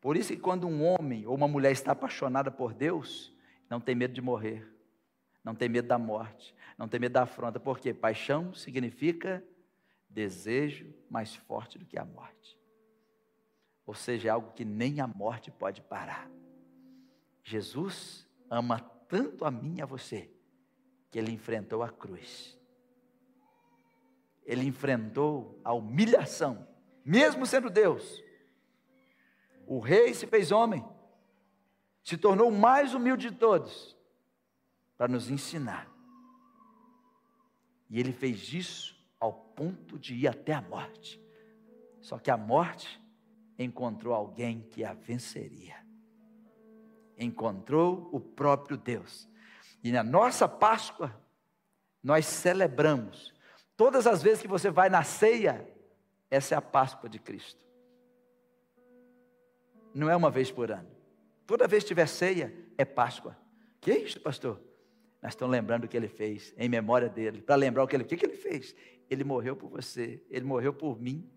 Por 0.01 0.17
isso 0.17 0.33
que 0.33 0.41
quando 0.41 0.67
um 0.67 0.83
homem 0.83 1.25
ou 1.25 1.33
uma 1.33 1.47
mulher 1.47 1.71
está 1.71 1.93
apaixonada 1.93 2.51
por 2.51 2.73
Deus, 2.73 3.33
não 3.69 3.79
tem 3.79 3.95
medo 3.95 4.13
de 4.13 4.21
morrer, 4.21 4.69
não 5.41 5.55
tem 5.55 5.69
medo 5.69 5.87
da 5.87 5.97
morte, 5.97 6.53
não 6.77 6.85
tem 6.85 6.99
medo 6.99 7.13
da 7.13 7.23
afronta, 7.23 7.61
porque 7.61 7.93
paixão 7.93 8.53
significa 8.53 9.41
desejo 10.09 10.93
mais 11.09 11.33
forte 11.33 11.79
do 11.79 11.85
que 11.85 11.97
a 11.97 12.03
morte. 12.03 12.59
Ou 13.85 13.95
seja, 13.95 14.27
é 14.27 14.31
algo 14.31 14.51
que 14.51 14.65
nem 14.65 14.99
a 14.99 15.07
morte 15.07 15.49
pode 15.49 15.81
parar. 15.81 16.29
Jesus 17.45 18.27
ama 18.49 18.79
tanto 19.07 19.45
a 19.45 19.51
mim 19.51 19.77
e 19.77 19.81
a 19.81 19.85
você, 19.85 20.29
que 21.09 21.17
ele 21.17 21.31
enfrentou 21.31 21.81
a 21.81 21.89
cruz. 21.89 22.59
Ele 24.43 24.65
enfrentou 24.65 25.57
a 25.63 25.73
humilhação, 25.73 26.67
mesmo 27.05 27.45
sendo 27.45 27.69
Deus 27.69 28.25
o 29.67 29.79
rei 29.79 30.13
se 30.13 30.27
fez 30.27 30.51
homem, 30.51 30.85
se 32.03 32.17
tornou 32.17 32.49
o 32.49 32.57
mais 32.57 32.93
humilde 32.93 33.29
de 33.29 33.35
todos, 33.35 33.97
para 34.97 35.07
nos 35.07 35.29
ensinar. 35.29 35.91
E 37.89 37.99
ele 37.99 38.13
fez 38.13 38.53
isso 38.53 38.95
ao 39.19 39.33
ponto 39.33 39.97
de 39.97 40.15
ir 40.15 40.27
até 40.27 40.53
a 40.53 40.61
morte. 40.61 41.21
Só 41.99 42.19
que 42.19 42.29
a 42.29 42.37
morte 42.37 43.01
encontrou 43.57 44.13
alguém 44.13 44.61
que 44.61 44.83
a 44.83 44.93
venceria. 44.93 45.84
Encontrou 47.17 48.09
o 48.11 48.19
próprio 48.19 48.77
Deus. 48.77 49.27
E 49.83 49.91
na 49.91 50.03
nossa 50.03 50.47
Páscoa, 50.47 51.15
nós 52.03 52.25
celebramos. 52.25 53.33
Todas 53.77 54.07
as 54.07 54.21
vezes 54.23 54.41
que 54.41 54.47
você 54.47 54.69
vai 54.69 54.89
na 54.89 55.03
ceia, 55.03 55.67
essa 56.29 56.55
é 56.55 56.57
a 56.57 56.61
Páscoa 56.61 57.09
de 57.09 57.19
Cristo 57.19 57.65
não 59.95 60.09
é 60.09 60.15
uma 60.15 60.29
vez 60.29 60.51
por 60.51 60.69
ano. 60.69 60.89
Toda 61.47 61.67
vez 61.67 61.83
que 61.83 61.87
tiver 61.87 62.07
ceia, 62.07 62.53
é 62.77 62.83
Páscoa. 62.83 63.37
Que 63.79 63.91
é 63.91 63.97
isso, 63.99 64.19
pastor? 64.19 64.61
Nós 65.21 65.31
estamos 65.31 65.53
lembrando 65.53 65.85
o 65.85 65.87
que 65.87 65.95
ele 65.95 66.09
fez, 66.09 66.53
em 66.57 66.67
memória 66.67 67.07
dele, 67.07 67.41
para 67.41 67.55
lembrar 67.55 67.83
o 67.83 67.87
que 67.87 67.95
ele, 67.95 68.03
o 68.03 68.07
que 68.07 68.25
ele 68.25 68.35
fez. 68.35 68.75
Ele 69.09 69.23
morreu 69.23 69.55
por 69.55 69.69
você, 69.69 70.21
ele 70.29 70.43
morreu 70.43 70.73
por 70.73 70.99
mim. 70.99 71.31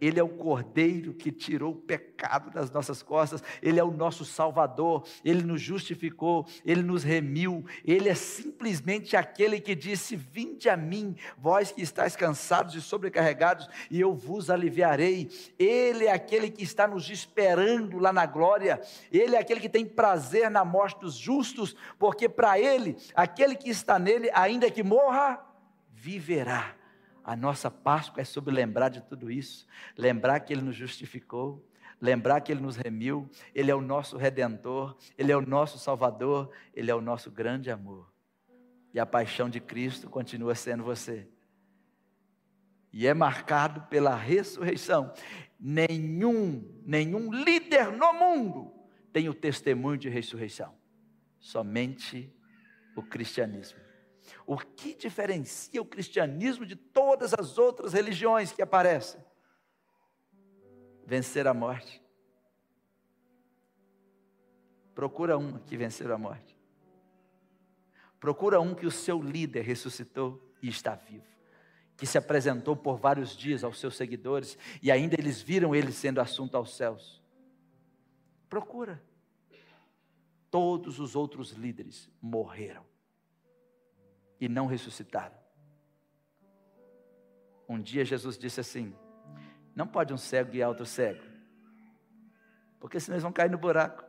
Ele 0.00 0.20
é 0.20 0.22
o 0.22 0.28
Cordeiro 0.28 1.12
que 1.14 1.32
tirou 1.32 1.72
o 1.72 1.76
pecado 1.76 2.50
das 2.50 2.70
nossas 2.70 3.02
costas, 3.02 3.42
Ele 3.62 3.80
é 3.80 3.84
o 3.84 3.90
nosso 3.90 4.24
Salvador, 4.24 5.04
Ele 5.24 5.42
nos 5.42 5.60
justificou, 5.60 6.46
Ele 6.64 6.82
nos 6.82 7.02
remiu, 7.02 7.64
Ele 7.84 8.08
é 8.08 8.14
simplesmente 8.14 9.16
aquele 9.16 9.60
que 9.60 9.74
disse: 9.74 10.16
Vinde 10.16 10.68
a 10.68 10.76
mim, 10.76 11.16
vós 11.36 11.72
que 11.72 11.82
estáis 11.82 12.16
cansados 12.16 12.74
e 12.74 12.80
sobrecarregados, 12.80 13.68
e 13.90 14.00
eu 14.00 14.14
vos 14.14 14.50
aliviarei. 14.50 15.30
Ele 15.58 16.06
é 16.06 16.12
aquele 16.12 16.50
que 16.50 16.62
está 16.62 16.86
nos 16.86 17.08
esperando 17.10 17.98
lá 17.98 18.12
na 18.12 18.26
glória, 18.26 18.80
Ele 19.10 19.36
é 19.36 19.38
aquele 19.38 19.60
que 19.60 19.68
tem 19.68 19.84
prazer 19.84 20.50
na 20.50 20.64
morte 20.64 21.00
dos 21.00 21.14
justos, 21.14 21.74
porque 21.98 22.28
para 22.28 22.58
Ele, 22.58 22.96
aquele 23.14 23.56
que 23.56 23.70
está 23.70 23.98
nele, 23.98 24.30
ainda 24.32 24.70
que 24.70 24.82
morra, 24.82 25.40
viverá. 25.92 26.77
A 27.28 27.36
nossa 27.36 27.70
Páscoa 27.70 28.22
é 28.22 28.24
sobre 28.24 28.54
lembrar 28.54 28.88
de 28.88 29.02
tudo 29.02 29.30
isso, 29.30 29.66
lembrar 29.98 30.40
que 30.40 30.50
Ele 30.50 30.62
nos 30.62 30.74
justificou, 30.74 31.62
lembrar 32.00 32.40
que 32.40 32.50
Ele 32.50 32.62
nos 32.62 32.74
remiu, 32.74 33.28
Ele 33.54 33.70
é 33.70 33.74
o 33.74 33.82
nosso 33.82 34.16
redentor, 34.16 34.96
Ele 35.18 35.30
é 35.30 35.36
o 35.36 35.42
nosso 35.42 35.78
Salvador, 35.78 36.50
Ele 36.72 36.90
é 36.90 36.94
o 36.94 37.02
nosso 37.02 37.30
grande 37.30 37.70
amor. 37.70 38.10
E 38.94 38.98
a 38.98 39.04
paixão 39.04 39.50
de 39.50 39.60
Cristo 39.60 40.08
continua 40.08 40.54
sendo 40.54 40.82
você. 40.82 41.28
E 42.90 43.06
é 43.06 43.12
marcado 43.12 43.82
pela 43.90 44.16
ressurreição. 44.16 45.12
Nenhum, 45.60 46.80
nenhum 46.82 47.30
líder 47.30 47.92
no 47.92 48.10
mundo 48.14 48.72
tem 49.12 49.28
o 49.28 49.34
testemunho 49.34 49.98
de 49.98 50.08
ressurreição. 50.08 50.74
Somente 51.38 52.34
o 52.96 53.02
cristianismo. 53.02 53.87
O 54.46 54.56
que 54.56 54.94
diferencia 54.94 55.80
o 55.80 55.84
cristianismo 55.84 56.64
de 56.64 56.74
todas 56.74 57.34
as 57.34 57.58
outras 57.58 57.92
religiões 57.92 58.52
que 58.52 58.62
aparecem? 58.62 59.20
Vencer 61.04 61.46
a 61.46 61.54
morte. 61.54 62.02
Procura 64.94 65.38
um 65.38 65.58
que 65.58 65.76
venceu 65.76 66.12
a 66.12 66.18
morte. 66.18 66.56
Procura 68.18 68.60
um 68.60 68.74
que 68.74 68.86
o 68.86 68.90
seu 68.90 69.22
líder 69.22 69.62
ressuscitou 69.62 70.42
e 70.60 70.68
está 70.68 70.94
vivo. 70.94 71.26
Que 71.96 72.06
se 72.06 72.18
apresentou 72.18 72.76
por 72.76 72.96
vários 72.96 73.36
dias 73.36 73.62
aos 73.62 73.78
seus 73.78 73.96
seguidores 73.96 74.58
e 74.82 74.90
ainda 74.90 75.14
eles 75.18 75.40
viram 75.40 75.74
ele 75.74 75.92
sendo 75.92 76.20
assunto 76.20 76.56
aos 76.56 76.76
céus. 76.76 77.22
Procura. 78.48 79.02
Todos 80.50 80.98
os 80.98 81.14
outros 81.14 81.52
líderes 81.52 82.10
morreram 82.20 82.87
e 84.40 84.48
não 84.48 84.66
ressuscitaram. 84.66 85.36
Um 87.68 87.80
dia 87.80 88.04
Jesus 88.04 88.38
disse 88.38 88.60
assim: 88.60 88.94
Não 89.74 89.86
pode 89.86 90.12
um 90.12 90.16
cego 90.16 90.52
guiar 90.52 90.68
outro 90.68 90.86
cego, 90.86 91.22
porque 92.80 92.98
senão 92.98 93.16
eles 93.16 93.22
vão 93.22 93.32
cair 93.32 93.50
no 93.50 93.58
buraco. 93.58 94.04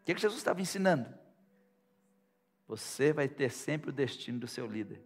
O 0.00 0.04
que, 0.04 0.12
é 0.12 0.14
que 0.14 0.20
Jesus 0.20 0.40
estava 0.40 0.60
ensinando? 0.60 1.08
Você 2.66 3.12
vai 3.12 3.28
ter 3.28 3.50
sempre 3.50 3.90
o 3.90 3.92
destino 3.92 4.40
do 4.40 4.48
seu 4.48 4.66
líder. 4.66 5.02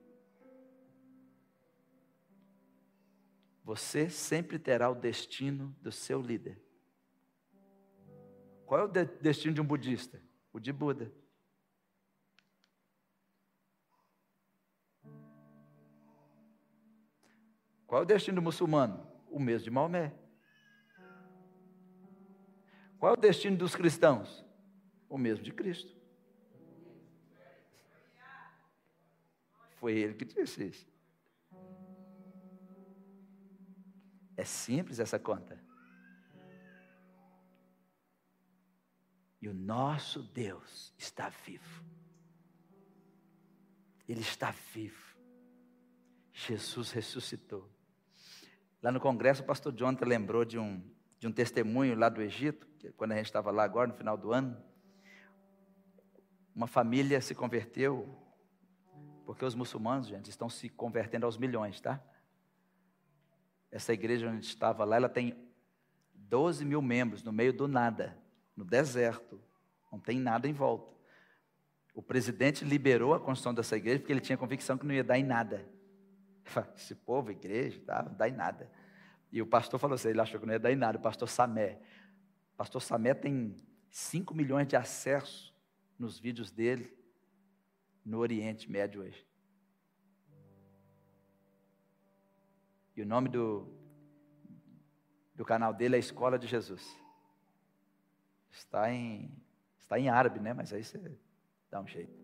Você 3.64 4.10
sempre 4.10 4.58
terá 4.58 4.90
o 4.90 4.94
destino 4.94 5.74
do 5.80 5.92
seu 5.92 6.20
líder. 6.20 6.60
Qual 8.66 8.80
é 8.80 8.84
o 8.84 8.88
destino 8.88 9.54
de 9.54 9.60
um 9.60 9.64
budista? 9.64 10.20
O 10.52 10.58
de 10.58 10.72
Buda. 10.72 11.12
Qual 17.92 18.00
é 18.00 18.04
o 18.04 18.06
destino 18.06 18.36
do 18.36 18.42
muçulmano? 18.42 19.06
O 19.30 19.38
mesmo 19.38 19.64
de 19.64 19.70
Maomé. 19.70 20.14
Qual 22.98 23.12
é 23.12 23.18
o 23.18 23.20
destino 23.20 23.54
dos 23.54 23.76
cristãos? 23.76 24.42
O 25.10 25.18
mesmo 25.18 25.44
de 25.44 25.52
Cristo. 25.52 25.94
Foi 29.76 29.92
ele 29.92 30.14
que 30.14 30.24
disse 30.24 30.64
isso. 30.68 30.90
É 34.38 34.44
simples 34.46 34.98
essa 34.98 35.18
conta. 35.18 35.62
E 39.38 39.50
o 39.50 39.52
nosso 39.52 40.22
Deus 40.22 40.94
está 40.96 41.28
vivo. 41.28 41.84
Ele 44.08 44.22
está 44.22 44.50
vivo. 44.50 45.14
Jesus 46.32 46.90
ressuscitou. 46.90 47.81
Lá 48.82 48.90
no 48.90 48.98
congresso, 48.98 49.42
o 49.42 49.46
pastor 49.46 49.72
Jonathan 49.72 50.06
lembrou 50.06 50.44
de 50.44 50.58
um, 50.58 50.82
de 51.16 51.28
um 51.28 51.32
testemunho 51.32 51.96
lá 51.96 52.08
do 52.08 52.20
Egito, 52.20 52.66
quando 52.96 53.12
a 53.12 53.16
gente 53.16 53.26
estava 53.26 53.52
lá 53.52 53.62
agora, 53.62 53.86
no 53.86 53.94
final 53.94 54.16
do 54.16 54.32
ano. 54.32 54.60
Uma 56.52 56.66
família 56.66 57.20
se 57.20 57.32
converteu, 57.32 58.08
porque 59.24 59.44
os 59.44 59.54
muçulmanos, 59.54 60.08
gente, 60.08 60.28
estão 60.28 60.50
se 60.50 60.68
convertendo 60.68 61.26
aos 61.26 61.38
milhões, 61.38 61.80
tá? 61.80 62.02
Essa 63.70 63.92
igreja 63.92 64.26
onde 64.26 64.38
a 64.38 64.40
gente 64.40 64.48
estava 64.48 64.84
lá, 64.84 64.96
ela 64.96 65.08
tem 65.08 65.48
12 66.12 66.64
mil 66.64 66.82
membros 66.82 67.22
no 67.22 67.32
meio 67.32 67.52
do 67.52 67.68
nada, 67.68 68.18
no 68.56 68.64
deserto, 68.64 69.40
não 69.92 70.00
tem 70.00 70.18
nada 70.18 70.48
em 70.48 70.52
volta. 70.52 70.92
O 71.94 72.02
presidente 72.02 72.64
liberou 72.64 73.14
a 73.14 73.20
construção 73.20 73.54
dessa 73.54 73.76
igreja 73.76 74.00
porque 74.00 74.12
ele 74.12 74.20
tinha 74.20 74.36
convicção 74.36 74.76
que 74.76 74.84
não 74.84 74.94
ia 74.94 75.04
dar 75.04 75.18
em 75.18 75.24
nada. 75.24 75.64
Esse 76.76 76.94
povo, 76.94 77.30
igreja, 77.30 77.80
tá, 77.86 78.02
não 78.02 78.14
dá 78.14 78.28
em 78.28 78.32
nada. 78.32 78.70
E 79.30 79.40
o 79.40 79.46
pastor 79.46 79.80
falou 79.80 79.94
assim, 79.94 80.08
ele 80.08 80.20
achou 80.20 80.38
que 80.38 80.46
não 80.46 80.52
ia 80.52 80.58
dar 80.58 80.72
em 80.72 80.76
nada, 80.76 80.98
o 80.98 81.00
pastor 81.00 81.28
Samé. 81.28 81.80
O 82.54 82.56
pastor 82.56 82.82
Samé 82.82 83.14
tem 83.14 83.56
5 83.90 84.34
milhões 84.34 84.66
de 84.66 84.76
acessos 84.76 85.54
nos 85.98 86.18
vídeos 86.18 86.50
dele 86.50 86.94
no 88.04 88.18
Oriente 88.18 88.70
Médio 88.70 89.02
hoje. 89.02 89.26
E 92.94 93.00
o 93.00 93.06
nome 93.06 93.28
do, 93.28 93.66
do 95.34 95.44
canal 95.44 95.72
dele 95.72 95.96
é 95.96 95.98
Escola 95.98 96.38
de 96.38 96.46
Jesus. 96.46 96.84
Está 98.50 98.92
em, 98.92 99.34
está 99.78 99.98
em 99.98 100.10
árabe, 100.10 100.40
né? 100.40 100.52
Mas 100.52 100.72
aí 100.72 100.84
você 100.84 101.00
dá 101.70 101.80
um 101.80 101.86
jeito. 101.86 102.20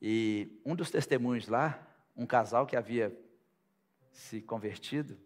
E 0.00 0.60
um 0.64 0.76
dos 0.76 0.90
testemunhos 0.90 1.48
lá 1.48 1.91
um 2.16 2.26
casal 2.26 2.66
que 2.66 2.76
havia 2.76 3.16
se 4.12 4.40
convertido, 4.40 5.18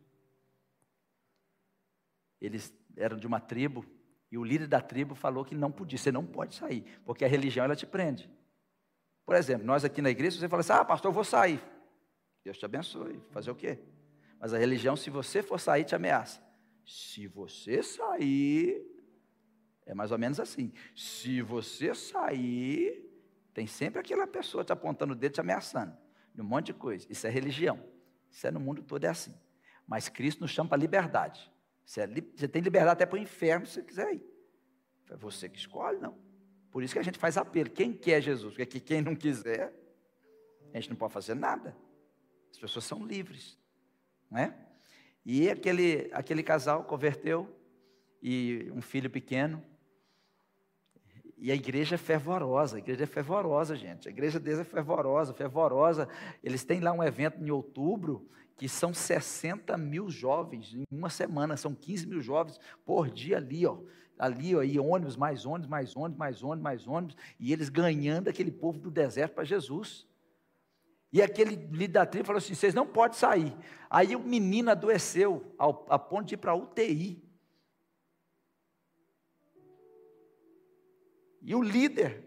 eles 2.40 2.72
eram 2.96 3.18
de 3.18 3.26
uma 3.26 3.40
tribo, 3.40 3.84
e 4.30 4.38
o 4.38 4.44
líder 4.44 4.68
da 4.68 4.80
tribo 4.80 5.14
falou 5.14 5.44
que 5.44 5.54
não 5.54 5.70
podia, 5.70 5.98
você 5.98 6.12
não 6.12 6.24
pode 6.24 6.54
sair, 6.54 6.84
porque 7.04 7.24
a 7.24 7.28
religião 7.28 7.64
ela 7.64 7.76
te 7.76 7.86
prende. 7.86 8.30
Por 9.24 9.34
exemplo, 9.34 9.66
nós 9.66 9.84
aqui 9.84 10.00
na 10.00 10.10
igreja, 10.10 10.38
você 10.38 10.48
fala 10.48 10.60
assim: 10.60 10.72
ah, 10.72 10.84
pastor, 10.84 11.10
eu 11.10 11.14
vou 11.14 11.24
sair. 11.24 11.60
Deus 12.44 12.58
te 12.58 12.64
abençoe. 12.64 13.20
Fazer 13.30 13.50
o 13.50 13.56
quê? 13.56 13.80
Mas 14.38 14.54
a 14.54 14.58
religião, 14.58 14.94
se 14.94 15.10
você 15.10 15.42
for 15.42 15.58
sair, 15.58 15.84
te 15.84 15.96
ameaça. 15.96 16.40
Se 16.84 17.26
você 17.26 17.82
sair, 17.82 18.86
é 19.84 19.94
mais 19.94 20.12
ou 20.12 20.18
menos 20.18 20.38
assim. 20.38 20.72
Se 20.94 21.42
você 21.42 21.92
sair, 21.92 23.04
tem 23.52 23.66
sempre 23.66 23.98
aquela 23.98 24.28
pessoa 24.28 24.64
te 24.64 24.72
apontando 24.72 25.12
o 25.12 25.16
dedo, 25.16 25.32
te 25.32 25.40
ameaçando 25.40 26.05
um 26.42 26.44
monte 26.44 26.66
de 26.66 26.74
coisa. 26.74 27.06
Isso 27.10 27.26
é 27.26 27.30
religião. 27.30 27.82
Isso 28.30 28.46
é 28.46 28.50
no 28.50 28.60
mundo 28.60 28.82
todo 28.82 29.04
é 29.04 29.08
assim. 29.08 29.34
Mas 29.86 30.08
Cristo 30.08 30.40
nos 30.40 30.50
chama 30.50 30.68
para 30.68 30.78
liberdade. 30.78 31.50
Você, 31.84 32.00
é, 32.02 32.06
você 32.06 32.48
tem 32.48 32.60
liberdade 32.60 32.92
até 32.92 33.06
para 33.06 33.16
o 33.16 33.22
inferno 33.22 33.66
se 33.66 33.74
você 33.74 33.82
quiser 33.82 34.14
ir. 34.14 34.24
É 35.10 35.16
você 35.16 35.48
que 35.48 35.58
escolhe, 35.58 35.98
não. 35.98 36.18
Por 36.70 36.82
isso 36.82 36.92
que 36.92 36.98
a 36.98 37.02
gente 37.02 37.18
faz 37.18 37.36
apelo. 37.36 37.70
Quem 37.70 37.92
quer 37.92 38.20
Jesus? 38.20 38.54
Porque 38.54 38.80
quem 38.80 39.00
não 39.00 39.14
quiser, 39.14 39.72
a 40.74 40.80
gente 40.80 40.90
não 40.90 40.96
pode 40.96 41.12
fazer 41.12 41.34
nada. 41.34 41.76
As 42.50 42.58
pessoas 42.58 42.84
são 42.84 43.06
livres. 43.06 43.58
Não 44.30 44.38
é? 44.38 44.54
E 45.24 45.48
aquele, 45.48 46.10
aquele 46.12 46.42
casal 46.42 46.84
converteu 46.84 47.48
e 48.22 48.70
um 48.74 48.82
filho 48.82 49.08
pequeno 49.08 49.62
e 51.38 51.52
a 51.52 51.54
igreja 51.54 51.96
é 51.96 51.98
fervorosa, 51.98 52.76
a 52.76 52.78
igreja 52.78 53.04
é 53.04 53.06
fervorosa, 53.06 53.76
gente. 53.76 54.08
A 54.08 54.10
igreja 54.10 54.40
deles 54.40 54.60
é 54.60 54.64
fervorosa, 54.64 55.34
fervorosa. 55.34 56.08
Eles 56.42 56.64
têm 56.64 56.80
lá 56.80 56.92
um 56.92 57.02
evento 57.02 57.42
em 57.42 57.50
outubro 57.50 58.26
que 58.56 58.68
são 58.68 58.94
60 58.94 59.76
mil 59.76 60.08
jovens 60.08 60.72
em 60.74 60.84
uma 60.90 61.10
semana, 61.10 61.58
são 61.58 61.74
15 61.74 62.06
mil 62.06 62.22
jovens 62.22 62.58
por 62.86 63.10
dia 63.10 63.36
ali, 63.36 63.66
ó. 63.66 63.78
Ali, 64.18 64.56
ó, 64.56 64.62
e 64.62 64.80
ônibus, 64.80 65.14
mais 65.14 65.44
ônibus, 65.44 65.68
mais 65.68 65.94
ônibus, 65.94 66.18
mais 66.18 66.42
ônibus, 66.42 66.62
mais 66.62 66.88
ônibus, 66.88 67.16
e 67.38 67.52
eles 67.52 67.68
ganhando 67.68 68.28
aquele 68.28 68.50
povo 68.50 68.78
do 68.78 68.90
deserto 68.90 69.34
para 69.34 69.44
Jesus. 69.44 70.06
E 71.12 71.20
aquele 71.20 71.54
líder 71.54 71.88
da 71.88 72.06
tribo 72.06 72.26
falou 72.26 72.38
assim: 72.38 72.54
vocês 72.54 72.72
não 72.72 72.86
podem 72.86 73.18
sair. 73.18 73.54
Aí 73.90 74.16
o 74.16 74.20
menino 74.20 74.70
adoeceu 74.70 75.54
ao, 75.58 75.84
a 75.90 75.98
ponto 75.98 76.28
de 76.28 76.34
ir 76.34 76.38
para 76.38 76.52
a 76.52 76.56
UTI. 76.56 77.25
E 81.46 81.54
o 81.54 81.62
líder 81.62 82.24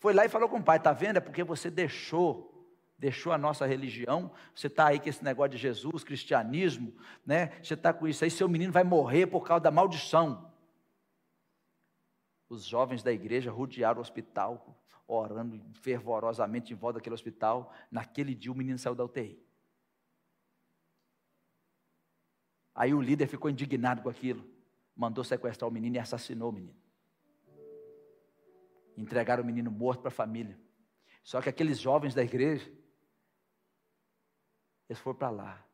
foi 0.00 0.12
lá 0.12 0.26
e 0.26 0.28
falou 0.28 0.48
com 0.48 0.58
o 0.58 0.62
pai: 0.62 0.76
está 0.76 0.92
vendo? 0.92 1.18
É 1.18 1.20
porque 1.20 1.44
você 1.44 1.70
deixou 1.70 2.50
deixou 2.98 3.32
a 3.32 3.38
nossa 3.38 3.64
religião, 3.64 4.30
você 4.54 4.66
está 4.66 4.88
aí 4.88 5.00
com 5.00 5.08
esse 5.08 5.24
negócio 5.24 5.52
de 5.52 5.56
Jesus, 5.56 6.04
cristianismo, 6.04 6.94
né? 7.24 7.46
Você 7.62 7.72
está 7.72 7.94
com 7.94 8.06
isso 8.06 8.22
aí, 8.22 8.30
seu 8.30 8.46
menino 8.46 8.70
vai 8.70 8.84
morrer 8.84 9.26
por 9.26 9.42
causa 9.42 9.62
da 9.62 9.70
maldição. 9.70 10.52
Os 12.46 12.66
jovens 12.66 13.02
da 13.02 13.10
igreja 13.10 13.50
rodearam 13.50 13.96
o 13.96 14.02
hospital, 14.02 14.78
orando 15.06 15.58
fervorosamente 15.80 16.74
em 16.74 16.76
volta 16.76 16.98
daquele 16.98 17.14
hospital. 17.14 17.72
Naquele 17.90 18.34
dia 18.34 18.52
o 18.52 18.54
menino 18.54 18.78
saiu 18.78 18.94
da 18.94 19.04
UTI. 19.04 19.42
Aí 22.74 22.92
o 22.92 23.00
líder 23.00 23.28
ficou 23.28 23.50
indignado 23.50 24.02
com 24.02 24.10
aquilo, 24.10 24.46
mandou 24.94 25.24
sequestrar 25.24 25.70
o 25.70 25.72
menino 25.72 25.96
e 25.96 25.98
assassinou 25.98 26.50
o 26.50 26.52
menino. 26.52 26.79
Entregaram 28.96 29.42
o 29.42 29.46
menino 29.46 29.70
morto 29.70 30.00
para 30.00 30.08
a 30.08 30.12
família. 30.12 30.58
Só 31.22 31.40
que 31.40 31.48
aqueles 31.48 31.78
jovens 31.78 32.14
da 32.14 32.22
igreja, 32.22 32.70
eles 34.88 35.00
foram 35.00 35.18
para 35.18 35.30
lá. 35.30 35.64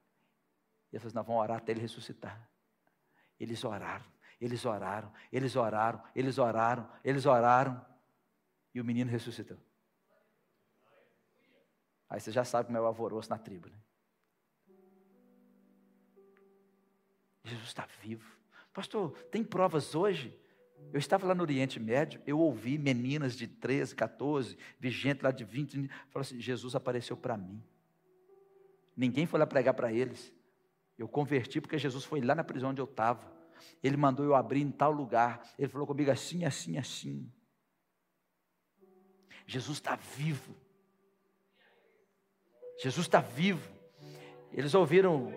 E 0.92 0.96
eles 0.96 1.02
falaram, 1.02 1.14
nós 1.14 1.26
vamos 1.26 1.42
orar 1.42 1.56
até 1.58 1.72
ele 1.72 1.80
ressuscitar. 1.80 2.50
Eles 3.38 3.64
oraram, 3.64 4.04
eles 4.40 4.64
oraram, 4.64 5.12
eles 5.32 5.56
oraram, 5.56 6.02
eles 6.14 6.38
oraram, 6.38 6.90
eles 7.04 7.26
oraram. 7.26 7.86
E 8.74 8.80
o 8.80 8.84
menino 8.84 9.10
ressuscitou. 9.10 9.58
Aí 12.08 12.20
você 12.20 12.30
já 12.30 12.44
sabe 12.44 12.66
como 12.66 12.78
é 12.78 12.80
o 12.80 12.86
alvoroço 12.86 13.30
na 13.30 13.38
tribo. 13.38 13.68
Né? 13.68 13.78
Jesus 17.44 17.68
está 17.68 17.86
vivo. 18.00 18.36
Pastor, 18.72 19.12
tem 19.30 19.42
provas 19.42 19.94
hoje? 19.94 20.38
Eu 20.92 20.98
estava 20.98 21.26
lá 21.26 21.34
no 21.34 21.42
Oriente 21.42 21.78
Médio, 21.78 22.20
eu 22.26 22.38
ouvi 22.38 22.78
meninas 22.78 23.36
de 23.36 23.46
13, 23.46 23.94
14, 23.94 24.56
vi 24.78 24.90
gente 24.90 25.22
lá 25.22 25.30
de 25.30 25.44
20, 25.44 25.88
falou 26.08 26.22
assim: 26.22 26.40
Jesus 26.40 26.74
apareceu 26.74 27.16
para 27.16 27.36
mim. 27.36 27.62
Ninguém 28.96 29.26
foi 29.26 29.38
lá 29.38 29.46
pregar 29.46 29.74
para 29.74 29.92
eles. 29.92 30.32
Eu 30.96 31.06
converti 31.06 31.60
porque 31.60 31.76
Jesus 31.76 32.04
foi 32.04 32.20
lá 32.20 32.34
na 32.34 32.42
prisão 32.42 32.70
onde 32.70 32.80
eu 32.80 32.86
estava. 32.86 33.30
Ele 33.82 33.96
mandou 33.96 34.24
eu 34.24 34.34
abrir 34.34 34.62
em 34.62 34.70
tal 34.70 34.90
lugar. 34.90 35.42
Ele 35.58 35.68
falou 35.68 35.86
comigo 35.86 36.10
assim, 36.10 36.44
assim, 36.44 36.78
assim. 36.78 37.30
Jesus 39.46 39.78
está 39.78 39.96
vivo. 39.96 40.54
Jesus 42.82 43.06
está 43.06 43.20
vivo. 43.20 43.70
Eles 44.52 44.74
ouviram 44.74 45.32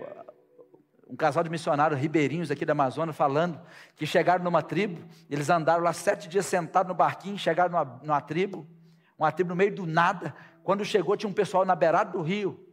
um 1.09 1.15
casal 1.15 1.43
de 1.43 1.49
missionários 1.49 1.99
ribeirinhos 1.99 2.51
aqui 2.51 2.63
da 2.63 2.73
Amazônia 2.73 3.11
falando 3.11 3.59
que 3.95 4.05
chegaram 4.05 4.43
numa 4.43 4.61
tribo, 4.61 5.03
eles 5.27 5.49
andaram 5.49 5.83
lá 5.83 5.91
sete 5.91 6.29
dias 6.29 6.45
sentados 6.45 6.87
no 6.87 6.93
barquinho, 6.93 7.37
chegaram 7.37 7.71
numa, 7.71 7.99
numa 8.03 8.21
tribo, 8.21 8.67
uma 9.17 9.31
tribo 9.31 9.49
no 9.49 9.55
meio 9.55 9.73
do 9.73 9.87
nada. 9.87 10.35
Quando 10.63 10.85
chegou, 10.85 11.17
tinha 11.17 11.29
um 11.29 11.33
pessoal 11.33 11.65
na 11.65 11.75
beirada 11.75 12.11
do 12.11 12.21
rio. 12.21 12.63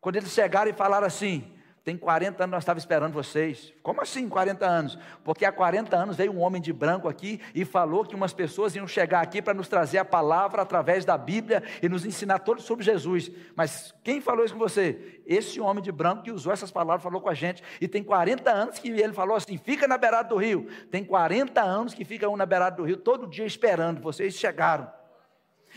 Quando 0.00 0.16
eles 0.16 0.32
chegaram 0.32 0.68
e 0.68 0.74
falaram 0.74 1.06
assim: 1.06 1.56
tem 1.82 1.96
40 1.96 2.44
anos 2.44 2.52
nós 2.52 2.62
estávamos 2.62 2.82
esperando 2.82 3.14
vocês. 3.14 3.72
Como 3.82 4.02
assim 4.02 4.28
40 4.28 4.66
anos? 4.66 4.98
Porque 5.24 5.46
há 5.46 5.52
40 5.52 5.96
anos 5.96 6.16
veio 6.16 6.30
um 6.30 6.40
homem 6.40 6.60
de 6.60 6.74
branco 6.74 7.08
aqui 7.08 7.40
e 7.54 7.64
falou 7.64 8.04
que 8.04 8.14
umas 8.14 8.34
pessoas 8.34 8.76
iam 8.76 8.86
chegar 8.86 9.22
aqui 9.22 9.40
para 9.40 9.54
nos 9.54 9.66
trazer 9.66 9.96
a 9.96 10.04
palavra 10.04 10.60
através 10.60 11.06
da 11.06 11.16
Bíblia 11.16 11.62
e 11.82 11.88
nos 11.88 12.04
ensinar 12.04 12.40
tudo 12.40 12.60
sobre 12.60 12.84
Jesus. 12.84 13.30
Mas 13.56 13.94
quem 14.04 14.20
falou 14.20 14.44
isso 14.44 14.52
com 14.52 14.60
você? 14.60 15.22
Esse 15.26 15.58
homem 15.58 15.82
de 15.82 15.90
branco 15.90 16.22
que 16.22 16.30
usou 16.30 16.52
essas 16.52 16.70
palavras 16.70 17.02
falou 17.02 17.20
com 17.20 17.30
a 17.30 17.34
gente. 17.34 17.62
E 17.80 17.88
tem 17.88 18.04
40 18.04 18.50
anos 18.50 18.78
que 18.78 18.90
ele 18.90 19.14
falou 19.14 19.34
assim: 19.34 19.56
fica 19.56 19.88
na 19.88 19.96
beirada 19.96 20.28
do 20.28 20.36
rio. 20.36 20.68
Tem 20.90 21.02
40 21.02 21.62
anos 21.62 21.94
que 21.94 22.04
fica 22.04 22.28
um 22.28 22.36
na 22.36 22.44
beirada 22.44 22.76
do 22.76 22.84
rio 22.84 22.98
todo 22.98 23.26
dia 23.26 23.46
esperando. 23.46 24.02
Vocês 24.02 24.34
chegaram. 24.34 24.90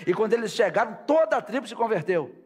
E 0.05 0.13
quando 0.13 0.33
eles 0.33 0.51
chegaram, 0.51 0.97
toda 1.07 1.37
a 1.37 1.41
tribo 1.41 1.65
se 1.65 1.75
converteu. 1.75 2.42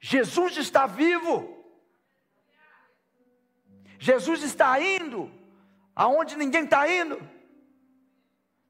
Jesus 0.00 0.56
está 0.56 0.86
vivo. 0.86 1.56
Jesus 3.98 4.42
está 4.42 4.80
indo 4.80 5.30
aonde 5.94 6.36
ninguém 6.36 6.64
está 6.64 6.90
indo. 6.90 7.20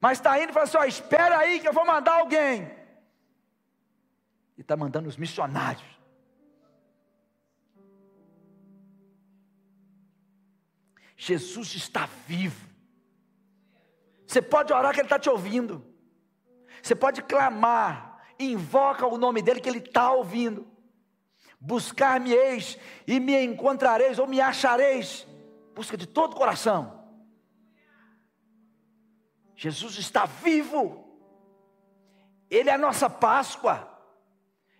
Mas 0.00 0.18
está 0.18 0.42
indo 0.42 0.50
e 0.50 0.52
fala 0.52 0.64
assim: 0.64 0.76
ó, 0.76 0.84
espera 0.84 1.38
aí 1.38 1.60
que 1.60 1.68
eu 1.68 1.72
vou 1.72 1.86
mandar 1.86 2.14
alguém. 2.18 2.68
E 4.58 4.62
está 4.62 4.76
mandando 4.76 5.08
os 5.08 5.16
missionários. 5.16 6.00
Jesus 11.16 11.74
está 11.74 12.08
vivo. 12.26 12.68
Você 14.26 14.40
pode 14.40 14.72
orar 14.72 14.92
que 14.92 15.00
Ele 15.00 15.06
está 15.06 15.18
te 15.18 15.28
ouvindo. 15.28 15.84
Você 16.82 16.94
pode 16.94 17.22
clamar, 17.22 18.24
invoca 18.38 19.06
o 19.06 19.18
nome 19.18 19.42
dele 19.42 19.60
que 19.60 19.68
Ele 19.68 19.80
está 19.80 20.10
ouvindo. 20.12 20.69
Buscar-me-eis 21.60 22.78
e 23.06 23.20
me 23.20 23.38
encontrareis, 23.44 24.18
ou 24.18 24.26
me 24.26 24.40
achareis. 24.40 25.26
Busca 25.74 25.96
de 25.96 26.06
todo 26.06 26.32
o 26.32 26.36
coração. 26.36 27.04
Jesus 29.54 29.98
está 29.98 30.24
vivo. 30.24 31.06
Ele 32.48 32.70
é 32.70 32.72
a 32.72 32.78
nossa 32.78 33.10
Páscoa. 33.10 33.86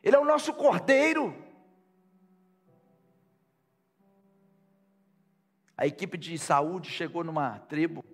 Ele 0.03 0.17
é 0.17 0.19
o 0.19 0.25
nosso 0.25 0.55
Cordeiro. 0.55 1.37
A 5.77 5.87
equipe 5.87 6.17
de 6.17 6.37
saúde 6.39 6.91
chegou 6.91 7.23
numa 7.23 7.59
tribo, 7.59 8.05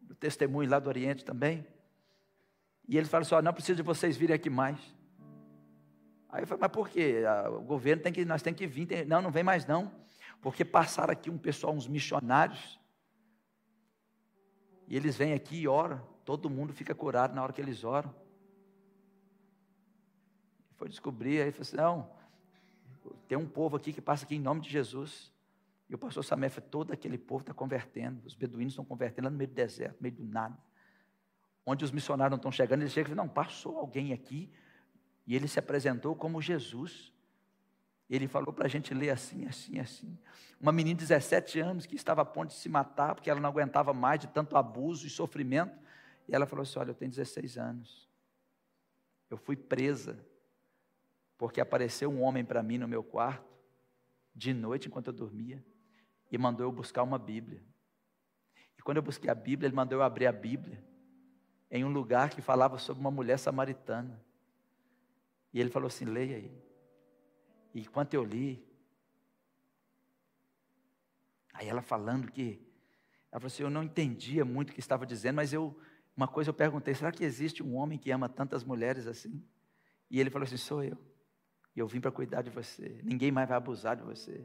do 0.00 0.14
testemunho 0.14 0.70
lá 0.70 0.78
do 0.78 0.88
Oriente 0.88 1.24
também. 1.24 1.66
E 2.88 2.96
ele 2.96 3.06
falou 3.06 3.22
assim: 3.22 3.34
oh, 3.34 3.42
não 3.42 3.52
precisa 3.52 3.76
de 3.76 3.82
vocês 3.82 4.16
virem 4.16 4.34
aqui 4.34 4.50
mais. 4.50 4.78
Aí 6.36 6.42
eu 6.42 6.46
falei, 6.46 6.60
mas 6.60 6.70
por 6.70 6.90
quê? 6.90 7.22
O 7.48 7.62
governo 7.62 8.02
tem 8.02 8.12
que, 8.12 8.22
nós 8.26 8.42
temos 8.42 8.58
que 8.58 8.66
vir. 8.66 8.84
Tem... 8.84 9.06
Não, 9.06 9.22
não 9.22 9.30
vem 9.30 9.42
mais 9.42 9.64
não. 9.64 9.90
Porque 10.42 10.66
passaram 10.66 11.10
aqui 11.10 11.30
um 11.30 11.38
pessoal, 11.38 11.72
uns 11.72 11.88
missionários. 11.88 12.78
E 14.86 14.94
eles 14.94 15.16
vêm 15.16 15.32
aqui 15.32 15.62
e 15.62 15.66
oram. 15.66 15.98
Todo 16.26 16.50
mundo 16.50 16.74
fica 16.74 16.94
curado 16.94 17.34
na 17.34 17.42
hora 17.42 17.54
que 17.54 17.60
eles 17.60 17.84
oram. 17.84 18.14
Foi 20.76 20.90
descobrir, 20.90 21.40
aí 21.40 21.50
falou 21.52 21.62
assim, 21.62 21.76
não, 21.76 22.10
tem 23.26 23.38
um 23.38 23.48
povo 23.48 23.74
aqui 23.74 23.90
que 23.90 24.02
passa 24.02 24.26
aqui 24.26 24.36
em 24.36 24.40
nome 24.40 24.60
de 24.60 24.68
Jesus. 24.68 25.32
E 25.88 25.94
o 25.94 25.98
pastor 25.98 26.22
Samé 26.22 26.50
falou, 26.50 26.68
todo 26.68 26.92
aquele 26.92 27.16
povo 27.16 27.40
está 27.40 27.54
convertendo. 27.54 28.20
Os 28.26 28.34
beduínos 28.34 28.74
estão 28.74 28.84
convertendo 28.84 29.24
lá 29.24 29.30
no 29.30 29.38
meio 29.38 29.48
do 29.48 29.54
deserto, 29.54 29.96
no 29.96 30.02
meio 30.02 30.16
do 30.16 30.24
nada. 30.26 30.58
Onde 31.64 31.82
os 31.82 31.90
missionários 31.90 32.32
não 32.32 32.36
estão 32.36 32.52
chegando, 32.52 32.82
eles 32.82 32.92
chegam 32.92 33.10
e 33.10 33.14
falam, 33.14 33.26
não, 33.26 33.32
passou 33.32 33.78
alguém 33.78 34.12
aqui 34.12 34.52
e 35.26 35.34
ele 35.34 35.48
se 35.48 35.58
apresentou 35.58 36.14
como 36.14 36.40
Jesus. 36.40 37.12
Ele 38.08 38.28
falou 38.28 38.52
para 38.52 38.66
a 38.66 38.68
gente 38.68 38.94
ler 38.94 39.10
assim, 39.10 39.46
assim, 39.46 39.80
assim. 39.80 40.18
Uma 40.60 40.70
menina 40.70 40.96
de 40.96 41.06
17 41.06 41.58
anos 41.58 41.86
que 41.86 41.96
estava 41.96 42.22
a 42.22 42.24
ponto 42.24 42.50
de 42.50 42.56
se 42.56 42.68
matar, 42.68 43.14
porque 43.14 43.28
ela 43.28 43.40
não 43.40 43.50
aguentava 43.50 43.92
mais 43.92 44.20
de 44.20 44.28
tanto 44.28 44.56
abuso 44.56 45.06
e 45.06 45.10
sofrimento. 45.10 45.76
E 46.28 46.34
ela 46.34 46.46
falou 46.46 46.62
assim: 46.62 46.78
Olha, 46.78 46.90
eu 46.90 46.94
tenho 46.94 47.10
16 47.10 47.58
anos. 47.58 48.08
Eu 49.28 49.36
fui 49.36 49.56
presa, 49.56 50.24
porque 51.36 51.60
apareceu 51.60 52.08
um 52.10 52.22
homem 52.22 52.44
para 52.44 52.62
mim 52.62 52.78
no 52.78 52.86
meu 52.86 53.02
quarto, 53.02 53.52
de 54.32 54.54
noite, 54.54 54.86
enquanto 54.86 55.08
eu 55.08 55.12
dormia, 55.12 55.64
e 56.30 56.38
mandou 56.38 56.64
eu 56.64 56.70
buscar 56.70 57.02
uma 57.02 57.18
Bíblia. 57.18 57.62
E 58.78 58.82
quando 58.82 58.98
eu 58.98 59.02
busquei 59.02 59.28
a 59.28 59.34
Bíblia, 59.34 59.66
ele 59.66 59.74
mandou 59.74 59.98
eu 59.98 60.02
abrir 60.02 60.26
a 60.26 60.32
Bíblia, 60.32 60.82
em 61.70 61.84
um 61.84 61.92
lugar 61.92 62.30
que 62.30 62.40
falava 62.40 62.78
sobre 62.78 63.00
uma 63.00 63.10
mulher 63.10 63.38
samaritana. 63.38 64.24
E 65.56 65.60
ele 65.60 65.70
falou 65.70 65.86
assim: 65.86 66.04
leia 66.04 66.36
aí. 66.36 66.52
E 67.72 67.80
enquanto 67.80 68.12
eu 68.12 68.22
li, 68.22 68.62
aí 71.54 71.66
ela 71.66 71.80
falando 71.80 72.30
que, 72.30 72.60
ela 73.32 73.40
falou 73.40 73.46
assim: 73.46 73.62
eu 73.62 73.70
não 73.70 73.82
entendia 73.82 74.44
muito 74.44 74.68
o 74.68 74.74
que 74.74 74.80
estava 74.80 75.06
dizendo, 75.06 75.36
mas 75.36 75.54
eu, 75.54 75.74
uma 76.14 76.28
coisa 76.28 76.50
eu 76.50 76.54
perguntei: 76.54 76.94
será 76.94 77.10
que 77.10 77.24
existe 77.24 77.62
um 77.62 77.74
homem 77.74 77.98
que 77.98 78.10
ama 78.10 78.28
tantas 78.28 78.62
mulheres 78.62 79.06
assim? 79.06 79.42
E 80.10 80.20
ele 80.20 80.28
falou 80.28 80.44
assim: 80.44 80.58
sou 80.58 80.84
eu. 80.84 80.98
E 81.74 81.80
eu 81.80 81.88
vim 81.88 82.02
para 82.02 82.10
cuidar 82.10 82.42
de 82.42 82.50
você. 82.50 83.00
Ninguém 83.02 83.32
mais 83.32 83.48
vai 83.48 83.56
abusar 83.56 83.96
de 83.96 84.02
você. 84.02 84.44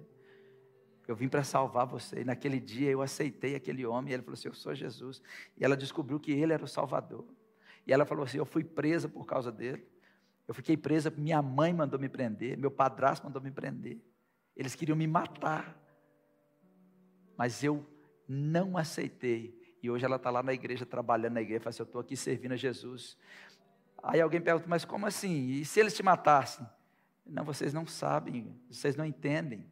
Eu 1.05 1.13
vim 1.13 1.27
para 1.27 1.43
salvar 1.43 1.85
você. 1.85 2.21
E 2.21 2.23
naquele 2.23 2.57
dia 2.57 2.89
eu 2.89 3.01
aceitei 3.01 3.53
aquele 3.53 3.85
homem. 3.85 4.11
E 4.11 4.13
ele 4.13 4.23
falou 4.23 4.35
assim: 4.35 4.47
Eu 4.47 4.53
sou 4.53 4.73
Jesus. 4.73 5.21
E 5.57 5.65
ela 5.65 5.75
descobriu 5.75 6.21
que 6.21 6.31
ele 6.31 6.53
era 6.53 6.63
o 6.63 6.69
Salvador. 6.69 7.27
E 7.85 7.91
ela 7.91 8.05
falou 8.05 8.23
assim: 8.23 8.37
Eu 8.37 8.45
fui 8.45 8.63
presa 8.63 9.09
por 9.09 9.25
causa 9.25 9.51
dele. 9.51 9.91
Eu 10.47 10.53
fiquei 10.53 10.75
presa, 10.75 11.09
minha 11.09 11.41
mãe 11.41 11.73
mandou 11.73 11.99
me 11.99 12.09
prender, 12.09 12.57
meu 12.57 12.71
padrasto 12.71 13.25
mandou 13.25 13.41
me 13.41 13.51
prender. 13.51 14.01
Eles 14.55 14.75
queriam 14.75 14.95
me 14.95 15.07
matar. 15.07 15.77
Mas 17.37 17.63
eu 17.63 17.85
não 18.27 18.77
aceitei. 18.77 19.59
E 19.81 19.89
hoje 19.89 20.05
ela 20.05 20.17
está 20.17 20.29
lá 20.29 20.43
na 20.43 20.53
igreja, 20.53 20.85
trabalhando 20.85 21.33
na 21.33 21.41
igreja, 21.41 21.61
fala 21.61 21.69
assim, 21.69 21.81
eu 21.81 21.85
estou 21.85 22.01
aqui 22.01 22.15
servindo 22.15 22.51
a 22.51 22.57
Jesus. 22.57 23.17
Aí 24.03 24.19
alguém 24.19 24.41
pergunta, 24.41 24.67
mas 24.67 24.85
como 24.85 25.05
assim? 25.05 25.47
E 25.47 25.65
se 25.65 25.79
eles 25.79 25.95
te 25.95 26.03
matassem? 26.03 26.67
Não, 27.25 27.43
vocês 27.43 27.73
não 27.73 27.85
sabem, 27.85 28.55
vocês 28.69 28.95
não 28.95 29.05
entendem. 29.05 29.65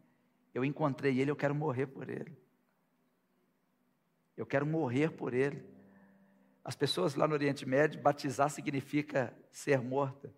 Eu 0.54 0.64
encontrei 0.64 1.20
ele, 1.20 1.30
eu 1.30 1.36
quero 1.36 1.54
morrer 1.54 1.88
por 1.88 2.10
ele. 2.10 2.38
Eu 4.38 4.46
quero 4.46 4.66
morrer 4.66 5.12
por 5.12 5.34
ele. 5.34 5.64
As 6.64 6.76
pessoas 6.76 7.16
lá 7.16 7.28
no 7.28 7.34
Oriente 7.34 7.68
Médio, 7.68 8.02
batizar 8.02 8.50
significa 8.50 9.34
ser 9.52 9.82
morta 9.82 10.34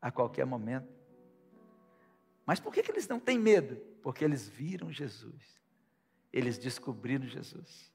a 0.00 0.10
qualquer 0.10 0.46
momento. 0.46 0.92
Mas 2.44 2.60
por 2.60 2.72
que, 2.72 2.82
que 2.82 2.90
eles 2.90 3.08
não 3.08 3.18
têm 3.18 3.38
medo? 3.38 3.76
Porque 4.02 4.24
eles 4.24 4.48
viram 4.48 4.92
Jesus, 4.92 5.60
eles 6.32 6.58
descobriram 6.58 7.26
Jesus. 7.26 7.92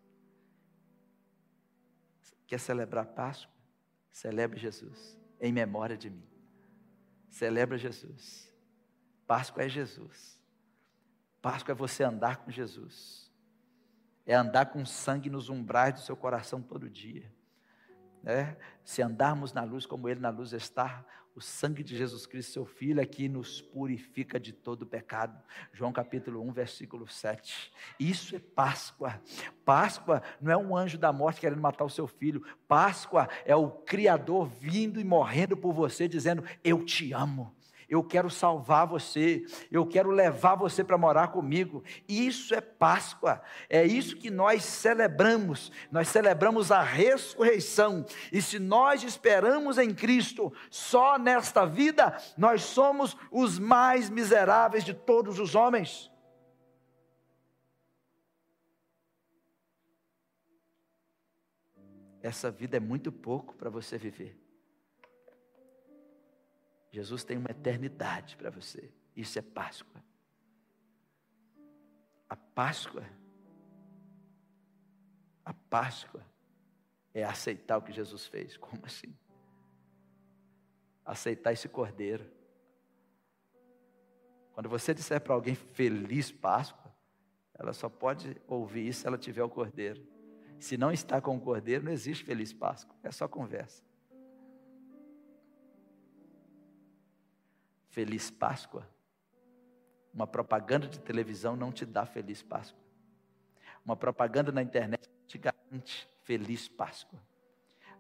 Quer 2.46 2.60
celebrar 2.60 3.06
Páscoa? 3.06 3.50
Celebre 4.12 4.60
Jesus, 4.60 5.18
em 5.40 5.54
memória 5.54 5.98
de 5.98 6.10
mim. 6.10 6.28
Celebra 7.30 7.78
Jesus. 7.78 8.52
Páscoa 9.26 9.64
é 9.64 9.70
Jesus. 9.70 10.38
Páscoa 11.42 11.72
é 11.72 11.76
você 11.76 12.04
andar 12.04 12.38
com 12.38 12.52
Jesus. 12.52 13.32
É 14.26 14.36
andar 14.36 14.66
com 14.66 14.86
sangue 14.86 15.30
nos 15.30 15.48
umbrais 15.48 15.94
do 15.94 16.02
seu 16.02 16.18
coração 16.18 16.62
todo 16.62 16.90
dia. 16.90 17.34
É? 18.24 18.58
Se 18.84 19.02
andarmos 19.02 19.54
na 19.54 19.64
luz 19.64 19.86
como 19.86 20.10
Ele 20.10 20.20
na 20.20 20.30
luz 20.30 20.52
está, 20.52 21.06
o 21.36 21.42
sangue 21.42 21.84
de 21.84 21.96
Jesus 21.96 22.26
Cristo, 22.26 22.54
seu 22.54 22.66
Filho, 22.66 23.00
é 23.00 23.06
que 23.06 23.30
nos 23.30 23.62
purifica 23.62 24.40
de 24.40 24.52
todo 24.52 24.86
pecado. 24.86 25.42
João 25.72 25.94
capítulo 25.94 26.42
1, 26.42 26.52
versículo 26.52 27.08
7. 27.08 27.72
Isso 28.00 28.36
é 28.36 28.40
Páscoa. 28.40 29.22
Páscoa 29.64 30.22
não 30.42 30.52
é 30.52 30.58
um 30.58 30.76
anjo 30.76 30.98
da 30.98 31.14
morte 31.14 31.40
querendo 31.40 31.62
matar 31.62 31.86
o 31.86 31.90
seu 31.90 32.08
filho. 32.08 32.44
Páscoa 32.68 33.30
é 33.46 33.56
o 33.56 33.70
Criador 33.70 34.48
vindo 34.48 35.00
e 35.00 35.04
morrendo 35.04 35.56
por 35.56 35.74
você, 35.74 36.08
dizendo: 36.08 36.44
Eu 36.64 36.84
te 36.84 37.14
amo 37.14 37.56
eu 37.92 38.02
quero 38.02 38.30
salvar 38.30 38.88
você, 38.88 39.46
eu 39.70 39.86
quero 39.86 40.12
levar 40.12 40.56
você 40.56 40.82
para 40.82 40.98
morar 40.98 41.28
comigo. 41.28 41.84
Isso 42.08 42.56
é 42.56 42.62
Páscoa, 42.62 43.42
é 43.70 43.86
isso 43.86 44.16
que 44.16 44.30
nós 44.30 44.64
celebramos. 44.64 45.74
Nós 45.92 46.08
celebramos 46.08 46.72
a 46.72 46.82
ressurreição, 46.82 48.06
e 48.32 48.42
se 48.42 48.60
nós 48.60 49.04
esperamos 49.04 49.78
em 49.78 49.94
Cristo 49.94 50.54
só 50.70 51.20
nesta 51.20 51.66
vida, 51.66 52.18
nós 52.38 52.62
somos 52.64 53.18
os 53.30 53.60
mais 53.60 54.10
miseráveis 54.10 54.86
de 54.86 54.94
todos 54.94 55.38
os 55.38 55.54
homens. 55.54 56.10
Essa 62.22 62.50
vida 62.50 62.78
é 62.78 62.80
muito 62.80 63.12
pouco 63.12 63.54
para 63.56 63.70
você 63.70 63.98
viver. 63.98 64.41
Jesus 66.92 67.24
tem 67.24 67.38
uma 67.38 67.52
eternidade 67.52 68.36
para 68.36 68.50
você. 68.50 68.92
Isso 69.16 69.40
é 69.40 69.42
Páscoa. 69.42 70.04
A 72.30 72.36
Páscoa, 72.36 73.06
a 75.44 75.54
Páscoa 75.54 76.24
é 77.14 77.24
aceitar 77.24 77.78
o 77.78 77.82
que 77.82 77.92
Jesus 77.92 78.28
fez. 78.28 78.58
Como 78.58 78.86
assim? 78.86 79.16
Aceitar 81.06 81.54
esse 81.54 81.68
cordeiro. 81.68 82.30
Quando 84.54 84.70
você 84.70 84.94
disser 84.94 85.20
para 85.22 85.34
alguém 85.34 85.56
feliz 85.56 86.32
Páscoa, 86.32 86.94
ela 87.54 87.74
só 87.74 87.90
pode 87.90 88.36
ouvir 88.48 88.88
isso 88.88 89.02
se 89.02 89.08
ela 89.08 89.18
tiver 89.18 89.44
o 89.44 89.50
cordeiro. 89.50 90.06
Se 90.60 90.78
não 90.78 90.92
está 90.92 91.22
com 91.22 91.36
o 91.36 91.42
cordeiro, 91.42 91.86
não 91.86 91.92
existe 91.92 92.24
feliz 92.24 92.54
Páscoa. 92.54 92.96
É 93.02 93.12
só 93.12 93.28
conversa. 93.28 93.84
Feliz 97.92 98.32
Páscoa. 98.32 98.88
Uma 100.14 100.26
propaganda 100.26 100.88
de 100.88 101.00
televisão 101.00 101.56
não 101.56 101.72
te 101.72 101.86
dá 101.86 102.06
Feliz 102.06 102.42
Páscoa. 102.42 102.82
Uma 103.86 103.96
propaganda 103.96 104.52
na 104.52 104.62
internet 104.62 105.10
te 105.28 105.38
garante 105.38 106.10
Feliz 106.24 106.68
Páscoa. 106.68 107.20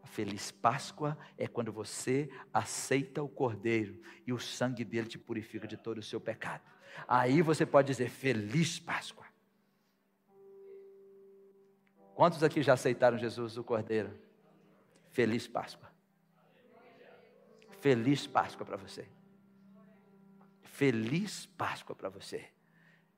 A 0.01 0.07
Feliz 0.07 0.49
Páscoa 0.49 1.17
é 1.37 1.45
quando 1.45 1.71
você 1.73 2.29
aceita 2.53 3.21
o 3.21 3.27
Cordeiro 3.27 4.01
e 4.25 4.31
o 4.31 4.39
sangue 4.39 4.85
dele 4.85 5.07
te 5.07 5.19
purifica 5.19 5.67
de 5.67 5.75
todo 5.75 5.97
o 5.97 6.03
seu 6.03 6.19
pecado. 6.19 6.63
Aí 7.07 7.41
você 7.41 7.65
pode 7.65 7.87
dizer 7.87 8.09
Feliz 8.09 8.79
Páscoa. 8.79 9.25
Quantos 12.15 12.43
aqui 12.43 12.63
já 12.63 12.73
aceitaram 12.73 13.17
Jesus, 13.17 13.57
o 13.57 13.63
Cordeiro? 13.63 14.17
Feliz 15.09 15.47
Páscoa. 15.47 15.91
Feliz 17.81 18.25
Páscoa 18.25 18.65
para 18.65 18.77
você. 18.77 19.05
Feliz 20.81 21.45
Páscoa 21.45 21.95
para 21.95 22.09
você. 22.09 22.43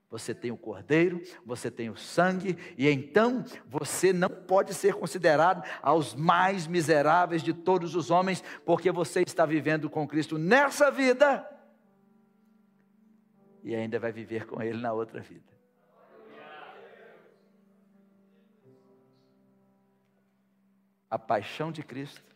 Você 0.09 0.36
tem 0.36 0.51
o 0.51 0.57
cordeiro, 0.57 1.22
você 1.45 1.72
tem 1.72 1.89
o 1.89 1.95
sangue, 1.95 2.57
e 2.78 2.89
então 2.89 3.41
você 3.66 4.11
não 4.11 4.28
pode 4.28 4.74
ser 4.74 4.95
considerado 4.95 5.66
aos 5.82 6.14
mais 6.14 6.68
miseráveis 6.68 7.41
de 7.41 7.53
todos 7.53 7.95
os 7.95 8.11
homens, 8.11 8.43
porque 8.66 8.91
você 8.91 9.22
está 9.22 9.45
vivendo 9.45 9.89
com 9.89 10.05
Cristo 10.05 10.38
nessa 10.38 10.91
vida 10.91 11.49
e 13.64 13.74
ainda 13.74 13.97
vai 13.97 14.11
viver 14.11 14.45
com 14.45 14.61
Ele 14.61 14.82
na 14.82 14.91
outra 14.91 15.22
vida. 15.22 15.53
A 21.09 21.18
paixão 21.18 21.72
de 21.72 21.82
Cristo 21.82 22.36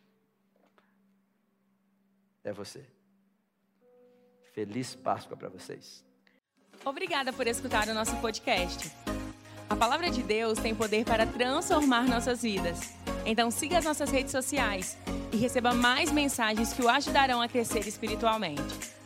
é 2.45 2.53
você. 2.53 2.95
Feliz 4.57 4.95
Páscoa 4.95 5.37
para 5.37 5.49
vocês. 5.49 6.03
Obrigada 6.83 7.31
por 7.31 7.45
escutar 7.45 7.87
o 7.89 7.93
nosso 7.93 8.15
podcast. 8.15 8.91
A 9.69 9.75
palavra 9.75 10.09
de 10.09 10.23
Deus 10.23 10.57
tem 10.57 10.73
poder 10.73 11.05
para 11.05 11.27
transformar 11.27 12.07
nossas 12.07 12.41
vidas. 12.41 12.79
Então 13.23 13.51
siga 13.51 13.77
as 13.77 13.85
nossas 13.85 14.09
redes 14.09 14.31
sociais 14.31 14.97
e 15.31 15.37
receba 15.37 15.75
mais 15.75 16.11
mensagens 16.11 16.73
que 16.73 16.81
o 16.81 16.89
ajudarão 16.89 17.39
a 17.39 17.47
crescer 17.47 17.87
espiritualmente. 17.87 18.96